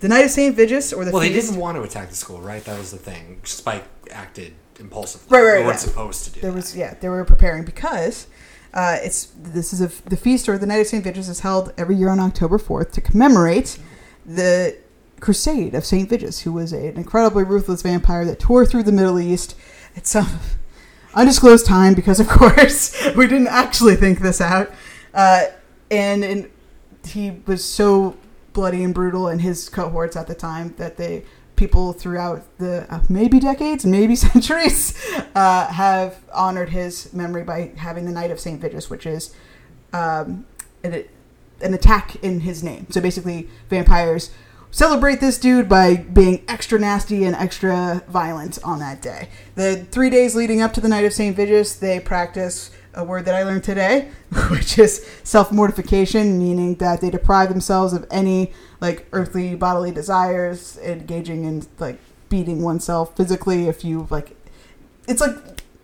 The 0.00 0.08
night 0.08 0.24
of 0.26 0.30
Saint 0.30 0.56
Vitus, 0.56 0.92
or 0.92 1.04
the 1.04 1.10
Well, 1.10 1.20
they 1.20 1.32
feast, 1.32 1.48
didn't 1.48 1.60
want 1.60 1.76
to 1.76 1.82
attack 1.82 2.10
the 2.10 2.14
school, 2.16 2.40
right? 2.40 2.62
That 2.64 2.78
was 2.78 2.90
the 2.90 2.98
thing. 2.98 3.40
Spike 3.44 3.84
acted 4.10 4.54
impulsively. 4.80 5.26
Right, 5.30 5.42
right, 5.44 5.44
They 5.44 5.58
right, 5.58 5.66
weren't 5.66 5.74
yeah. 5.76 5.88
supposed 5.88 6.24
to 6.24 6.30
do 6.32 6.40
there 6.40 6.50
that. 6.50 6.56
was 6.56 6.76
yeah 6.76 6.94
they 6.94 7.08
were 7.08 7.24
preparing 7.24 7.64
because 7.64 8.26
uh, 8.74 8.98
it's 9.02 9.26
this 9.36 9.72
is 9.72 9.80
a 9.80 9.90
the 10.08 10.16
feast 10.16 10.48
or 10.48 10.58
the 10.58 10.66
night 10.66 10.80
of 10.80 10.86
Saint 10.86 11.04
Vitus 11.04 11.28
is 11.28 11.40
held 11.40 11.72
every 11.78 11.96
year 11.96 12.08
on 12.10 12.20
October 12.20 12.58
fourth 12.58 12.92
to 12.92 13.00
commemorate 13.00 13.78
the 14.24 14.76
crusade 15.20 15.74
of 15.74 15.84
Saint 15.84 16.10
Vitus, 16.10 16.40
who 16.40 16.52
was 16.52 16.72
an 16.72 16.96
incredibly 16.96 17.42
ruthless 17.44 17.80
vampire 17.82 18.24
that 18.26 18.38
tore 18.38 18.66
through 18.66 18.82
the 18.82 18.92
Middle 18.92 19.18
East 19.18 19.56
at 19.96 20.06
some 20.06 20.26
undisclosed 21.14 21.64
time 21.64 21.94
because 21.94 22.20
of 22.20 22.28
course 22.40 22.94
we 23.16 23.26
didn't 23.26 23.48
actually 23.48 23.96
think 23.96 24.20
this 24.20 24.40
out, 24.40 24.70
uh, 25.14 25.44
and 25.90 26.22
and 26.22 26.50
he 27.06 27.30
was 27.46 27.64
so 27.64 28.16
bloody 28.52 28.82
and 28.82 28.92
brutal 28.94 29.28
and 29.28 29.40
his 29.40 29.68
cohorts 29.68 30.16
at 30.16 30.26
the 30.26 30.34
time 30.34 30.74
that 30.76 30.96
they 30.96 31.24
people 31.56 31.92
throughout 31.92 32.44
the 32.58 32.86
uh, 32.92 33.00
maybe 33.08 33.40
decades 33.40 33.84
maybe 33.84 34.14
centuries 34.30 34.94
uh, 35.34 35.66
have 35.68 36.22
honored 36.32 36.68
his 36.68 37.12
memory 37.12 37.42
by 37.42 37.72
having 37.76 38.04
the 38.04 38.12
night 38.12 38.30
of 38.30 38.38
saint 38.38 38.60
vitus 38.60 38.88
which 38.90 39.06
is 39.06 39.34
um, 39.92 40.46
an, 40.84 41.04
an 41.60 41.74
attack 41.74 42.16
in 42.16 42.40
his 42.40 42.62
name. 42.62 42.86
So 42.90 43.00
basically 43.00 43.48
vampires 43.68 44.30
celebrate 44.70 45.20
this 45.20 45.38
dude 45.38 45.68
by 45.68 45.96
being 45.96 46.44
extra 46.48 46.78
nasty 46.78 47.24
and 47.24 47.34
extra 47.34 48.02
violent 48.08 48.58
on 48.62 48.78
that 48.80 49.00
day. 49.00 49.28
The 49.54 49.86
three 49.90 50.10
days 50.10 50.34
leading 50.34 50.60
up 50.60 50.72
to 50.74 50.80
the 50.80 50.88
night 50.88 51.04
of 51.04 51.12
saint 51.12 51.36
vitus 51.36 51.74
they 51.76 52.00
practice 52.00 52.70
a 52.96 53.04
word 53.04 53.24
that 53.26 53.34
I 53.34 53.42
learned 53.44 53.62
today, 53.64 54.10
which 54.50 54.78
is 54.78 55.06
self 55.22 55.52
mortification, 55.52 56.38
meaning 56.38 56.74
that 56.76 57.00
they 57.00 57.10
deprive 57.10 57.48
themselves 57.50 57.92
of 57.92 58.06
any 58.10 58.52
like 58.80 59.06
earthly 59.12 59.54
bodily 59.54 59.92
desires, 59.92 60.78
engaging 60.78 61.44
in 61.44 61.66
like 61.78 61.98
beating 62.28 62.62
oneself 62.62 63.16
physically. 63.16 63.68
If 63.68 63.84
you 63.84 64.06
like, 64.10 64.36
it's 65.06 65.20
like 65.20 65.36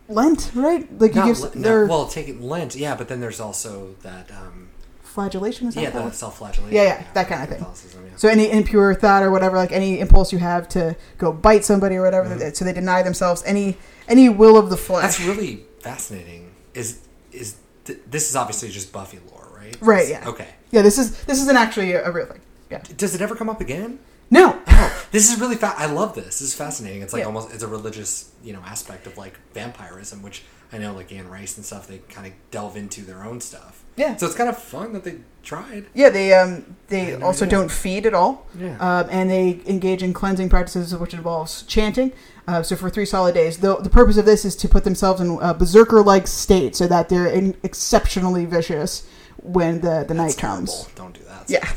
Lent, 0.08 0.50
right? 0.54 0.86
Like 1.00 1.14
you 1.14 1.20
Not 1.20 1.26
give 1.26 1.54
no, 1.54 1.60
their 1.62 1.86
well, 1.86 2.06
take 2.08 2.28
it 2.28 2.40
Lent, 2.40 2.74
yeah, 2.74 2.96
but 2.96 3.08
then 3.08 3.20
there's 3.20 3.40
also 3.40 3.94
that. 4.02 4.30
Um, 4.32 4.68
flagellation. 5.02 5.68
Is 5.68 5.74
that 5.74 5.82
yeah, 5.82 5.90
the 5.90 6.10
self-flagellation. 6.10 6.74
Yeah, 6.74 6.84
yeah, 6.84 7.04
that 7.12 7.28
kind 7.28 7.42
of 7.42 7.48
thing. 7.50 7.60
Yeah. 7.60 8.16
So 8.16 8.28
any 8.30 8.50
impure 8.50 8.94
thought 8.94 9.22
or 9.22 9.30
whatever, 9.30 9.58
like 9.58 9.70
any 9.70 10.00
impulse 10.00 10.32
you 10.32 10.38
have 10.38 10.70
to 10.70 10.96
go 11.18 11.30
bite 11.32 11.66
somebody 11.66 11.96
or 11.96 12.02
whatever, 12.02 12.30
Mm-hmm. 12.30 12.54
so 12.54 12.64
they 12.64 12.72
deny 12.72 13.02
themselves 13.02 13.42
any 13.44 13.76
any 14.08 14.30
will 14.30 14.56
of 14.56 14.70
the 14.70 14.76
flesh. 14.78 15.02
That's 15.02 15.20
really 15.20 15.64
fascinating. 15.80 16.41
Is 16.74 17.00
is 17.32 17.56
th- 17.84 17.98
this 18.10 18.28
is 18.30 18.36
obviously 18.36 18.68
just 18.70 18.92
Buffy 18.92 19.18
lore, 19.30 19.48
right? 19.56 19.76
right. 19.80 20.08
Yeah. 20.08 20.28
Okay. 20.28 20.48
Yeah. 20.70 20.82
This 20.82 20.98
is 20.98 21.22
this 21.24 21.40
isn't 21.42 21.56
actually 21.56 21.92
a, 21.92 22.06
a 22.06 22.10
real 22.12 22.26
thing. 22.26 22.40
Yeah. 22.70 22.82
Does 22.96 23.14
it 23.14 23.20
ever 23.20 23.34
come 23.34 23.48
up 23.50 23.60
again? 23.60 23.98
No. 24.30 24.58
Oh, 24.66 25.04
this 25.10 25.30
is 25.30 25.38
really 25.38 25.56
fa- 25.56 25.74
I 25.76 25.86
love 25.86 26.14
this. 26.14 26.24
This 26.38 26.40
is 26.42 26.54
fascinating. 26.54 27.02
It's 27.02 27.12
like 27.12 27.20
Yeah. 27.20 27.26
almost 27.26 27.52
it's 27.52 27.62
a 27.62 27.68
religious, 27.68 28.30
you 28.42 28.52
know, 28.54 28.60
aspect 28.60 29.06
of 29.06 29.18
like 29.18 29.38
vampirism, 29.52 30.22
which 30.22 30.42
I 30.72 30.78
know 30.78 30.94
like 30.94 31.12
Anne 31.12 31.28
Rice 31.28 31.56
and 31.58 31.66
stuff. 31.66 31.86
They 31.86 31.98
kind 32.08 32.26
of 32.26 32.32
delve 32.50 32.76
into 32.76 33.02
their 33.02 33.22
own 33.24 33.40
stuff. 33.42 33.81
Yeah. 33.96 34.16
So 34.16 34.26
it's 34.26 34.34
kind 34.34 34.48
of 34.48 34.56
fun 34.58 34.92
that 34.94 35.04
they 35.04 35.16
tried. 35.42 35.86
Yeah, 35.94 36.08
they 36.08 36.32
um 36.32 36.76
they 36.88 37.16
no 37.16 37.26
also 37.26 37.44
idea. 37.44 37.58
don't 37.58 37.70
feed 37.70 38.06
at 38.06 38.14
all. 38.14 38.46
Yeah. 38.58 38.76
Um, 38.78 39.08
and 39.10 39.30
they 39.30 39.60
engage 39.66 40.02
in 40.02 40.12
cleansing 40.12 40.48
practices, 40.48 40.94
which 40.96 41.14
involves 41.14 41.62
chanting. 41.64 42.12
Uh, 42.48 42.62
so 42.62 42.74
for 42.74 42.90
three 42.90 43.06
solid 43.06 43.34
days, 43.34 43.58
the 43.58 43.76
the 43.76 43.90
purpose 43.90 44.16
of 44.16 44.24
this 44.24 44.44
is 44.44 44.56
to 44.56 44.68
put 44.68 44.84
themselves 44.84 45.20
in 45.20 45.38
a 45.40 45.52
berserker-like 45.54 46.26
state, 46.26 46.74
so 46.74 46.86
that 46.86 47.08
they're 47.08 47.26
in 47.26 47.54
exceptionally 47.62 48.44
vicious 48.46 49.06
when 49.42 49.80
the 49.80 50.04
the 50.06 50.14
night 50.14 50.36
comes. 50.38 50.88
Don't 50.94 51.14
do 51.14 51.22
that. 51.24 51.48
Yeah. 51.50 51.68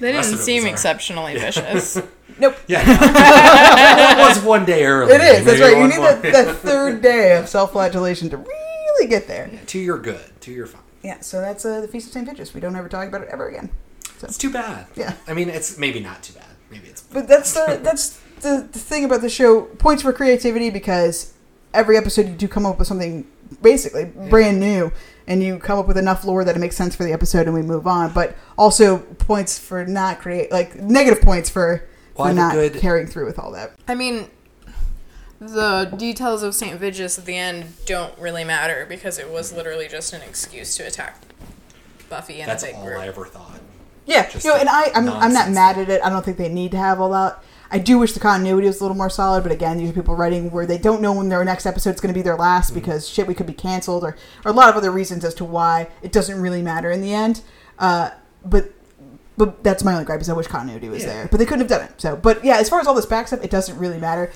They 0.00 0.12
didn't 0.12 0.34
of 0.34 0.40
seem 0.40 0.56
was 0.56 0.64
alright. 0.64 0.72
exceptionally 0.72 1.34
vicious. 1.38 2.00
Nope. 2.36 2.56
Yeah. 2.66 2.82
it 2.84 4.18
was 4.18 4.42
one 4.42 4.64
day 4.64 4.84
early. 4.84 5.12
It 5.14 5.20
is. 5.20 5.44
That's 5.44 5.60
right. 5.60 5.76
You 5.76 5.86
need 5.86 5.96
more. 5.98 6.14
that, 6.14 6.22
that 6.32 6.56
third 6.56 7.00
day 7.00 7.36
of 7.38 7.48
self-flagellation 7.48 8.28
to 8.30 8.38
really 8.38 9.06
get 9.08 9.28
there. 9.28 9.48
Two 9.66 9.78
you're 9.78 10.00
good. 10.00 10.20
Two 10.40 10.50
you're 10.50 10.66
fine. 10.66 10.80
Yeah. 11.04 11.20
So 11.20 11.40
that's 11.40 11.64
uh, 11.64 11.80
the 11.82 11.88
Feast 11.88 12.08
of 12.08 12.12
Saint 12.14 12.26
Vitus. 12.26 12.54
We 12.54 12.60
don't 12.60 12.74
ever 12.74 12.88
talk 12.88 13.06
about 13.06 13.22
it 13.22 13.28
ever 13.30 13.48
again. 13.48 13.70
So. 14.18 14.26
It's 14.26 14.38
too 14.38 14.50
bad. 14.50 14.86
Yeah. 14.96 15.14
I 15.28 15.34
mean, 15.34 15.48
it's 15.50 15.78
maybe 15.78 16.00
not 16.00 16.22
too 16.22 16.32
bad. 16.32 16.46
Maybe 16.70 16.88
it's. 16.88 17.02
But 17.02 17.28
that's 17.28 17.52
the 17.52 17.78
that's 17.82 18.18
the, 18.40 18.66
the 18.72 18.78
thing 18.78 19.04
about 19.04 19.20
the 19.20 19.28
show. 19.28 19.62
Points 19.62 20.02
for 20.02 20.12
creativity 20.12 20.70
because 20.70 21.34
every 21.72 21.96
episode 21.96 22.26
you 22.28 22.34
do 22.34 22.48
come 22.48 22.64
up 22.66 22.78
with 22.78 22.88
something 22.88 23.26
basically 23.60 24.06
brand 24.06 24.58
new, 24.58 24.90
and 25.26 25.42
you 25.42 25.58
come 25.58 25.78
up 25.78 25.86
with 25.86 25.98
enough 25.98 26.24
lore 26.24 26.44
that 26.44 26.56
it 26.56 26.58
makes 26.58 26.76
sense 26.76 26.96
for 26.96 27.04
the 27.04 27.12
episode, 27.12 27.46
and 27.46 27.54
we 27.54 27.62
move 27.62 27.86
on. 27.86 28.12
But 28.12 28.36
also 28.56 28.98
points 28.98 29.58
for 29.58 29.84
not 29.84 30.20
create 30.20 30.50
like 30.50 30.76
negative 30.76 31.22
points 31.22 31.50
for 31.50 31.84
Well, 32.16 32.28
for 32.28 32.34
not 32.34 32.54
good- 32.54 32.74
carrying 32.76 33.06
through 33.06 33.26
with 33.26 33.38
all 33.38 33.52
that. 33.52 33.72
I 33.86 33.94
mean, 33.94 34.30
the 35.48 35.92
details 35.96 36.42
of 36.42 36.54
St. 36.54 36.78
Vitus 36.80 37.18
at 37.18 37.24
the 37.26 37.36
end 37.36 37.74
don't 37.86 38.16
really 38.18 38.44
matter 38.44 38.86
because 38.88 39.18
it 39.18 39.30
was 39.30 39.52
literally 39.52 39.88
just 39.88 40.12
an 40.12 40.22
excuse 40.22 40.76
to 40.76 40.84
attack 40.86 41.18
Buffy 42.08 42.40
and 42.40 42.48
That's 42.50 42.62
a 42.62 42.66
big 42.66 42.74
all 42.76 42.84
group. 42.86 42.98
I 42.98 43.06
ever 43.08 43.24
thought. 43.26 43.60
Yeah, 44.06 44.28
Just 44.28 44.44
you 44.44 44.50
know, 44.50 44.56
and 44.58 44.68
I 44.68 44.84
I'm, 44.94 44.96
I'm 44.96 45.32
not 45.32 45.48
nonsense. 45.48 45.54
mad 45.54 45.78
at 45.78 45.88
it. 45.88 46.02
I 46.04 46.10
don't 46.10 46.24
think 46.24 46.36
they 46.36 46.48
need 46.50 46.70
to 46.72 46.76
have 46.76 47.00
all 47.00 47.10
that. 47.10 47.42
I 47.70 47.78
do 47.78 47.98
wish 47.98 48.12
the 48.12 48.20
continuity 48.20 48.66
was 48.66 48.80
a 48.80 48.84
little 48.84 48.96
more 48.96 49.08
solid, 49.10 49.42
but 49.42 49.50
again, 49.50 49.78
these 49.78 49.90
are 49.90 49.94
people 49.94 50.14
writing 50.14 50.50
where 50.50 50.66
they 50.66 50.76
don't 50.78 51.00
know 51.00 51.12
when 51.14 51.28
their 51.30 51.42
next 51.44 51.64
episode's 51.66 52.00
going 52.00 52.12
to 52.12 52.18
be 52.18 52.22
their 52.22 52.36
last 52.36 52.66
Mm-hmm. 52.70 52.80
because 52.80 53.08
shit, 53.08 53.26
we 53.26 53.34
could 53.34 53.46
be 53.46 53.54
canceled, 53.54 54.04
or, 54.04 54.16
or 54.44 54.50
a 54.50 54.54
lot 54.54 54.68
of 54.68 54.76
other 54.76 54.90
reasons 54.90 55.24
as 55.24 55.34
to 55.34 55.44
why 55.44 55.88
it 56.02 56.12
doesn't 56.12 56.40
really 56.40 56.60
matter 56.62 56.90
in 56.90 57.00
the 57.00 57.12
end. 57.14 57.40
Uh, 57.78 58.10
but 58.44 58.70
but 59.36 59.64
that's 59.64 59.82
my 59.82 59.92
only 59.94 60.04
gripe 60.04 60.20
is 60.20 60.28
I 60.28 60.34
wish 60.34 60.46
continuity 60.46 60.88
was 60.88 61.02
Yeah. 61.02 61.08
there, 61.14 61.28
but 61.28 61.38
they 61.38 61.46
couldn't 61.46 61.60
have 61.60 61.68
done 61.80 61.88
it. 61.88 62.00
So, 62.00 62.14
but 62.14 62.44
yeah, 62.44 62.58
as 62.58 62.68
far 62.68 62.78
as 62.80 62.86
all 62.86 62.94
this 62.94 63.06
back 63.06 63.26
stuff, 63.26 63.42
it 63.42 63.50
doesn't 63.50 63.76
really 63.78 63.98
matter. 63.98 64.30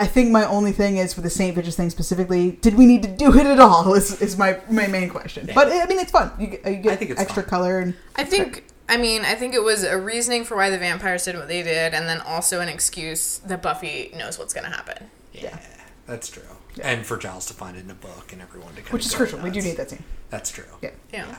I 0.00 0.06
think 0.06 0.30
my 0.30 0.44
only 0.44 0.72
thing 0.72 0.96
is 0.96 1.14
for 1.14 1.20
the 1.20 1.30
Saint 1.30 1.54
Vitus 1.54 1.76
thing 1.76 1.90
specifically, 1.90 2.52
did 2.60 2.74
we 2.74 2.86
need 2.86 3.02
to 3.04 3.08
do 3.08 3.32
it 3.38 3.46
at 3.46 3.60
all? 3.60 3.94
Is, 3.94 4.20
is 4.20 4.36
my 4.36 4.58
my 4.70 4.86
main 4.86 5.08
question. 5.08 5.46
Yeah. 5.46 5.54
But 5.54 5.68
I 5.68 5.86
mean, 5.86 6.00
it's 6.00 6.10
fun. 6.10 6.32
You 6.38 6.46
get, 6.48 6.66
you 6.66 6.76
get 6.76 6.98
think 6.98 7.12
it's 7.12 7.20
extra 7.20 7.42
color 7.42 7.78
and 7.78 7.94
I 8.16 8.24
think. 8.24 8.66
I 8.88 8.96
mean, 8.96 9.22
I 9.24 9.36
think 9.36 9.54
it 9.54 9.62
was 9.62 9.84
a 9.84 9.98
reasoning 9.98 10.44
for 10.44 10.56
why 10.56 10.68
the 10.68 10.76
vampires 10.76 11.24
did 11.24 11.36
what 11.36 11.48
they 11.48 11.62
did, 11.62 11.94
and 11.94 12.06
then 12.08 12.20
also 12.20 12.60
an 12.60 12.68
excuse 12.68 13.38
that 13.38 13.62
Buffy 13.62 14.12
knows 14.14 14.38
what's 14.38 14.52
going 14.52 14.64
to 14.64 14.70
happen. 14.70 15.08
Yeah, 15.32 15.58
that's 16.06 16.28
true. 16.28 16.42
And 16.82 17.06
for 17.06 17.16
Giles 17.16 17.46
to 17.46 17.54
find 17.54 17.76
it 17.76 17.84
in 17.84 17.90
a 17.90 17.94
book 17.94 18.32
and 18.32 18.42
everyone 18.42 18.74
to 18.74 18.82
kind 18.82 18.92
which 18.92 19.02
of 19.02 19.06
is 19.06 19.12
go 19.12 19.18
crucial. 19.18 19.38
We 19.38 19.50
do 19.50 19.62
need 19.62 19.76
that 19.76 19.90
scene. 19.90 20.04
That's 20.30 20.50
true. 20.50 20.64
Yeah. 20.82 20.90
Yeah. 21.12 21.38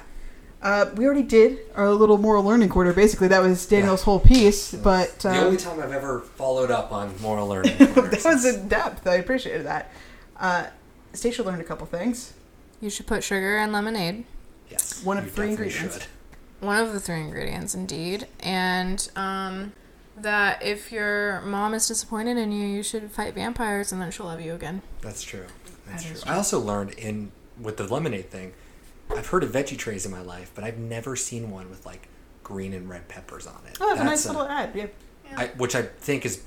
Uh, 0.63 0.89
we 0.95 1.05
already 1.05 1.23
did 1.23 1.59
our 1.75 1.91
little 1.91 2.17
moral 2.17 2.41
learning 2.43 2.69
quarter. 2.69 2.93
Basically, 2.93 3.27
that 3.27 3.41
was 3.41 3.65
Daniel's 3.65 4.01
whole 4.03 4.19
piece. 4.19 4.73
But 4.73 5.19
The 5.19 5.29
uh, 5.31 5.43
only 5.43 5.57
time 5.57 5.79
I've 5.81 5.91
ever 5.91 6.21
followed 6.21 6.71
up 6.71 6.91
on 6.93 7.13
moral 7.21 7.47
learning. 7.53 7.77
that 7.77 8.21
was 8.23 8.45
in 8.45 8.69
depth. 8.69 9.05
I 9.05 9.15
appreciated 9.15 9.65
that. 9.65 9.91
Uh, 10.39 10.67
Stacia 11.11 11.43
learned 11.43 11.61
a 11.61 11.65
couple 11.65 11.85
things. 11.85 12.33
You 12.79 12.89
should 12.89 13.07
put 13.07 13.23
sugar 13.25 13.57
in 13.57 13.73
lemonade. 13.73 14.23
Yes. 14.71 15.03
One 15.03 15.17
of 15.17 15.25
you 15.25 15.31
three 15.31 15.49
ingredients. 15.49 15.95
should. 15.99 16.07
One 16.61 16.79
of 16.81 16.93
the 16.93 16.99
three 17.01 17.19
ingredients, 17.19 17.75
indeed. 17.75 18.27
And 18.39 19.09
um, 19.17 19.73
that 20.15 20.63
if 20.63 20.93
your 20.93 21.41
mom 21.41 21.73
is 21.73 21.87
disappointed 21.89 22.37
in 22.37 22.53
you, 22.53 22.65
you 22.65 22.83
should 22.83 23.11
fight 23.11 23.33
vampires 23.35 23.91
and 23.91 24.01
then 24.01 24.11
she'll 24.11 24.27
love 24.27 24.39
you 24.39 24.53
again. 24.53 24.81
That's 25.01 25.21
true. 25.23 25.45
That's 25.87 26.03
That 26.03 26.07
true. 26.09 26.17
is 26.19 26.23
I 26.23 26.35
also 26.35 26.57
learned 26.59 26.91
in 26.91 27.33
with 27.61 27.75
the 27.75 27.85
lemonade 27.93 28.29
thing. 28.31 28.53
I've 29.09 29.27
heard 29.27 29.43
of 29.43 29.51
veggie 29.51 29.77
trays 29.77 30.05
in 30.05 30.11
my 30.11 30.21
life, 30.21 30.51
but 30.55 30.63
I've 30.63 30.77
never 30.77 31.15
seen 31.15 31.51
one 31.51 31.69
with 31.69 31.85
like 31.85 32.07
green 32.43 32.73
and 32.73 32.89
red 32.89 33.07
peppers 33.07 33.47
on 33.47 33.59
it. 33.67 33.77
Oh, 33.79 33.89
that's 33.89 34.01
a 34.01 34.03
nice 34.03 34.23
That's 34.23 34.35
little 34.35 34.49
ad. 34.51 34.71
Yeah. 34.75 34.87
I, 35.35 35.47
which 35.57 35.75
I 35.75 35.83
think 35.83 36.25
is 36.25 36.43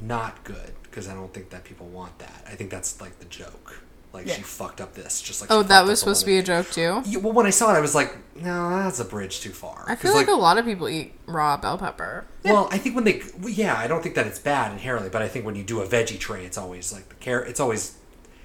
not 0.00 0.42
good 0.44 0.72
because 0.82 1.08
I 1.08 1.14
don't 1.14 1.32
think 1.32 1.50
that 1.50 1.64
people 1.64 1.86
want 1.88 2.18
that. 2.18 2.44
I 2.46 2.50
think 2.52 2.70
that's 2.70 3.00
like 3.00 3.18
the 3.18 3.24
joke. 3.26 3.80
Like 4.12 4.26
Yeah. 4.26 4.34
she 4.34 4.42
fucked 4.42 4.80
up 4.82 4.92
this, 4.94 5.22
just 5.22 5.40
like 5.40 5.50
Oh, 5.50 5.62
that 5.62 5.86
was 5.86 5.98
supposed 6.00 6.20
to 6.20 6.26
be 6.26 6.36
a 6.36 6.42
joke 6.42 6.70
too? 6.70 7.02
Yeah, 7.06 7.18
well, 7.20 7.32
when 7.32 7.46
I 7.46 7.50
saw 7.50 7.72
it, 7.74 7.78
I 7.78 7.80
was 7.80 7.94
like, 7.94 8.14
no, 8.36 8.68
that's 8.70 9.00
a 9.00 9.06
bridge 9.06 9.40
too 9.40 9.50
far. 9.50 9.86
I 9.88 9.96
feel 9.96 10.12
like, 10.14 10.28
a 10.28 10.32
lot 10.32 10.58
of 10.58 10.66
people 10.66 10.86
eat 10.88 11.14
raw 11.26 11.56
bell 11.56 11.78
pepper. 11.78 12.26
Well, 12.44 12.68
I 12.70 12.76
think 12.76 12.94
when 12.94 13.04
they, 13.04 13.22
well, 13.40 13.48
yeah, 13.48 13.74
I 13.76 13.86
don't 13.86 14.02
think 14.02 14.14
that 14.16 14.26
it's 14.26 14.38
bad 14.38 14.70
inherently, 14.72 15.08
but 15.08 15.22
I 15.22 15.28
think 15.28 15.46
when 15.46 15.54
you 15.56 15.62
do 15.62 15.80
a 15.80 15.86
veggie 15.86 16.18
tray, 16.18 16.44
it's 16.44 16.58
always 16.58 16.92
like 16.92 17.08
the 17.08 17.14
carrot. 17.16 17.48
It's 17.48 17.60
always, 17.60 17.96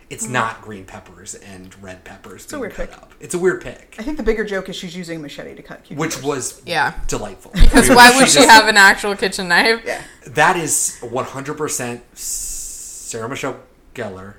it's 0.09 0.25
Mhm. 0.27 0.31
not 0.31 0.61
green 0.61 0.85
peppers 0.85 1.35
and 1.35 1.75
red 1.83 2.03
peppers. 2.05 2.45
a 2.45 2.49
being 2.49 2.61
weird 2.61 2.73
cut 2.75 2.89
pick. 2.91 2.97
up. 2.97 3.11
It's 3.19 3.33
a 3.33 3.37
weird 3.39 3.61
pick, 3.61 3.95
I 3.99 4.03
think 4.03 4.17
the 4.17 4.23
bigger 4.23 4.43
joke 4.45 4.69
is 4.69 4.75
she's 4.75 4.95
using 4.95 5.17
a 5.17 5.19
machete 5.19 5.53
to 5.55 5.61
cut 5.61 5.83
cucumbers. 5.83 6.15
which 6.17 6.23
was 6.23 6.61
Yeah. 6.65 6.93
delightful. 7.07 7.51
Because 7.55 7.89
why 7.89 8.15
would 8.15 8.27
she 8.29 8.35
just- 8.39 8.49
have 8.49 8.67
an 8.67 8.77
actual 8.77 9.15
kitchen 9.15 9.47
knife? 9.49 9.81
Yeah. 9.85 10.01
That 10.27 10.55
is 10.57 10.97
one 11.01 11.25
hundred 11.25 11.55
percent 11.55 12.03
Sarah 12.17 13.27
Michelle 13.29 13.57
Gellar. 13.95 14.35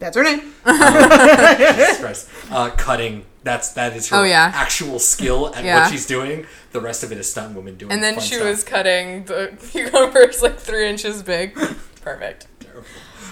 That's 0.00 0.16
her 0.16 0.22
name. 0.24 0.52
Uh, 0.66 1.56
Jesus 1.76 1.98
Christ. 2.00 2.28
Uh, 2.50 2.70
cutting. 2.70 3.24
That's 3.42 3.70
that 3.72 3.94
is 3.96 4.08
her 4.08 4.16
Oh, 4.18 4.22
yeah. 4.24 4.50
actual 4.54 4.98
skill 4.98 5.54
at 5.54 5.64
Yeah. 5.64 5.82
what 5.82 5.90
she's 5.92 6.04
doing. 6.06 6.46
The 6.72 6.80
rest 6.80 7.02
of 7.04 7.12
it 7.12 7.18
is 7.18 7.30
stunt 7.30 7.54
woman 7.54 7.76
doing. 7.76 7.92
And 7.92 8.02
then 8.02 8.14
fun 8.16 8.24
she 8.24 8.34
stuff. 8.34 8.46
was 8.48 8.64
cutting 8.64 9.24
the 9.24 9.52
cucumbers 9.70 10.42
like 10.42 10.58
three 10.58 10.88
inches 10.88 11.22
big. 11.22 11.54
Perfect. 12.02 12.46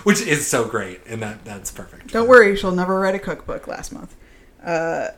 Which 0.05 0.21
is 0.21 0.47
so 0.47 0.67
great, 0.67 1.01
and 1.07 1.23
that 1.23 1.45
that's 1.45 1.71
perfect. 1.71 2.13
Don't 2.13 2.29
worry, 2.29 2.57
she'll 2.57 2.73
never 2.73 2.99
write 2.99 3.15
a 3.15 3.19
cookbook 3.19 3.67
last 3.67 3.93
month. 3.93 4.15
Uh, 4.63 5.09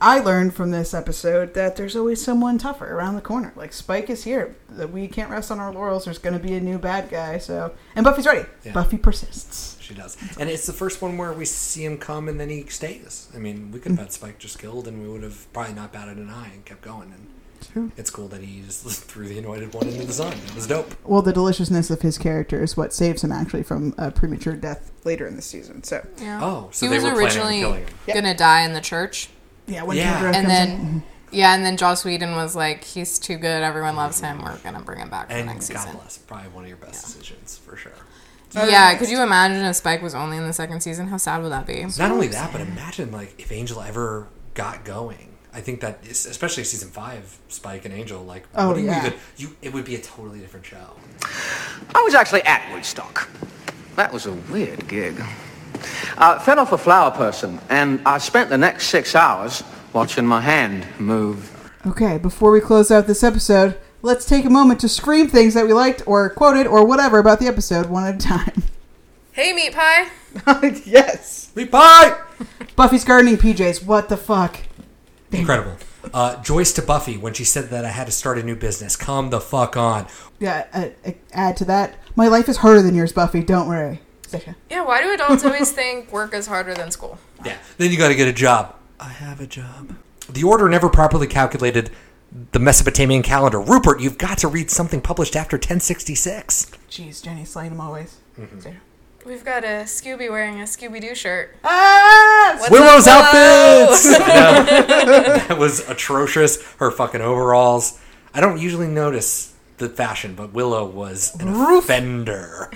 I 0.00 0.20
learned 0.20 0.54
from 0.54 0.70
this 0.70 0.94
episode 0.94 1.54
that 1.54 1.76
there's 1.76 1.96
always 1.96 2.22
someone 2.22 2.58
tougher 2.58 2.90
around 2.92 3.14
the 3.14 3.20
corner. 3.20 3.52
Like 3.56 3.72
Spike 3.72 4.10
is 4.10 4.24
here. 4.24 4.56
That 4.70 4.92
we 4.92 5.08
can't 5.08 5.30
rest 5.30 5.50
on 5.50 5.58
our 5.58 5.72
laurels. 5.72 6.04
There's 6.04 6.18
going 6.18 6.38
to 6.38 6.42
be 6.42 6.54
a 6.54 6.60
new 6.60 6.78
bad 6.78 7.10
guy. 7.10 7.38
So, 7.38 7.74
and 7.94 8.04
Buffy's 8.04 8.26
ready. 8.26 8.46
Yeah. 8.64 8.72
Buffy 8.72 8.98
persists. 8.98 9.76
She 9.80 9.94
does, 9.94 10.16
and 10.38 10.50
it's 10.50 10.66
the 10.66 10.72
first 10.72 11.00
one 11.00 11.16
where 11.16 11.32
we 11.32 11.44
see 11.44 11.84
him 11.84 11.96
come 11.96 12.28
and 12.28 12.40
then 12.40 12.48
he 12.48 12.66
stays. 12.66 13.28
I 13.34 13.38
mean, 13.38 13.70
we 13.70 13.78
could 13.78 13.92
have 13.92 14.00
had 14.00 14.12
Spike 14.12 14.38
just 14.38 14.58
killed, 14.58 14.88
and 14.88 15.00
we 15.00 15.08
would 15.08 15.22
have 15.22 15.50
probably 15.52 15.74
not 15.74 15.92
batted 15.92 16.16
an 16.16 16.28
eye 16.28 16.50
and 16.52 16.64
kept 16.64 16.82
going. 16.82 17.12
And. 17.12 17.28
It's 17.96 18.10
cool 18.10 18.28
that 18.28 18.40
he 18.42 18.62
just 18.62 18.84
threw 19.04 19.28
the 19.28 19.38
anointed 19.38 19.72
one 19.74 19.86
into 19.88 20.04
the 20.06 20.12
sun. 20.12 20.32
It 20.32 20.54
was 20.54 20.66
dope. 20.66 20.94
Well, 21.04 21.22
the 21.22 21.32
deliciousness 21.32 21.90
of 21.90 22.02
his 22.02 22.18
character 22.18 22.62
is 22.62 22.76
what 22.76 22.92
saves 22.92 23.22
him 23.24 23.32
actually 23.32 23.62
from 23.62 23.94
a 23.98 24.10
premature 24.10 24.54
death 24.54 24.90
later 25.04 25.26
in 25.26 25.36
the 25.36 25.42
season. 25.42 25.82
So, 25.84 26.06
Yeah. 26.20 26.40
Oh, 26.42 26.68
so 26.72 26.86
he 26.86 26.90
they 26.90 26.96
was 26.96 27.04
were 27.04 27.18
originally 27.18 27.84
gonna 28.06 28.34
die 28.36 28.62
in 28.62 28.72
the 28.72 28.80
church. 28.80 29.28
yeah, 29.66 29.82
when 29.82 29.96
Yeah. 29.96 30.20
Kendra 30.20 30.24
and 30.26 30.34
comes 30.34 30.48
then 30.48 30.70
in- 30.70 31.02
yeah, 31.32 31.54
and 31.54 31.64
then 31.66 31.76
Joss 31.76 32.04
Whedon 32.04 32.36
was 32.36 32.54
like, 32.54 32.84
"He's 32.84 33.18
too 33.18 33.36
good. 33.36 33.62
Everyone 33.62 33.96
loves 33.96 34.20
him. 34.20 34.42
We're 34.42 34.56
gonna 34.58 34.80
bring 34.80 35.00
him 35.00 35.10
back 35.10 35.26
for 35.28 35.32
And 35.34 35.48
the 35.48 35.54
next 35.54 35.68
God 35.70 35.80
season." 35.80 35.96
bless, 35.98 36.18
probably 36.18 36.48
one 36.50 36.64
of 36.64 36.68
your 36.68 36.76
best 36.78 37.04
decisions 37.04 37.58
for 37.58 37.76
sure. 37.76 37.92
Yeah, 38.54 38.94
could 38.96 39.10
you 39.10 39.22
imagine 39.22 39.62
if 39.66 39.76
Spike 39.76 40.00
was 40.00 40.14
only 40.14 40.36
in 40.38 40.46
the 40.46 40.52
second 40.52 40.80
season? 40.80 41.08
How 41.08 41.18
sad 41.18 41.42
would 41.42 41.52
that 41.52 41.66
be? 41.66 41.84
Not 41.98 42.10
only 42.10 42.28
that, 42.28 42.52
but 42.52 42.60
imagine 42.62 43.12
like 43.12 43.34
if 43.38 43.52
Angel 43.52 43.82
ever 43.82 44.28
got 44.54 44.84
going. 44.84 45.35
I 45.56 45.60
think 45.62 45.80
that 45.80 46.06
especially 46.06 46.64
season 46.64 46.90
five, 46.90 47.38
Spike 47.48 47.86
and 47.86 47.94
Angel, 47.94 48.22
like 48.22 48.46
Oh, 48.54 48.68
what 48.68 48.74
do 48.74 48.80
you 48.82 48.88
yeah. 48.88 49.06
even 49.06 49.18
you 49.38 49.56
it 49.62 49.72
would 49.72 49.86
be 49.86 49.94
a 49.94 49.98
totally 49.98 50.38
different 50.38 50.66
show. 50.66 50.90
I 51.94 52.02
was 52.02 52.14
actually 52.14 52.42
at 52.42 52.70
Woodstock. 52.74 53.28
That 53.96 54.12
was 54.12 54.26
a 54.26 54.32
weird 54.32 54.86
gig. 54.86 55.18
I 56.18 56.38
fed 56.38 56.58
off 56.58 56.72
a 56.72 56.78
flower 56.78 57.10
person, 57.10 57.58
and 57.70 58.00
I 58.04 58.18
spent 58.18 58.50
the 58.50 58.58
next 58.58 58.88
six 58.88 59.14
hours 59.14 59.62
watching 59.94 60.26
my 60.26 60.42
hand 60.42 60.86
move. 60.98 61.50
Okay, 61.86 62.18
before 62.18 62.50
we 62.50 62.60
close 62.60 62.90
out 62.90 63.06
this 63.06 63.22
episode, 63.22 63.78
let's 64.02 64.26
take 64.26 64.44
a 64.44 64.50
moment 64.50 64.80
to 64.80 64.88
scream 64.90 65.26
things 65.26 65.54
that 65.54 65.64
we 65.66 65.72
liked 65.72 66.02
or 66.06 66.28
quoted 66.28 66.66
or 66.66 66.84
whatever 66.86 67.18
about 67.18 67.40
the 67.40 67.46
episode 67.46 67.86
one 67.86 68.04
at 68.04 68.14
a 68.16 68.18
time. 68.18 68.62
Hey, 69.32 69.52
meat 69.52 69.74
pie. 69.74 70.08
yes. 70.86 71.50
Meat 71.54 71.70
pie. 71.70 72.18
Buffy's 72.74 73.04
gardening 73.04 73.36
PJs. 73.36 73.84
What 73.84 74.08
the 74.08 74.16
fuck? 74.16 74.60
Incredible. 75.32 75.76
Uh, 76.14 76.40
Joyce 76.42 76.72
to 76.74 76.82
Buffy 76.82 77.16
when 77.16 77.34
she 77.34 77.44
said 77.44 77.70
that 77.70 77.84
I 77.84 77.88
had 77.88 78.06
to 78.06 78.12
start 78.12 78.38
a 78.38 78.42
new 78.42 78.56
business. 78.56 78.96
Come 78.96 79.30
the 79.30 79.40
fuck 79.40 79.76
on. 79.76 80.06
Yeah, 80.38 80.66
uh, 80.72 80.88
uh, 81.04 81.12
add 81.32 81.56
to 81.58 81.64
that. 81.66 81.96
My 82.14 82.28
life 82.28 82.48
is 82.48 82.58
harder 82.58 82.82
than 82.82 82.94
yours, 82.94 83.12
Buffy. 83.12 83.42
Don't 83.42 83.68
worry. 83.68 84.00
Stacia. 84.26 84.56
Yeah, 84.70 84.84
why 84.84 85.02
do 85.02 85.12
adults 85.12 85.44
always 85.44 85.70
think 85.72 86.12
work 86.12 86.34
is 86.34 86.46
harder 86.46 86.74
than 86.74 86.90
school? 86.90 87.18
Yeah. 87.44 87.58
Then 87.78 87.90
you 87.90 87.98
got 87.98 88.08
to 88.08 88.14
get 88.14 88.28
a 88.28 88.32
job. 88.32 88.74
I 88.98 89.08
have 89.08 89.40
a 89.40 89.46
job. 89.46 89.96
The 90.28 90.42
order 90.42 90.68
never 90.68 90.88
properly 90.88 91.26
calculated 91.26 91.90
the 92.52 92.58
Mesopotamian 92.58 93.22
calendar. 93.22 93.60
Rupert, 93.60 94.00
you've 94.00 94.18
got 94.18 94.38
to 94.38 94.48
read 94.48 94.70
something 94.70 95.00
published 95.00 95.36
after 95.36 95.56
1066. 95.56 96.70
Jeez, 96.90 97.22
Jenny 97.22 97.44
slaying 97.44 97.72
him 97.72 97.80
always. 97.80 98.16
Stacia. 98.58 98.80
We've 99.26 99.44
got 99.44 99.64
a 99.64 99.82
Scooby 99.82 100.30
wearing 100.30 100.60
a 100.60 100.64
Scooby 100.66 101.00
Doo 101.00 101.16
shirt. 101.16 101.56
Ah! 101.64 102.54
What's 102.60 102.70
Willow's 102.70 103.08
up, 103.08 103.34
outfits. 103.34 104.06
I 104.06 104.18
know. 105.04 105.36
that 105.48 105.58
was 105.58 105.80
atrocious. 105.88 106.62
Her 106.74 106.92
fucking 106.92 107.20
overalls. 107.20 107.98
I 108.32 108.40
don't 108.40 108.60
usually 108.60 108.86
notice 108.86 109.52
the 109.78 109.88
fashion, 109.88 110.36
but 110.36 110.52
Willow 110.52 110.86
was 110.86 111.34
an 111.40 111.48
offender. 111.48 112.70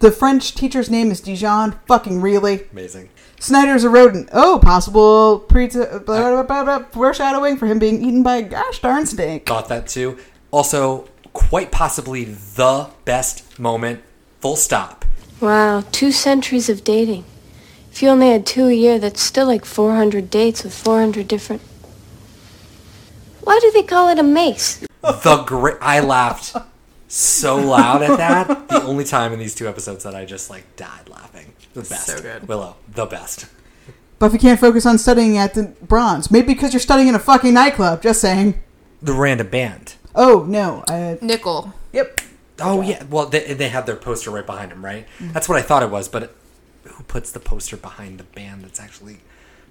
The 0.00 0.10
French 0.10 0.54
teacher's 0.54 0.90
name 0.90 1.12
is 1.12 1.20
Dijon. 1.20 1.78
Fucking 1.86 2.20
really. 2.20 2.66
Amazing. 2.72 3.10
Snyder's 3.38 3.84
a 3.84 3.90
rodent. 3.90 4.30
Oh, 4.32 4.58
possible 4.58 5.38
pre 5.38 5.68
blah, 5.68 5.98
blah, 6.00 6.42
blah, 6.42 6.64
blah, 6.64 6.78
foreshadowing 6.86 7.56
for 7.56 7.66
him 7.66 7.78
being 7.78 8.02
eaten 8.02 8.22
by 8.24 8.36
a 8.36 8.42
gosh 8.42 8.80
darn 8.80 9.06
snake. 9.06 9.46
Thought 9.46 9.68
that 9.68 9.86
too. 9.86 10.18
Also, 10.50 11.08
quite 11.34 11.70
possibly 11.70 12.24
the 12.24 12.90
best 13.04 13.60
moment. 13.60 14.02
Full 14.44 14.56
stop. 14.56 15.06
Wow, 15.40 15.84
two 15.90 16.12
centuries 16.12 16.68
of 16.68 16.84
dating. 16.84 17.24
If 17.90 18.02
you 18.02 18.10
only 18.10 18.28
had 18.28 18.44
two 18.44 18.66
a 18.66 18.74
year, 18.74 18.98
that's 18.98 19.22
still 19.22 19.46
like 19.46 19.64
400 19.64 20.28
dates 20.28 20.62
with 20.62 20.74
400 20.74 21.26
different. 21.26 21.62
Why 23.40 23.58
do 23.62 23.70
they 23.70 23.82
call 23.82 24.10
it 24.10 24.18
a 24.18 24.22
mace? 24.22 24.86
The 25.00 25.44
great. 25.46 25.78
I 25.80 26.00
laughed 26.00 26.54
so 27.08 27.56
loud 27.56 28.02
at 28.02 28.18
that. 28.18 28.68
The 28.68 28.82
only 28.82 29.04
time 29.04 29.32
in 29.32 29.38
these 29.38 29.54
two 29.54 29.66
episodes 29.66 30.04
that 30.04 30.14
I 30.14 30.26
just 30.26 30.50
like 30.50 30.76
died 30.76 31.08
laughing. 31.08 31.54
The 31.72 31.80
best. 31.80 32.06
So 32.08 32.20
good. 32.20 32.46
Willow, 32.46 32.76
the 32.86 33.06
best. 33.06 33.46
Buffy 34.18 34.36
can't 34.36 34.60
focus 34.60 34.84
on 34.84 34.98
studying 34.98 35.38
at 35.38 35.54
the 35.54 35.74
Bronze. 35.80 36.30
Maybe 36.30 36.48
because 36.52 36.74
you're 36.74 36.80
studying 36.80 37.08
in 37.08 37.14
a 37.14 37.18
fucking 37.18 37.54
nightclub. 37.54 38.02
Just 38.02 38.20
saying. 38.20 38.62
The 39.00 39.14
random 39.14 39.48
band. 39.48 39.94
Oh 40.14 40.44
no. 40.46 40.84
I, 40.86 41.16
Nickel. 41.22 41.72
yep. 41.94 42.20
Oh 42.60 42.82
yeah, 42.82 43.02
well 43.04 43.26
they 43.26 43.54
they 43.54 43.68
have 43.68 43.86
their 43.86 43.96
poster 43.96 44.30
right 44.30 44.46
behind 44.46 44.72
him, 44.72 44.84
right? 44.84 45.06
Mm-hmm. 45.18 45.32
That's 45.32 45.48
what 45.48 45.58
I 45.58 45.62
thought 45.62 45.82
it 45.82 45.90
was, 45.90 46.08
but 46.08 46.24
it, 46.24 46.36
who 46.84 47.02
puts 47.04 47.32
the 47.32 47.40
poster 47.40 47.76
behind 47.76 48.18
the 48.18 48.24
band 48.24 48.62
that's 48.62 48.80
actually 48.80 49.18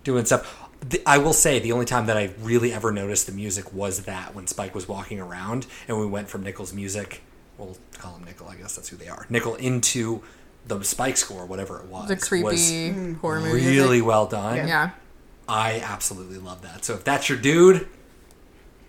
doing 0.03 0.25
stuff? 0.25 0.69
The, 0.81 1.01
I 1.05 1.17
will 1.17 1.33
say 1.33 1.59
the 1.59 1.71
only 1.71 1.85
time 1.85 2.07
that 2.07 2.17
I 2.17 2.33
really 2.41 2.73
ever 2.73 2.91
noticed 2.91 3.25
the 3.25 3.31
music 3.31 3.73
was 3.73 4.03
that 4.03 4.35
when 4.35 4.47
Spike 4.47 4.75
was 4.75 4.87
walking 4.87 5.19
around 5.19 5.65
and 5.87 5.97
we 5.97 6.05
went 6.05 6.27
from 6.27 6.43
Nickel's 6.43 6.73
music, 6.73 7.21
we'll 7.57 7.77
call 7.99 8.15
him 8.15 8.25
Nickel, 8.25 8.49
I 8.49 8.55
guess 8.55 8.75
that's 8.75 8.89
who 8.89 8.97
they 8.97 9.07
are, 9.07 9.25
Nickel 9.29 9.55
into 9.55 10.21
the 10.67 10.83
Spike 10.83 11.15
score, 11.15 11.45
whatever 11.45 11.79
it 11.79 11.85
was. 11.85 12.09
The 12.09 12.17
creepy 12.17 12.43
was 12.43 12.71
mm. 12.71 13.17
horror 13.19 13.39
movie. 13.39 13.65
really 13.65 13.89
music. 13.89 14.05
well 14.07 14.25
done. 14.25 14.67
Yeah. 14.67 14.91
I 15.47 15.79
absolutely 15.79 16.37
love 16.37 16.61
that. 16.63 16.83
So 16.83 16.95
if 16.95 17.05
that's 17.05 17.29
your 17.29 17.37
dude, 17.37 17.87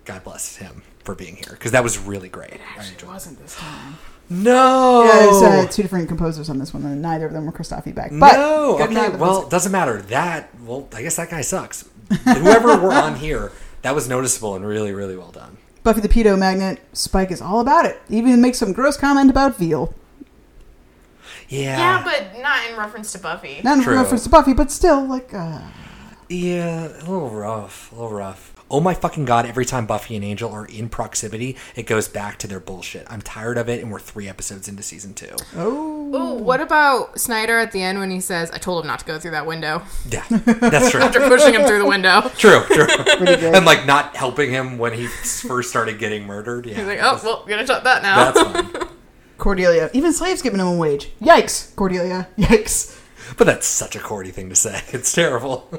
God 0.03 0.23
bless 0.25 0.57
him 0.57 0.83
for 1.05 1.15
being 1.15 1.35
here 1.35 1.51
because 1.51 1.71
that 1.71 1.83
was 1.83 1.97
really 1.97 2.29
great. 2.29 2.59
I 2.77 2.83
It 2.83 3.03
wasn't 3.05 3.39
this 3.39 3.55
time. 3.55 3.97
No. 4.29 5.03
Yeah, 5.03 5.19
there's 5.19 5.41
uh, 5.43 5.71
two 5.71 5.83
different 5.83 6.07
composers 6.07 6.49
on 6.49 6.57
this 6.57 6.73
one, 6.73 6.83
and 6.83 7.01
neither 7.01 7.27
of 7.27 7.33
them 7.33 7.45
were 7.45 7.51
Christophe 7.51 7.93
Beck. 7.93 8.09
But 8.11 8.33
no. 8.33 8.79
Okay. 8.81 9.09
Well, 9.09 9.41
this. 9.41 9.49
doesn't 9.49 9.71
matter. 9.71 10.01
That. 10.03 10.49
Well, 10.61 10.89
I 10.93 11.03
guess 11.03 11.15
that 11.17 11.29
guy 11.29 11.41
sucks. 11.41 11.87
Whoever 12.23 12.77
were 12.77 12.91
on 12.91 13.15
here, 13.15 13.51
that 13.83 13.93
was 13.93 14.09
noticeable 14.09 14.55
and 14.55 14.65
really, 14.65 14.91
really 14.93 15.15
well 15.15 15.31
done. 15.31 15.57
Buffy 15.83 16.01
the 16.01 16.09
Pedo 16.09 16.37
Magnet, 16.37 16.79
Spike 16.93 17.29
is 17.29 17.41
all 17.41 17.59
about 17.59 17.85
it. 17.85 18.01
Even 18.09 18.41
makes 18.41 18.57
some 18.57 18.73
gross 18.73 18.97
comment 18.97 19.29
about 19.29 19.55
veal. 19.55 19.93
Yeah. 21.47 21.77
Yeah, 21.77 22.03
but 22.03 22.41
not 22.41 22.67
in 22.67 22.75
reference 22.75 23.11
to 23.11 23.19
Buffy. 23.19 23.61
Not 23.63 23.77
in 23.77 23.83
True. 23.83 23.95
reference 23.95 24.23
to 24.23 24.29
Buffy, 24.29 24.53
but 24.53 24.71
still, 24.71 25.05
like, 25.05 25.31
uh, 25.33 25.61
Yeah, 26.27 26.87
a 26.87 27.05
little 27.05 27.29
rough. 27.29 27.91
A 27.91 27.95
little 27.95 28.17
rough. 28.17 28.54
Oh 28.69 28.79
my 28.79 28.95
fucking 28.95 29.25
god, 29.25 29.45
every 29.45 29.63
time 29.65 29.85
Buffy 29.85 30.15
and 30.15 30.25
Angel 30.25 30.51
are 30.51 30.65
in 30.65 30.89
proximity, 30.89 31.55
it 31.75 31.85
goes 31.85 32.07
back 32.07 32.39
to 32.39 32.47
their 32.47 32.59
bullshit. 32.59 33.05
I'm 33.11 33.21
tired 33.21 33.59
of 33.59 33.69
it, 33.69 33.79
and 33.81 33.91
we're 33.91 33.99
three 33.99 34.27
episodes 34.27 34.67
into 34.67 34.81
season 34.81 35.13
two. 35.13 35.35
oh. 35.55 35.93
Ooh, 36.15 36.33
what 36.41 36.61
about 36.61 37.19
Snyder 37.19 37.59
at 37.59 37.71
the 37.71 37.81
end 37.83 37.99
when 37.99 38.09
he 38.09 38.19
says, 38.19 38.49
I 38.51 38.57
told 38.57 38.83
him 38.83 38.87
not 38.87 38.99
to 38.99 39.05
go 39.05 39.19
through 39.19 39.31
that 39.31 39.45
window? 39.45 39.83
Yeah, 40.09 40.23
that's 40.29 40.89
true. 40.89 41.01
After 41.01 41.27
pushing 41.27 41.53
him 41.53 41.65
through 41.67 41.79
the 41.79 41.85
window. 41.87 42.21
True, 42.37 42.61
true. 42.67 42.87
And 43.55 43.65
like 43.65 43.85
not 43.85 44.15
helping 44.15 44.49
him 44.49 44.77
when 44.79 44.93
he 44.93 45.07
first 45.07 45.69
started 45.69 45.99
getting 45.99 46.25
murdered. 46.25 46.65
Yeah, 46.65 46.75
He's 46.75 46.85
like, 46.87 46.99
oh, 47.01 47.19
well, 47.23 47.45
gonna 47.47 47.65
shut 47.67 47.83
that 47.83 48.01
now. 48.01 48.31
that's 48.31 48.41
fine. 48.71 48.87
Cordelia. 49.37 49.89
Even 49.93 50.11
slaves 50.13 50.41
get 50.41 50.53
minimum 50.53 50.77
wage. 50.77 51.11
Yikes, 51.21 51.75
Cordelia. 51.75 52.27
Yikes. 52.37 52.99
But 53.37 53.45
that's 53.45 53.67
such 53.67 53.95
a 53.95 53.99
cordy 53.99 54.31
thing 54.31 54.49
to 54.49 54.55
say. 54.55 54.81
It's 54.89 55.11
terrible. 55.11 55.69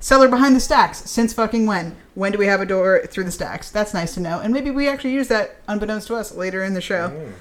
Cellar 0.00 0.28
behind 0.28 0.54
the 0.54 0.60
stacks. 0.60 1.10
Since 1.10 1.32
fucking 1.32 1.66
when? 1.66 1.96
When 2.14 2.32
do 2.32 2.38
we 2.38 2.46
have 2.46 2.60
a 2.60 2.66
door 2.66 3.02
through 3.06 3.24
the 3.24 3.30
stacks? 3.30 3.70
That's 3.70 3.94
nice 3.94 4.14
to 4.14 4.20
know. 4.20 4.40
And 4.40 4.52
maybe 4.52 4.70
we 4.70 4.88
actually 4.88 5.12
use 5.12 5.28
that 5.28 5.56
unbeknownst 5.68 6.06
to 6.08 6.14
us 6.16 6.34
later 6.34 6.62
in 6.62 6.74
the 6.74 6.80
show. 6.80 7.32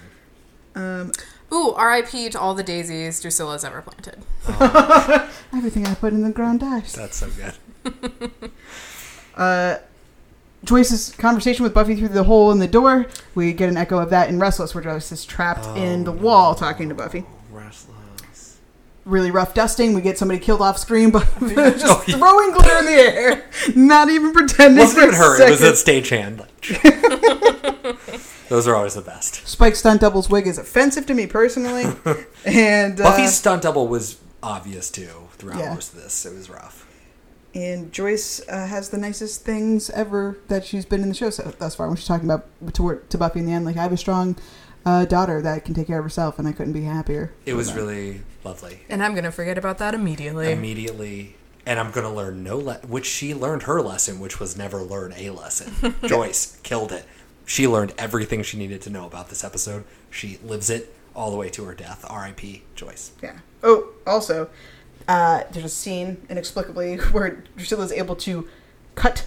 Um, 0.73 1.11
Ooh, 1.53 1.75
RIP 1.77 2.31
to 2.31 2.39
all 2.39 2.53
the 2.55 2.63
daisies 2.63 3.21
Drusilla's 3.21 3.63
ever 3.63 3.81
planted. 3.81 4.23
everything 5.53 5.85
I 5.85 5.93
put 5.95 6.11
in 6.13 6.23
the 6.23 6.31
ground 6.31 6.61
dies. 6.61 6.93
That's 6.93 7.17
so 7.17 7.29
good. 7.29 8.31
Uh, 9.35 9.79
Joyce's 10.63 11.11
conversation 11.11 11.63
with 11.63 11.73
Buffy 11.73 11.95
through 11.95 12.07
the 12.07 12.23
hole 12.23 12.51
in 12.51 12.59
the 12.59 12.67
door. 12.67 13.05
We 13.35 13.53
get 13.53 13.69
an 13.69 13.77
echo 13.77 13.99
of 13.99 14.09
that 14.09 14.29
in 14.29 14.39
Restless, 14.39 14.73
where 14.73 14.83
Joyce 14.83 15.11
is 15.11 15.25
trapped 15.25 15.65
in 15.77 16.05
the 16.05 16.11
wall 16.11 16.55
talking 16.55 16.89
to 16.89 16.95
Buffy. 16.95 17.25
Restless. 17.51 17.94
Really 19.05 19.29
rough 19.29 19.53
dusting. 19.53 19.93
We 19.93 20.01
get 20.01 20.17
somebody 20.17 20.39
killed 20.39 20.61
off 20.61 20.79
screen, 20.79 21.11
but 21.11 21.27
just 21.39 21.85
Oh, 21.85 22.03
yeah. 22.07 22.17
throwing 22.17 22.51
glitter 22.51 22.77
in 22.79 22.85
the 22.85 22.91
air, 22.91 23.49
not 23.75 24.09
even 24.09 24.33
pretending. 24.33 24.79
Wasn't 24.79 24.99
for 24.99 25.07
even 25.09 25.13
a 25.13 25.17
her. 25.17 25.47
It 25.47 25.51
was 25.51 25.61
a 25.61 25.75
second. 25.75 26.43
stagehand. 26.43 26.45
Those 28.49 28.67
are 28.67 28.75
always 28.75 28.93
the 28.95 29.01
best. 29.01 29.47
Spike 29.47 29.75
stunt 29.75 30.01
double's 30.01 30.29
wig 30.29 30.47
is 30.47 30.57
offensive 30.57 31.05
to 31.07 31.13
me 31.13 31.25
personally, 31.27 31.85
and 32.45 32.99
uh, 32.99 33.03
Buffy's 33.03 33.35
stunt 33.35 33.63
double 33.63 33.87
was 33.87 34.17
obvious 34.43 34.89
too 34.91 35.09
throughout 35.37 35.59
Yeah. 35.59 35.73
most 35.73 35.93
of 35.93 36.01
this. 36.01 36.25
It 36.25 36.33
was 36.33 36.49
rough. 36.49 36.83
And 37.55 37.91
Joyce 37.91 38.41
uh, 38.49 38.67
has 38.67 38.89
the 38.89 38.97
nicest 38.97 39.45
things 39.45 39.89
ever 39.91 40.37
that 40.49 40.65
she's 40.65 40.85
been 40.85 41.01
in 41.01 41.09
the 41.09 41.15
show 41.15 41.29
so, 41.29 41.53
thus 41.57 41.73
far. 41.75 41.87
When 41.87 41.95
she's 41.95 42.05
talking 42.07 42.27
about 42.29 42.45
to, 42.73 43.01
to 43.09 43.17
Buffy 43.17 43.39
in 43.39 43.45
the 43.45 43.53
end, 43.53 43.65
like 43.65 43.77
I 43.77 43.81
have 43.83 43.93
a 43.93 43.97
strong 43.97 44.35
uh, 44.85 45.05
daughter 45.05 45.41
that 45.41 45.65
can 45.65 45.73
take 45.73 45.87
care 45.87 45.97
of 45.99 46.05
herself, 46.05 46.37
and 46.39 46.47
I 46.47 46.51
couldn't 46.51 46.73
be 46.73 46.83
happier. 46.83 47.33
It 47.45 47.53
was 47.55 47.73
really 47.73 48.21
lovely. 48.43 48.81
And 48.89 49.03
I'm 49.03 49.15
gonna 49.15 49.31
forget 49.31 49.57
about 49.57 49.77
that 49.79 49.93
immediately. 49.93 50.51
Immediately, 50.51 51.35
and 51.65 51.79
I'm 51.79 51.91
gonna 51.91 52.13
learn 52.13 52.43
no 52.43 52.57
le- 52.57 52.79
which 52.87 53.05
she 53.05 53.33
learned 53.33 53.63
her 53.63 53.81
lesson, 53.81 54.19
which 54.19 54.39
was 54.39 54.55
never 54.57 54.81
learn 54.83 55.13
a 55.17 55.31
lesson. 55.31 55.95
Joyce 56.05 56.57
killed 56.63 56.91
it. 56.91 57.05
She 57.45 57.67
learned 57.67 57.93
everything 57.97 58.43
she 58.43 58.57
needed 58.57 58.81
to 58.83 58.89
know 58.89 59.05
about 59.05 59.29
this 59.29 59.43
episode. 59.43 59.83
She 60.09 60.39
lives 60.43 60.69
it 60.69 60.93
all 61.15 61.31
the 61.31 61.37
way 61.37 61.49
to 61.49 61.63
her 61.65 61.73
death. 61.73 62.03
R.I.P. 62.09 62.63
Joyce. 62.75 63.11
Yeah. 63.23 63.37
Oh, 63.63 63.89
also, 64.05 64.49
uh, 65.07 65.43
there's 65.51 65.65
a 65.65 65.69
scene 65.69 66.17
inexplicably 66.29 66.97
where 67.11 67.43
Drusilla 67.55 67.85
is 67.85 67.91
able 67.91 68.15
to 68.17 68.47
cut 68.95 69.25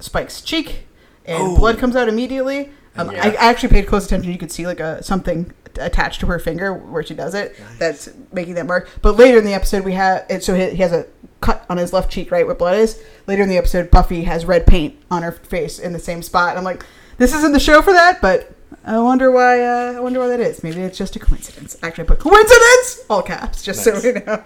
Spike's 0.00 0.40
cheek, 0.42 0.86
and 1.24 1.38
Oh. 1.42 1.56
blood 1.56 1.78
comes 1.78 1.94
out 1.96 2.08
immediately. 2.08 2.70
Um, 2.96 3.10
Yeah. 3.10 3.24
I, 3.26 3.30
I 3.32 3.50
actually 3.50 3.70
paid 3.70 3.86
close 3.86 4.06
attention. 4.06 4.32
You 4.32 4.38
could 4.38 4.52
see 4.52 4.66
like 4.66 4.80
a 4.80 5.02
something 5.02 5.52
attached 5.78 6.20
to 6.20 6.26
her 6.26 6.38
finger 6.38 6.74
where 6.74 7.02
she 7.02 7.14
does 7.14 7.34
it. 7.34 7.56
That's 7.78 8.08
making 8.32 8.54
that 8.54 8.66
mark. 8.66 8.88
But 9.02 9.16
later 9.16 9.38
in 9.38 9.44
the 9.44 9.54
episode, 9.54 9.84
we 9.84 9.92
have 9.92 10.26
it. 10.28 10.42
So 10.42 10.54
he, 10.54 10.70
he 10.70 10.76
has 10.82 10.92
a 10.92 11.06
cut 11.40 11.64
on 11.70 11.76
his 11.78 11.92
left 11.92 12.10
cheek, 12.10 12.30
right 12.30 12.44
where 12.44 12.54
blood 12.54 12.76
is. 12.76 13.00
Later 13.26 13.42
in 13.42 13.48
the 13.48 13.56
episode, 13.56 13.90
Buffy 13.90 14.24
has 14.24 14.44
red 14.44 14.66
paint 14.66 14.96
on 15.10 15.22
her 15.22 15.32
face 15.32 15.78
in 15.78 15.92
the 15.92 15.98
same 15.98 16.22
spot. 16.22 16.56
I'm 16.56 16.64
like, 16.64 16.84
this 17.18 17.32
isn't 17.34 17.52
the 17.52 17.60
show 17.60 17.82
for 17.82 17.92
that, 17.92 18.20
but. 18.20 18.54
I 18.84 18.98
wonder 18.98 19.30
why. 19.30 19.60
Uh, 19.62 19.92
I 19.96 20.00
wonder 20.00 20.20
why 20.20 20.28
that 20.28 20.40
is. 20.40 20.62
Maybe 20.62 20.80
it's 20.80 20.96
just 20.96 21.14
a 21.14 21.18
coincidence. 21.18 21.76
Actually, 21.82 22.04
I 22.04 22.06
put 22.06 22.18
coincidence 22.20 23.04
all 23.10 23.20
caps 23.22 23.62
just 23.62 23.84
so 23.84 24.00
we 24.00 24.12
know. 24.12 24.42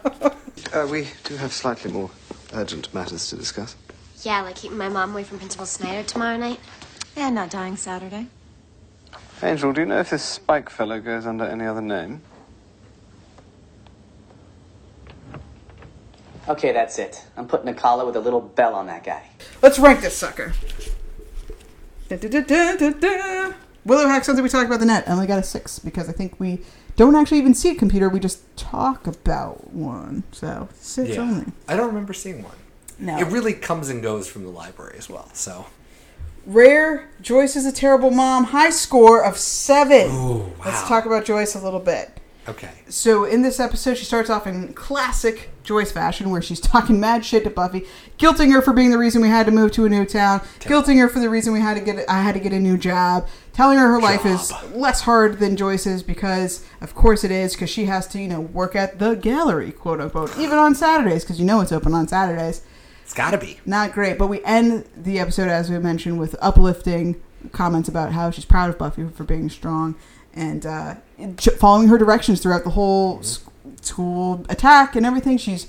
Uh, 0.72 0.88
we 0.90 1.06
do 1.24 1.36
have 1.36 1.52
slightly 1.52 1.92
more 1.92 2.10
urgent 2.52 2.92
matters 2.92 3.28
to 3.30 3.36
discuss. 3.36 3.76
Yeah, 4.22 4.40
like 4.42 4.56
keeping 4.56 4.78
my 4.78 4.88
mom 4.88 5.12
away 5.12 5.22
from 5.24 5.38
Principal 5.38 5.66
Snyder 5.66 6.02
tomorrow 6.06 6.36
night. 6.36 6.58
And 7.16 7.34
not 7.34 7.50
dying 7.50 7.76
Saturday. 7.76 8.26
Angel, 9.42 9.72
do 9.72 9.80
you 9.82 9.86
know 9.86 10.00
if 10.00 10.10
this 10.10 10.22
Spike 10.24 10.70
fellow 10.70 11.00
goes 11.00 11.26
under 11.26 11.44
any 11.44 11.64
other 11.66 11.80
name? 11.82 12.22
Okay, 16.48 16.72
that's 16.72 16.98
it. 16.98 17.24
I'm 17.36 17.46
putting 17.46 17.68
a 17.68 17.74
collar 17.74 18.04
with 18.04 18.16
a 18.16 18.20
little 18.20 18.40
bell 18.40 18.74
on 18.74 18.86
that 18.86 19.04
guy. 19.04 19.22
Let's 19.62 19.78
rank 19.78 20.00
this 20.02 20.16
sucker. 20.16 20.52
Da, 22.08 22.16
da, 22.16 22.28
da, 22.28 22.40
da, 22.42 22.76
da, 22.76 22.90
da. 22.90 23.52
Willow 23.86 24.08
Hack 24.08 24.24
Sons 24.24 24.36
that 24.36 24.42
we 24.42 24.48
talked 24.48 24.66
about 24.66 24.80
the 24.80 24.86
net. 24.86 25.08
I 25.08 25.12
only 25.12 25.26
got 25.26 25.38
a 25.38 25.42
six 25.42 25.78
because 25.78 26.08
I 26.08 26.12
think 26.12 26.38
we 26.38 26.60
don't 26.96 27.14
actually 27.14 27.38
even 27.38 27.54
see 27.54 27.70
a 27.70 27.74
computer. 27.74 28.08
We 28.08 28.20
just 28.20 28.40
talk 28.56 29.06
about 29.06 29.72
one. 29.72 30.24
So 30.32 30.68
six 30.80 31.10
Yeah. 31.10 31.20
only. 31.22 31.46
I 31.68 31.76
don't 31.76 31.88
remember 31.88 32.12
seeing 32.12 32.42
one. 32.42 32.56
No. 32.98 33.18
It 33.18 33.26
really 33.26 33.52
comes 33.54 33.88
and 33.88 34.02
goes 34.02 34.26
from 34.28 34.44
the 34.44 34.50
library 34.50 34.96
as 34.98 35.08
well. 35.08 35.28
So 35.32 35.66
Rare. 36.46 37.08
Joyce 37.20 37.56
is 37.56 37.66
a 37.66 37.72
terrible 37.72 38.10
mom. 38.10 38.44
High 38.44 38.70
score 38.70 39.24
of 39.24 39.36
seven. 39.38 40.10
Ooh, 40.10 40.52
Let's 40.64 40.86
talk 40.86 41.06
about 41.06 41.24
Joyce 41.24 41.54
a 41.54 41.60
little 41.60 41.80
bit. 41.80 42.10
okay. 42.48 42.70
So 42.88 43.24
in 43.24 43.42
this 43.42 43.58
episode, 43.58 43.96
she 43.96 44.04
starts 44.04 44.28
off 44.30 44.46
in 44.46 44.74
classic 44.74 45.50
Joyce 45.62 45.90
fashion, 45.90 46.28
where 46.28 46.42
she's 46.42 46.60
talking 46.60 47.00
mad 47.00 47.24
shit 47.24 47.44
to 47.44 47.50
Buffy, 47.50 47.86
guilting 48.18 48.52
her 48.52 48.60
for 48.60 48.74
being 48.74 48.90
the 48.90 48.98
reason 48.98 49.22
we 49.22 49.28
had 49.28 49.46
to 49.46 49.52
move 49.52 49.72
to 49.72 49.86
a 49.86 49.88
new 49.88 50.04
town, 50.04 50.40
guilting 50.60 50.98
her 51.00 51.08
for 51.08 51.20
the 51.20 51.30
reason 51.30 51.54
we 51.54 51.60
had 51.60 51.74
to 51.78 51.80
get 51.80 52.04
I 52.08 52.20
had 52.20 52.34
to 52.34 52.40
get 52.40 52.52
a 52.52 52.60
new 52.60 52.76
job, 52.76 53.26
telling 53.54 53.78
her 53.78 53.88
her 53.88 54.00
life 54.00 54.26
is 54.26 54.52
less 54.74 55.00
hard 55.00 55.38
than 55.38 55.56
Joyce's 55.56 56.02
because, 56.02 56.66
of 56.82 56.94
course, 56.94 57.24
it 57.24 57.30
is 57.30 57.54
because 57.54 57.70
she 57.70 57.86
has 57.86 58.06
to 58.08 58.20
you 58.20 58.28
know 58.28 58.42
work 58.42 58.76
at 58.76 58.98
the 58.98 59.14
gallery, 59.14 59.72
quote 59.72 60.02
unquote, 60.02 60.36
even 60.38 60.58
on 60.58 60.74
Saturdays 60.74 61.24
because 61.24 61.40
you 61.40 61.46
know 61.46 61.62
it's 61.62 61.72
open 61.72 61.94
on 61.94 62.06
Saturdays. 62.06 62.60
It's 63.04 63.14
gotta 63.14 63.38
be. 63.38 63.60
Not 63.64 63.92
great, 63.92 64.18
but 64.18 64.26
we 64.26 64.42
end 64.44 64.86
the 64.96 65.18
episode 65.20 65.48
as 65.48 65.70
we 65.70 65.78
mentioned 65.78 66.18
with 66.18 66.34
uplifting 66.40 67.20
comments 67.52 67.88
about 67.88 68.12
how 68.12 68.30
she's 68.30 68.44
proud 68.46 68.70
of 68.70 68.78
Buffy 68.78 69.06
for 69.08 69.22
being 69.24 69.48
strong 69.50 69.94
and 70.32 70.64
uh, 70.66 70.94
following 71.58 71.88
her 71.88 71.98
directions 71.98 72.40
throughout 72.40 72.64
the 72.64 72.70
whole 72.70 73.18
s- 73.20 73.44
school 73.82 74.44
attack 74.48 74.96
and 74.96 75.04
everything. 75.06 75.36
She's 75.38 75.68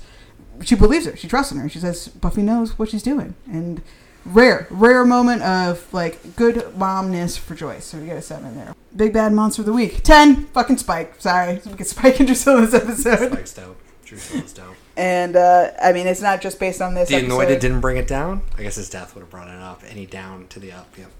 she 0.62 0.74
believes 0.74 1.04
her. 1.04 1.14
She 1.16 1.28
trusts 1.28 1.52
in 1.52 1.58
her. 1.58 1.68
She 1.68 1.78
says 1.78 2.08
Buffy 2.08 2.42
knows 2.42 2.78
what 2.78 2.88
she's 2.88 3.02
doing. 3.02 3.34
And 3.46 3.82
rare, 4.24 4.66
rare 4.70 5.04
moment 5.04 5.42
of 5.42 5.92
like 5.92 6.34
good 6.36 6.54
momness 6.78 7.38
for 7.38 7.54
Joyce. 7.54 7.84
So 7.84 7.98
we 7.98 8.06
get 8.06 8.16
a 8.16 8.22
seven 8.22 8.56
there. 8.56 8.74
Big 8.96 9.12
bad 9.12 9.34
monster 9.34 9.60
of 9.60 9.66
the 9.66 9.74
week. 9.74 10.02
Ten. 10.02 10.46
Fucking 10.46 10.78
Spike. 10.78 11.16
Sorry, 11.20 11.60
we 11.66 11.72
get 11.74 11.86
Spike 11.86 12.18
and 12.18 12.26
Drusilla 12.26 12.62
this 12.66 12.74
episode. 12.74 13.30
Spike's 13.32 13.52
dope. 13.52 13.78
Drusilla's 14.06 14.52
dope. 14.54 14.74
And 14.96 15.36
uh, 15.36 15.72
I 15.82 15.92
mean, 15.92 16.06
it's 16.06 16.22
not 16.22 16.40
just 16.40 16.58
based 16.58 16.80
on 16.80 16.94
this. 16.94 17.08
The 17.08 17.16
anointed 17.16 17.52
episode. 17.56 17.60
didn't 17.60 17.80
bring 17.80 17.96
it 17.98 18.08
down. 18.08 18.42
I 18.56 18.62
guess 18.62 18.76
his 18.76 18.88
death 18.88 19.14
would 19.14 19.20
have 19.20 19.30
brought 19.30 19.48
it 19.48 19.60
up. 19.60 19.82
Any 19.86 20.06
down 20.06 20.46
to 20.48 20.60
the 20.60 20.72
up. 20.72 20.88
Yep. 20.96 21.10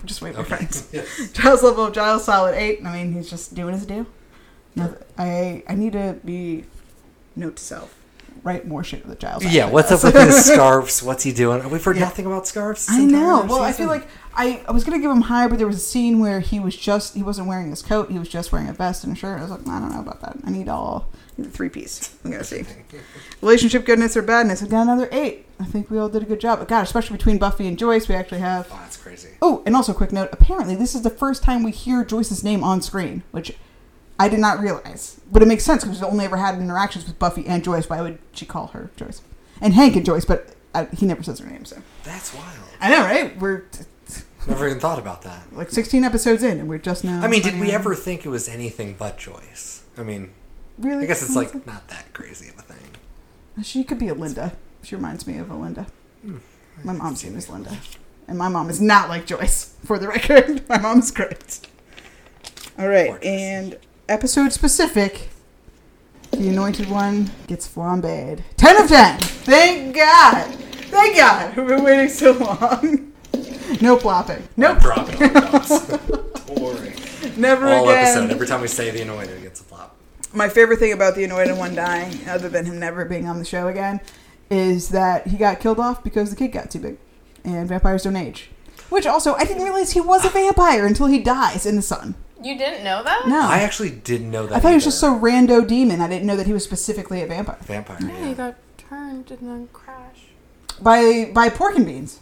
just 0.04 0.20
wait 0.20 0.34
for 0.34 0.40
Okay. 0.40 0.66
Yes. 0.92 1.30
Giles 1.32 1.62
level 1.62 1.84
of 1.86 1.94
Giles 1.94 2.24
solid 2.24 2.54
eight. 2.56 2.84
I 2.84 2.92
mean, 2.92 3.12
he's 3.12 3.30
just 3.30 3.54
doing 3.54 3.74
his 3.74 3.86
due. 3.86 4.06
No, 4.74 4.96
I 5.16 5.62
I 5.68 5.74
need 5.74 5.92
to 5.92 6.18
be 6.24 6.64
note 7.36 7.56
to 7.56 7.62
self. 7.62 7.94
Write 8.44 8.66
more 8.66 8.82
shit 8.82 9.06
with 9.06 9.10
the 9.16 9.20
Giles. 9.20 9.44
Yeah, 9.44 9.70
what's 9.70 9.92
up 9.92 10.02
with 10.02 10.14
his 10.14 10.44
scarves? 10.52 11.00
What's 11.00 11.22
he 11.22 11.32
doing? 11.32 11.68
We've 11.70 11.82
heard 11.84 11.96
Yeah. 11.96 12.02
nothing 12.06 12.26
about 12.26 12.46
scarves. 12.46 12.88
I 12.90 13.04
know. 13.04 13.46
Well, 13.48 13.62
I 13.62 13.70
feel 13.70 13.86
like 13.86 14.04
I, 14.34 14.60
I 14.66 14.72
was 14.72 14.82
gonna 14.82 14.98
give 14.98 15.12
him 15.12 15.20
high, 15.20 15.46
but 15.46 15.58
there 15.58 15.66
was 15.68 15.76
a 15.76 15.80
scene 15.80 16.18
where 16.18 16.40
he 16.40 16.58
was 16.58 16.76
just 16.76 17.14
he 17.14 17.22
wasn't 17.22 17.46
wearing 17.46 17.70
his 17.70 17.82
coat. 17.82 18.10
He 18.10 18.18
was 18.18 18.28
just 18.28 18.50
wearing 18.50 18.68
a 18.68 18.72
vest 18.72 19.04
and 19.04 19.12
a 19.12 19.16
shirt. 19.16 19.38
I 19.38 19.42
was 19.42 19.50
like, 19.52 19.60
I 19.68 19.78
don't 19.78 19.92
know 19.92 20.00
about 20.00 20.20
that. 20.22 20.36
I 20.44 20.50
need 20.50 20.68
all 20.68 21.08
I 21.38 21.42
need 21.42 21.52
three 21.52 21.68
piece. 21.68 22.16
I'm 22.24 22.32
gonna 22.32 22.42
see. 22.42 22.64
Relationship 23.42 23.84
goodness 23.86 24.16
or 24.16 24.22
badness. 24.22 24.60
I 24.62 24.66
got 24.66 24.82
another 24.82 25.08
eight. 25.12 25.46
I 25.60 25.64
think 25.64 25.88
we 25.88 25.98
all 25.98 26.08
did 26.08 26.22
a 26.22 26.26
good 26.26 26.40
job. 26.40 26.58
But 26.58 26.66
God, 26.68 26.82
especially 26.82 27.16
between 27.18 27.38
Buffy 27.38 27.68
and 27.68 27.78
Joyce, 27.78 28.08
we 28.08 28.16
actually 28.16 28.40
have. 28.40 28.66
Oh, 28.72 28.78
that's 28.82 28.96
crazy. 28.96 29.28
Oh, 29.40 29.62
and 29.66 29.76
also, 29.76 29.92
quick 29.92 30.10
note. 30.12 30.30
Apparently, 30.32 30.74
this 30.74 30.96
is 30.96 31.02
the 31.02 31.10
first 31.10 31.44
time 31.44 31.62
we 31.62 31.70
hear 31.70 32.04
Joyce's 32.04 32.42
name 32.42 32.64
on 32.64 32.82
screen, 32.82 33.22
which 33.30 33.56
I 34.18 34.28
did 34.28 34.38
not 34.40 34.60
realize. 34.60 35.20
But 35.30 35.42
it 35.42 35.46
makes 35.48 35.64
sense 35.64 35.82
because 35.84 36.00
we've 36.00 36.10
only 36.10 36.24
ever 36.24 36.36
had 36.36 36.56
interactions 36.56 37.06
with 37.06 37.18
Buffy 37.18 37.46
and 37.46 37.64
Joyce. 37.64 37.88
Why 37.88 38.00
would 38.02 38.18
she 38.32 38.46
call 38.46 38.68
her 38.68 38.90
Joyce? 38.96 39.22
And 39.60 39.74
Hank 39.74 39.96
and 39.96 40.04
Joyce, 40.04 40.24
but 40.24 40.54
I, 40.74 40.86
he 40.86 41.06
never 41.06 41.22
says 41.22 41.38
her 41.40 41.46
name. 41.48 41.64
So 41.64 41.82
That's 42.04 42.34
wild. 42.34 42.46
I 42.80 42.90
know, 42.90 43.00
right? 43.02 43.36
We're 43.38 43.64
Never 44.46 44.66
even 44.66 44.80
thought 44.80 44.98
about 44.98 45.22
that. 45.22 45.52
like 45.54 45.70
16 45.70 46.02
episodes 46.02 46.42
in, 46.42 46.58
and 46.58 46.68
we're 46.68 46.78
just 46.78 47.04
now. 47.04 47.20
I 47.22 47.28
mean, 47.28 47.42
did 47.42 47.60
we 47.60 47.68
out. 47.68 47.74
ever 47.74 47.94
think 47.94 48.26
it 48.26 48.28
was 48.28 48.48
anything 48.48 48.96
but 48.98 49.16
Joyce? 49.18 49.84
I 49.96 50.02
mean, 50.02 50.30
Really? 50.78 51.04
I 51.04 51.06
guess 51.06 51.22
it's 51.22 51.36
like 51.36 51.64
not 51.66 51.86
that 51.88 52.12
crazy 52.12 52.48
of 52.48 52.58
a 52.58 52.62
thing. 52.62 52.96
She 53.62 53.84
could 53.84 53.98
be 53.98 54.08
a 54.08 54.14
Linda. 54.14 54.52
She 54.82 54.96
reminds 54.96 55.26
me 55.28 55.38
of 55.38 55.50
a 55.50 55.54
Linda. 55.54 55.86
Hmm. 56.22 56.38
My 56.82 56.92
mom's 56.92 57.22
name 57.22 57.36
is 57.36 57.48
Linda. 57.48 57.76
And 58.26 58.36
my 58.38 58.48
mom 58.48 58.68
is 58.70 58.80
not 58.80 59.08
like 59.08 59.26
Joyce, 59.26 59.76
for 59.84 59.98
the 59.98 60.08
record. 60.08 60.66
My 60.68 60.78
mom's 60.78 61.10
great. 61.12 61.60
All 62.78 62.88
right, 62.88 63.22
and 63.22 63.78
episode 64.12 64.52
specific. 64.52 65.30
The 66.32 66.48
anointed 66.50 66.90
one 66.90 67.30
gets 67.46 67.66
flambéed. 67.66 68.40
10 68.58 68.82
of 68.82 68.88
10! 68.88 69.18
Thank 69.20 69.96
God! 69.96 70.54
Thank 70.54 71.16
God! 71.16 71.56
We've 71.56 71.66
been 71.66 71.82
waiting 71.82 72.08
so 72.10 72.32
long. 72.32 73.12
No 73.80 73.96
flopping. 73.96 74.46
No 74.58 74.74
dropping 74.78 75.34
all 75.34 75.60
the 75.60 77.32
Never 77.38 77.68
All 77.68 77.88
again. 77.88 78.04
episode. 78.04 78.30
Every 78.30 78.46
time 78.46 78.60
we 78.60 78.68
say 78.68 78.90
the 78.90 79.00
anointed, 79.00 79.38
it 79.38 79.42
gets 79.42 79.60
a 79.62 79.64
flop. 79.64 79.96
my 80.34 80.50
favorite 80.50 80.78
thing 80.78 80.92
about 80.92 81.14
the 81.14 81.24
anointed 81.24 81.56
one 81.56 81.74
dying, 81.74 82.18
other 82.28 82.50
than 82.50 82.66
him 82.66 82.78
never 82.78 83.06
being 83.06 83.26
on 83.26 83.38
the 83.38 83.44
show 83.46 83.68
again, 83.68 84.00
is 84.50 84.90
that 84.90 85.28
he 85.28 85.38
got 85.38 85.58
killed 85.58 85.80
off 85.80 86.04
because 86.04 86.28
the 86.28 86.36
kid 86.36 86.48
got 86.48 86.70
too 86.70 86.80
big, 86.80 86.98
and 87.44 87.66
vampires 87.66 88.02
don't 88.02 88.16
age. 88.16 88.50
Which 88.90 89.06
also, 89.06 89.32
I 89.34 89.44
didn't 89.44 89.62
realize 89.64 89.92
he 89.92 90.02
was 90.02 90.26
a 90.26 90.28
vampire 90.28 90.84
until 90.86 91.06
he 91.06 91.18
dies 91.18 91.64
in 91.64 91.76
the 91.76 91.82
sun. 91.82 92.14
You 92.42 92.58
didn't 92.58 92.84
know 92.84 93.02
that? 93.02 93.26
No, 93.28 93.40
I 93.40 93.58
actually 93.60 93.90
didn't 93.90 94.30
know 94.30 94.46
that. 94.46 94.56
I 94.56 94.60
thought 94.60 94.68
he 94.70 94.74
was 94.74 94.84
either. 94.84 94.90
just 94.90 95.02
a 95.02 95.06
rando 95.06 95.66
demon. 95.66 96.00
I 96.00 96.08
didn't 96.08 96.26
know 96.26 96.36
that 96.36 96.46
he 96.46 96.52
was 96.52 96.64
specifically 96.64 97.22
a 97.22 97.26
vampire. 97.26 97.56
vampire. 97.62 97.98
Yeah, 98.00 98.28
he 98.28 98.34
got 98.34 98.56
turned 98.78 99.30
and 99.30 99.40
then 99.48 99.68
crashed. 99.72 100.26
By 100.80 101.30
by 101.32 101.48
pork 101.48 101.76
and 101.76 101.86
beans. 101.86 102.20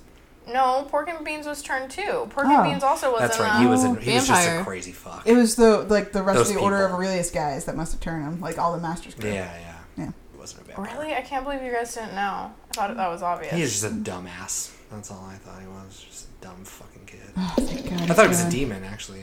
No, 0.49 0.85
Pork 0.91 1.09
and 1.09 1.25
Beans 1.25 1.47
was 1.47 1.62
turned 1.62 1.93
too. 1.93 2.27
Pork 2.31 2.47
Oh. 2.49 2.62
and 2.62 2.73
Beans 2.73 2.83
also 2.83 3.12
was 3.12 3.21
That's 3.21 3.39
an, 3.39 3.45
right. 3.45 3.61
He 3.61 3.66
was. 3.68 3.85
uh, 3.85 3.91
An, 3.91 3.97
he 4.01 4.14
was 4.14 4.27
just 4.27 4.49
a 4.49 4.64
crazy 4.64 4.91
fuck. 4.91 5.23
It 5.25 5.35
was 5.35 5.55
the 5.55 5.83
like 5.85 6.11
the 6.11 6.25
rest 6.25 6.39
Those 6.39 6.49
of 6.51 6.57
the 6.57 6.61
Order 6.61 6.85
of. 6.87 6.93
Aurelius 6.93 7.31
guys 7.31 7.66
that 7.66 7.77
must 7.77 7.93
have 7.93 8.01
turned 8.01 8.25
him, 8.25 8.41
like 8.41 8.59
all 8.59 8.73
the 8.73 8.81
Masters. 8.81 9.14
Yeah, 9.23 9.29
yeah. 9.33 9.77
Yeah. 9.97 10.11
He 10.33 10.39
wasn't 10.39 10.62
a 10.62 10.64
vampire. 10.64 10.97
Really? 10.99 11.14
I 11.14 11.21
can't 11.21 11.45
believe 11.45 11.62
you 11.62 11.71
guys 11.71 11.95
didn't 11.95 12.14
know. 12.16 12.53
I 12.71 12.73
thought 12.73 12.97
that 12.97 13.09
was 13.09 13.23
obvious. 13.23 13.55
He 13.55 13.61
was 13.62 13.71
just 13.81 13.85
a 13.85 13.95
dumbass. 13.95 14.73
That's 14.91 15.12
all 15.12 15.25
I 15.31 15.37
thought 15.37 15.61
he 15.61 15.68
was. 15.68 16.05
Just 16.11 16.27
a 16.27 16.45
dumb 16.47 16.64
fucking 16.64 17.03
kid. 17.07 17.21
Oh, 17.37 17.55
thank 17.59 17.89
God 17.89 18.11
I 18.11 18.14
thought 18.14 18.25
he 18.25 18.29
was 18.29 18.45
a 18.45 18.51
demon, 18.51 18.83
actually. 18.83 19.21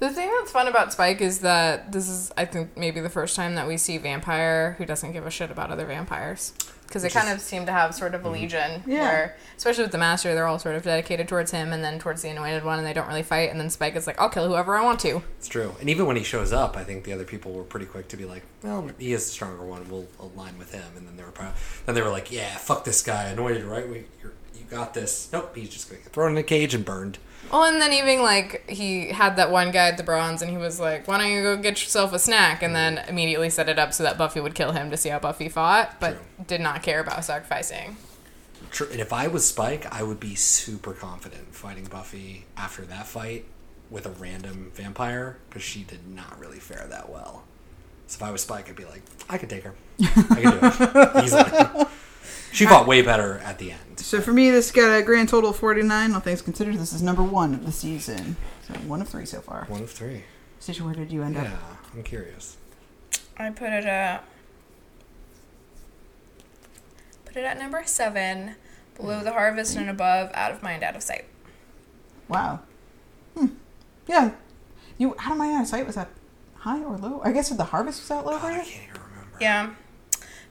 Yeah, 0.00 0.08
the 0.08 0.14
whole 0.14 0.14
time. 0.14 0.14
The 0.14 0.14
thing 0.20 0.30
that's 0.38 0.52
fun 0.52 0.68
about 0.68 0.92
Spike 0.92 1.20
is 1.20 1.40
that 1.40 1.92
this 1.92 2.08
is, 2.08 2.32
I 2.36 2.44
think, 2.44 2.76
maybe 2.76 3.00
the 3.00 3.08
first 3.10 3.36
time 3.36 3.54
that 3.56 3.66
we 3.68 3.76
see 3.76 3.98
vampire 3.98 4.74
who 4.78 4.84
doesn't 4.86 5.12
give 5.12 5.26
a 5.26 5.30
shit 5.30 5.50
about 5.50 5.70
other 5.70 5.86
vampires. 5.86 6.52
because 6.86 7.02
they 7.04 7.08
kind 7.08 7.28
is- 7.28 7.34
of 7.34 7.40
seem 7.40 7.66
to 7.66 7.70
have 7.70 7.94
sort 7.94 8.16
of 8.16 8.26
a 8.26 8.28
Mhm. 8.28 8.32
legion 8.32 8.82
Yeah. 8.84 9.02
where 9.02 9.36
especially 9.56 9.84
with 9.84 9.92
the 9.92 9.98
master 9.98 10.34
they're 10.34 10.48
all 10.48 10.58
sort 10.58 10.74
of 10.74 10.82
dedicated 10.82 11.28
towards 11.28 11.52
him 11.52 11.72
and 11.72 11.84
then 11.84 12.00
towards 12.00 12.22
the 12.22 12.28
anointed 12.30 12.64
one 12.64 12.78
and 12.80 12.84
they 12.88 12.92
don't 12.92 13.06
really 13.06 13.22
fight 13.22 13.48
and 13.48 13.60
then 13.60 13.70
spike 13.70 13.94
is 13.94 14.08
like 14.08 14.20
i'll 14.20 14.28
kill 14.28 14.48
whoever 14.48 14.76
i 14.76 14.82
want 14.82 14.98
to 14.98 15.22
It's 15.38 15.46
true. 15.46 15.76
And 15.78 15.88
even 15.88 16.06
when 16.06 16.16
he 16.16 16.24
shows 16.24 16.52
up, 16.52 16.76
I 16.76 16.82
think 16.82 17.04
the 17.04 17.12
other 17.12 17.22
people 17.22 17.52
were 17.52 17.62
pretty 17.62 17.86
quick 17.86 18.08
to 18.08 18.16
be 18.16 18.24
like, 18.24 18.42
"Well, 18.64 18.90
he 18.98 19.12
is 19.12 19.24
the 19.26 19.30
stronger 19.30 19.64
one. 19.64 19.88
We'll 19.88 20.08
align 20.18 20.58
with 20.58 20.72
him." 20.72 20.82
And 20.96 21.06
then 21.06 21.16
they 21.16 21.22
were 21.22 21.30
proud. 21.30 21.52
Then 21.86 21.94
they 21.94 22.02
were 22.02 22.10
like, 22.10 22.32
"Yeah, 22.32 22.56
fuck 22.56 22.82
this 22.84 23.02
guy, 23.02 23.26
anointed, 23.26 23.62
right? 23.62 23.88
We, 23.88 24.06
you're, 24.20 24.32
you 24.58 24.64
got 24.68 24.92
this." 24.92 25.28
Nope, 25.32 25.54
he's 25.54 25.68
just 25.68 25.88
gonna 25.88 26.02
get 26.02 26.12
thrown 26.12 26.32
in 26.32 26.38
a 26.38 26.42
cage 26.42 26.74
and 26.74 26.84
burned. 26.84 27.18
Well 27.52 27.64
and 27.64 27.80
then 27.80 27.92
even 27.92 28.22
like 28.22 28.68
he 28.68 29.08
had 29.08 29.36
that 29.36 29.50
one 29.50 29.70
guy 29.70 29.88
at 29.88 29.96
the 29.96 30.02
bronze 30.02 30.42
and 30.42 30.50
he 30.50 30.56
was 30.56 30.78
like 30.80 31.06
why 31.08 31.18
don't 31.18 31.30
you 31.30 31.42
go 31.42 31.56
get 31.56 31.80
yourself 31.82 32.12
a 32.12 32.18
snack 32.18 32.62
and 32.62 32.74
then 32.74 32.98
immediately 33.08 33.50
set 33.50 33.68
it 33.68 33.78
up 33.78 33.92
so 33.92 34.02
that 34.02 34.16
buffy 34.18 34.40
would 34.40 34.54
kill 34.54 34.72
him 34.72 34.90
to 34.90 34.96
see 34.96 35.08
how 35.08 35.18
buffy 35.18 35.48
fought 35.48 35.96
but 36.00 36.18
did 36.46 36.60
not 36.60 36.82
care 36.82 37.00
about 37.00 37.24
sacrificing 37.24 37.96
True. 38.70 38.88
And 38.90 39.00
if 39.00 39.12
I 39.12 39.26
was 39.26 39.46
Spike, 39.46 39.92
I 39.92 40.02
would 40.02 40.20
be 40.20 40.34
super 40.34 40.92
confident 40.92 41.54
fighting 41.54 41.84
Buffy 41.86 42.46
after 42.56 42.82
that 42.82 43.06
fight 43.06 43.44
with 43.90 44.06
a 44.06 44.10
random 44.10 44.70
vampire 44.74 45.38
because 45.48 45.62
she 45.62 45.82
did 45.82 46.06
not 46.08 46.38
really 46.38 46.60
fare 46.60 46.86
that 46.88 47.10
well. 47.10 47.42
So 48.06 48.16
if 48.16 48.22
I 48.22 48.30
was 48.30 48.42
Spike, 48.42 48.68
I'd 48.68 48.76
be 48.76 48.84
like, 48.84 49.02
I 49.28 49.38
could 49.38 49.50
take 49.50 49.64
her. 49.64 49.74
I 50.00 50.06
could 50.06 50.28
do 50.28 51.18
it 51.18 51.24
easily. 51.24 51.86
She 52.52 52.66
fought 52.66 52.86
way 52.86 53.02
better 53.02 53.38
at 53.38 53.58
the 53.58 53.72
end. 53.72 54.00
So 54.00 54.20
for 54.20 54.32
me, 54.32 54.50
this 54.50 54.72
got 54.72 54.94
a 54.98 55.02
grand 55.02 55.28
total 55.28 55.50
of 55.50 55.56
49. 55.56 56.12
All 56.12 56.20
things 56.20 56.42
considered, 56.42 56.76
this 56.76 56.92
is 56.92 57.02
number 57.02 57.22
one 57.22 57.54
of 57.54 57.64
the 57.64 57.72
season. 57.72 58.36
So 58.66 58.74
one 58.80 59.00
of 59.00 59.08
three 59.08 59.24
so 59.24 59.40
far. 59.40 59.66
One 59.68 59.82
of 59.82 59.90
three. 59.90 60.24
Stacia, 60.58 60.84
where 60.84 60.94
did 60.94 61.12
you 61.12 61.22
end 61.22 61.36
up? 61.36 61.44
Yeah, 61.44 61.54
up? 61.54 61.84
I'm 61.94 62.02
curious. 62.02 62.56
I 63.38 63.50
put 63.50 63.68
it 63.70 63.84
at 63.84 64.24
put 67.24 67.36
it 67.36 67.44
at 67.44 67.58
number 67.58 67.82
seven, 67.86 68.56
below 68.96 69.22
the 69.22 69.32
harvest 69.32 69.76
and 69.76 69.88
above, 69.88 70.30
out 70.34 70.52
of 70.52 70.62
mind, 70.62 70.82
out 70.82 70.96
of 70.96 71.02
sight. 71.02 71.24
Wow. 72.28 72.60
Hmm. 73.36 73.46
Yeah. 74.06 74.32
You 74.98 75.14
out 75.18 75.32
of 75.32 75.38
my 75.38 75.54
out 75.54 75.62
of 75.62 75.68
sight 75.68 75.86
was 75.86 75.94
that 75.94 76.10
high 76.56 76.82
or 76.82 76.96
low? 76.98 77.22
I 77.24 77.32
guess 77.32 77.48
the 77.48 77.64
harvest 77.64 78.00
was 78.00 78.08
that 78.08 78.26
low 78.26 78.38
for 78.38 78.50
you. 78.50 78.62
Yeah. 79.40 79.70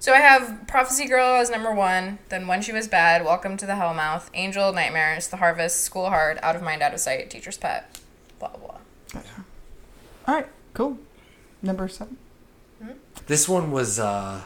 So 0.01 0.13
I 0.13 0.19
have 0.19 0.65
Prophecy 0.65 1.07
Girl 1.07 1.35
as 1.35 1.49
number 1.49 1.73
one, 1.73 2.19
then 2.29 2.47
When 2.47 2.61
She 2.61 2.71
Was 2.71 2.87
Bad, 2.87 3.25
Welcome 3.25 3.57
to 3.57 3.65
the 3.65 3.73
Hellmouth, 3.73 4.29
Angel, 4.33 4.71
Nightmares, 4.71 5.27
The 5.27 5.37
Harvest, 5.37 5.81
School 5.81 6.07
Hard, 6.07 6.39
Out 6.41 6.55
of 6.55 6.61
Mind, 6.61 6.81
Out 6.81 6.93
of 6.93 7.01
Sight, 7.01 7.29
Teacher's 7.29 7.57
Pet, 7.57 7.99
blah 8.39 8.47
blah. 8.49 8.77
blah. 9.11 9.21
All 10.25 10.35
right. 10.35 10.47
Cool. 10.73 10.97
Number 11.61 11.87
seven. 11.89 12.17
This 13.27 13.49
one 13.49 13.71
was 13.71 13.99
uh, 13.99 14.41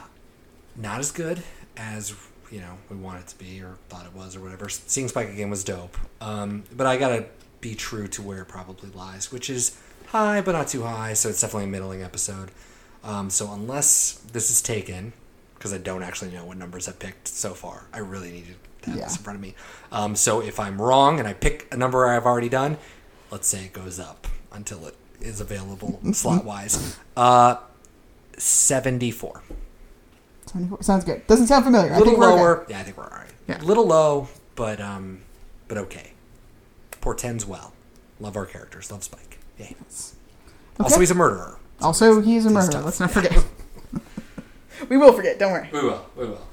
not 0.76 1.00
as 1.00 1.12
good 1.12 1.44
as 1.78 2.16
you 2.52 2.60
know 2.60 2.78
we 2.90 2.98
wanted 2.98 3.22
it 3.22 3.28
to 3.28 3.38
be 3.38 3.62
or 3.62 3.78
thought 3.90 4.06
it 4.08 4.14
was 4.14 4.36
or 4.36 4.40
whatever. 4.40 4.70
Seeing 4.70 5.08
Spike 5.08 5.30
again 5.30 5.52
was 5.52 5.64
dope, 5.64 5.96
um, 6.20 6.64
but 6.76 6.88
I 6.88 6.98
gotta 6.98 7.28
be 7.62 7.76
true 7.76 8.08
to 8.08 8.24
where 8.24 8.42
it 8.42 8.48
probably 8.48 8.90
lies, 8.90 9.32
which 9.32 9.52
is 9.52 9.80
high 10.08 10.42
but 10.42 10.54
not 10.54 10.68
too 10.68 10.82
high. 10.82 11.14
So 11.14 11.30
it's 11.30 11.42
definitely 11.42 11.66
a 11.66 11.68
middling 11.68 12.02
episode. 12.02 12.50
Um, 13.04 13.30
so 13.30 13.52
unless 13.54 14.14
this 14.32 14.50
is 14.50 14.62
taken, 14.62 15.14
because 15.64 15.74
I 15.74 15.78
don't 15.78 16.04
actually 16.04 16.32
know 16.32 16.44
what 16.44 16.58
numbers 16.58 16.90
I've 16.90 17.00
picked 17.00 17.26
so 17.26 17.54
far, 17.54 17.86
I 17.94 18.00
really 18.00 18.34
need 18.34 18.48
to 18.82 18.90
have 18.90 19.00
this 19.00 19.16
in 19.16 19.24
front 19.24 19.38
of 19.38 19.42
me. 19.42 19.56
Um, 19.94 20.14
so 20.14 20.42
if 20.42 20.60
I'm 20.60 20.82
wrong 20.82 21.20
and 21.20 21.26
I 21.28 21.32
pick 21.32 21.70
a 21.72 21.78
number 21.78 22.06
I've 22.06 22.26
already 22.26 22.50
done, 22.50 22.78
let's 23.32 23.48
say 23.48 23.64
it 23.64 23.72
goes 23.72 23.98
up 23.98 24.28
until 24.52 24.86
it 24.86 24.98
is 25.22 25.40
available 25.40 26.02
slot 26.12 26.44
wise. 26.44 27.00
Uh, 27.16 27.56
74. 28.38 29.42
74. 30.48 30.84
Sounds 30.84 31.06
good. 31.06 31.26
Doesn't 31.28 31.48
sound 31.48 31.64
familiar. 31.64 31.94
A 31.94 31.98
little 31.98 32.08
think 32.08 32.18
we're 32.18 32.34
okay. 32.34 32.42
lower. 32.42 32.66
Yeah, 32.68 32.80
I 32.82 32.84
think 32.84 32.98
we're 32.98 33.06
all 33.06 33.10
right. 33.12 33.32
Yeah. 33.48 33.62
A 33.62 33.64
little 33.64 33.88
low, 33.88 34.28
but 34.56 34.82
um, 34.82 35.22
but 35.70 35.78
okay. 35.78 36.12
Portends 37.00 37.46
well. 37.46 37.72
Love 38.20 38.36
our 38.36 38.46
characters. 38.46 38.92
Love 38.92 39.06
Spike. 39.06 39.40
Yay. 39.58 39.78
Also, 40.78 41.00
he's 41.00 41.12
a 41.12 41.16
murderer. 41.16 41.58
Also, 41.80 42.22
he's 42.22 42.46
a 42.46 42.50
murderer. 42.50 42.82
Let's 42.82 43.00
not 43.00 43.12
forget. 43.14 43.46
We 44.94 44.98
will 45.00 45.12
forget. 45.12 45.40
Don't 45.40 45.52
worry. 45.52 45.68
We 45.74 45.82
will. 45.82 46.06
We 46.16 46.28
will. 46.28 46.48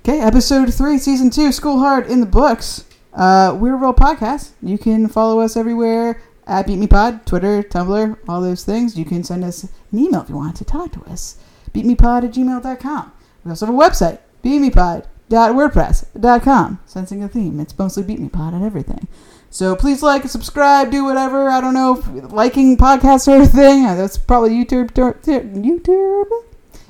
Okay, 0.00 0.20
episode 0.20 0.74
three, 0.74 0.98
season 0.98 1.30
two, 1.30 1.50
School 1.52 1.78
Hard 1.78 2.06
in 2.06 2.20
the 2.20 2.26
books. 2.26 2.84
Uh, 3.14 3.56
we're 3.58 3.72
a 3.72 3.76
real 3.78 3.94
podcast. 3.94 4.50
You 4.60 4.76
can 4.76 5.08
follow 5.08 5.40
us 5.40 5.56
everywhere 5.56 6.20
at 6.46 6.66
Beep 6.66 6.78
Me 6.78 6.86
Pod, 6.86 7.24
Twitter, 7.24 7.62
Tumblr, 7.62 8.18
all 8.28 8.42
those 8.42 8.62
things. 8.62 8.98
You 8.98 9.06
can 9.06 9.24
send 9.24 9.42
us 9.42 9.64
an 9.64 9.70
email 9.98 10.20
if 10.20 10.28
you 10.28 10.36
want 10.36 10.56
to 10.56 10.66
talk 10.66 10.92
to 10.92 11.00
us. 11.10 11.38
BeepMePod 11.72 12.24
at 12.24 12.32
gmail.com. 12.32 13.12
We 13.42 13.50
also 13.50 13.64
have 13.64 13.74
a 13.74 13.78
website, 13.78 14.18
beepmepod.wordpress.com. 14.44 16.78
Sensing 16.84 17.24
a 17.24 17.28
theme. 17.28 17.58
It's 17.58 17.78
mostly 17.78 18.02
Beep 18.02 18.18
Me 18.18 18.28
Pod 18.28 18.52
and 18.52 18.62
everything. 18.62 19.08
So 19.48 19.74
please 19.74 20.02
like, 20.02 20.24
subscribe, 20.24 20.90
do 20.90 21.04
whatever. 21.04 21.48
I 21.48 21.62
don't 21.62 21.72
know, 21.72 21.96
if 21.96 22.06
liking 22.32 22.76
podcasts 22.76 23.28
or 23.28 23.46
thing. 23.46 23.84
That's 23.84 24.18
probably 24.18 24.50
YouTube. 24.50 24.92
tur- 24.92 25.18
tur- 25.22 25.40
YouTube? 25.40 26.28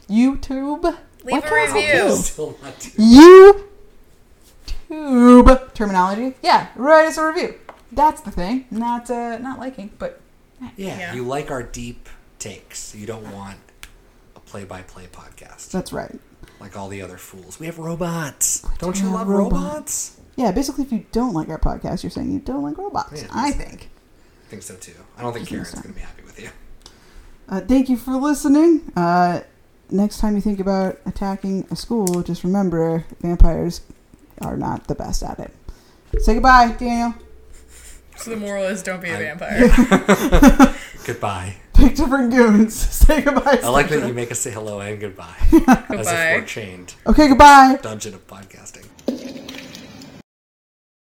YouTube? 0.08 0.82
Leave 1.24 1.32
What 1.34 1.44
a 1.44 1.48
can 1.48 1.54
I 1.54 1.60
help 1.66 1.74
review. 1.74 2.02
you? 2.10 2.16
Still 2.16 2.58
not 2.62 2.78
YouTube 4.90 5.74
terminology. 5.74 6.34
Yeah, 6.42 6.68
write 6.76 7.06
us 7.06 7.16
a 7.18 7.26
review. 7.26 7.54
That's 7.92 8.20
the 8.22 8.30
thing. 8.30 8.66
Not 8.70 9.10
uh, 9.10 9.38
not 9.38 9.58
liking, 9.58 9.90
but 9.98 10.20
Yeah, 10.76 11.14
you 11.14 11.24
like 11.24 11.50
our 11.50 11.62
deep 11.62 12.08
takes. 12.38 12.94
You 12.94 13.06
don't 13.06 13.30
want 13.32 13.58
a 14.36 14.40
play-by-play 14.40 15.08
podcast. 15.12 15.70
that's 15.70 15.92
right. 15.92 16.18
Like 16.60 16.76
all 16.76 16.88
the 16.88 17.02
other 17.02 17.16
fools. 17.18 17.58
We 17.60 17.66
have 17.66 17.78
robots. 17.78 18.66
Don't 18.78 18.96
you 18.98 19.04
have 19.06 19.14
love 19.14 19.28
robots. 19.28 19.52
robots? 19.74 20.16
Yeah, 20.36 20.50
basically, 20.52 20.84
if 20.84 20.92
you 20.92 21.04
don't 21.12 21.34
like 21.34 21.48
our 21.48 21.58
podcast, 21.58 22.02
you're 22.02 22.10
saying 22.10 22.32
you 22.32 22.38
don't 22.38 22.62
like 22.62 22.78
robots. 22.78 23.20
Yeah, 23.22 23.28
I 23.32 23.50
basically. 23.50 23.66
think. 23.66 23.90
I 24.46 24.48
think 24.48 24.62
so 24.62 24.76
too. 24.76 24.92
I 25.18 25.22
don't 25.22 25.32
think 25.32 25.48
Karen's 25.48 25.70
going 25.72 25.82
to 25.82 25.92
be 25.92 26.00
happy 26.00 26.22
with 26.24 26.40
you. 26.40 26.50
Uh, 27.48 27.60
thank 27.60 27.88
you 27.88 27.96
for 27.96 28.12
listening. 28.12 28.92
Uh, 28.96 29.40
next 29.92 30.18
time 30.18 30.34
you 30.34 30.40
think 30.40 30.60
about 30.60 30.98
attacking 31.06 31.66
a 31.70 31.76
school, 31.76 32.22
just 32.22 32.44
remember 32.44 33.04
vampires 33.20 33.82
are 34.40 34.56
not 34.56 34.88
the 34.88 34.94
best 34.94 35.22
at 35.22 35.38
it. 35.38 35.52
Say 36.20 36.34
goodbye, 36.34 36.74
Daniel. 36.78 37.14
So 38.16 38.30
the 38.30 38.36
moral 38.36 38.64
is 38.64 38.82
don't 38.82 39.00
be 39.02 39.10
a 39.10 39.16
I- 39.16 39.34
vampire. 39.34 40.74
Goodbye. 41.04 41.56
Pick 41.74 41.96
different 41.96 42.30
goons. 42.30 42.74
Say 42.78 43.22
goodbye. 43.22 43.58
I 43.62 43.68
like 43.70 43.88
that 43.88 44.06
you 44.06 44.14
make 44.14 44.30
us 44.30 44.38
say 44.38 44.52
hello 44.52 44.78
and 44.78 45.00
goodbye. 45.00 45.34
As 45.88 46.06
if 46.06 46.40
we're 46.40 46.44
chained. 46.46 46.94
Okay, 47.06 47.26
goodbye. 47.28 47.78
Dungeon 47.82 48.14
of 48.14 48.24
podcasting. 48.28 48.86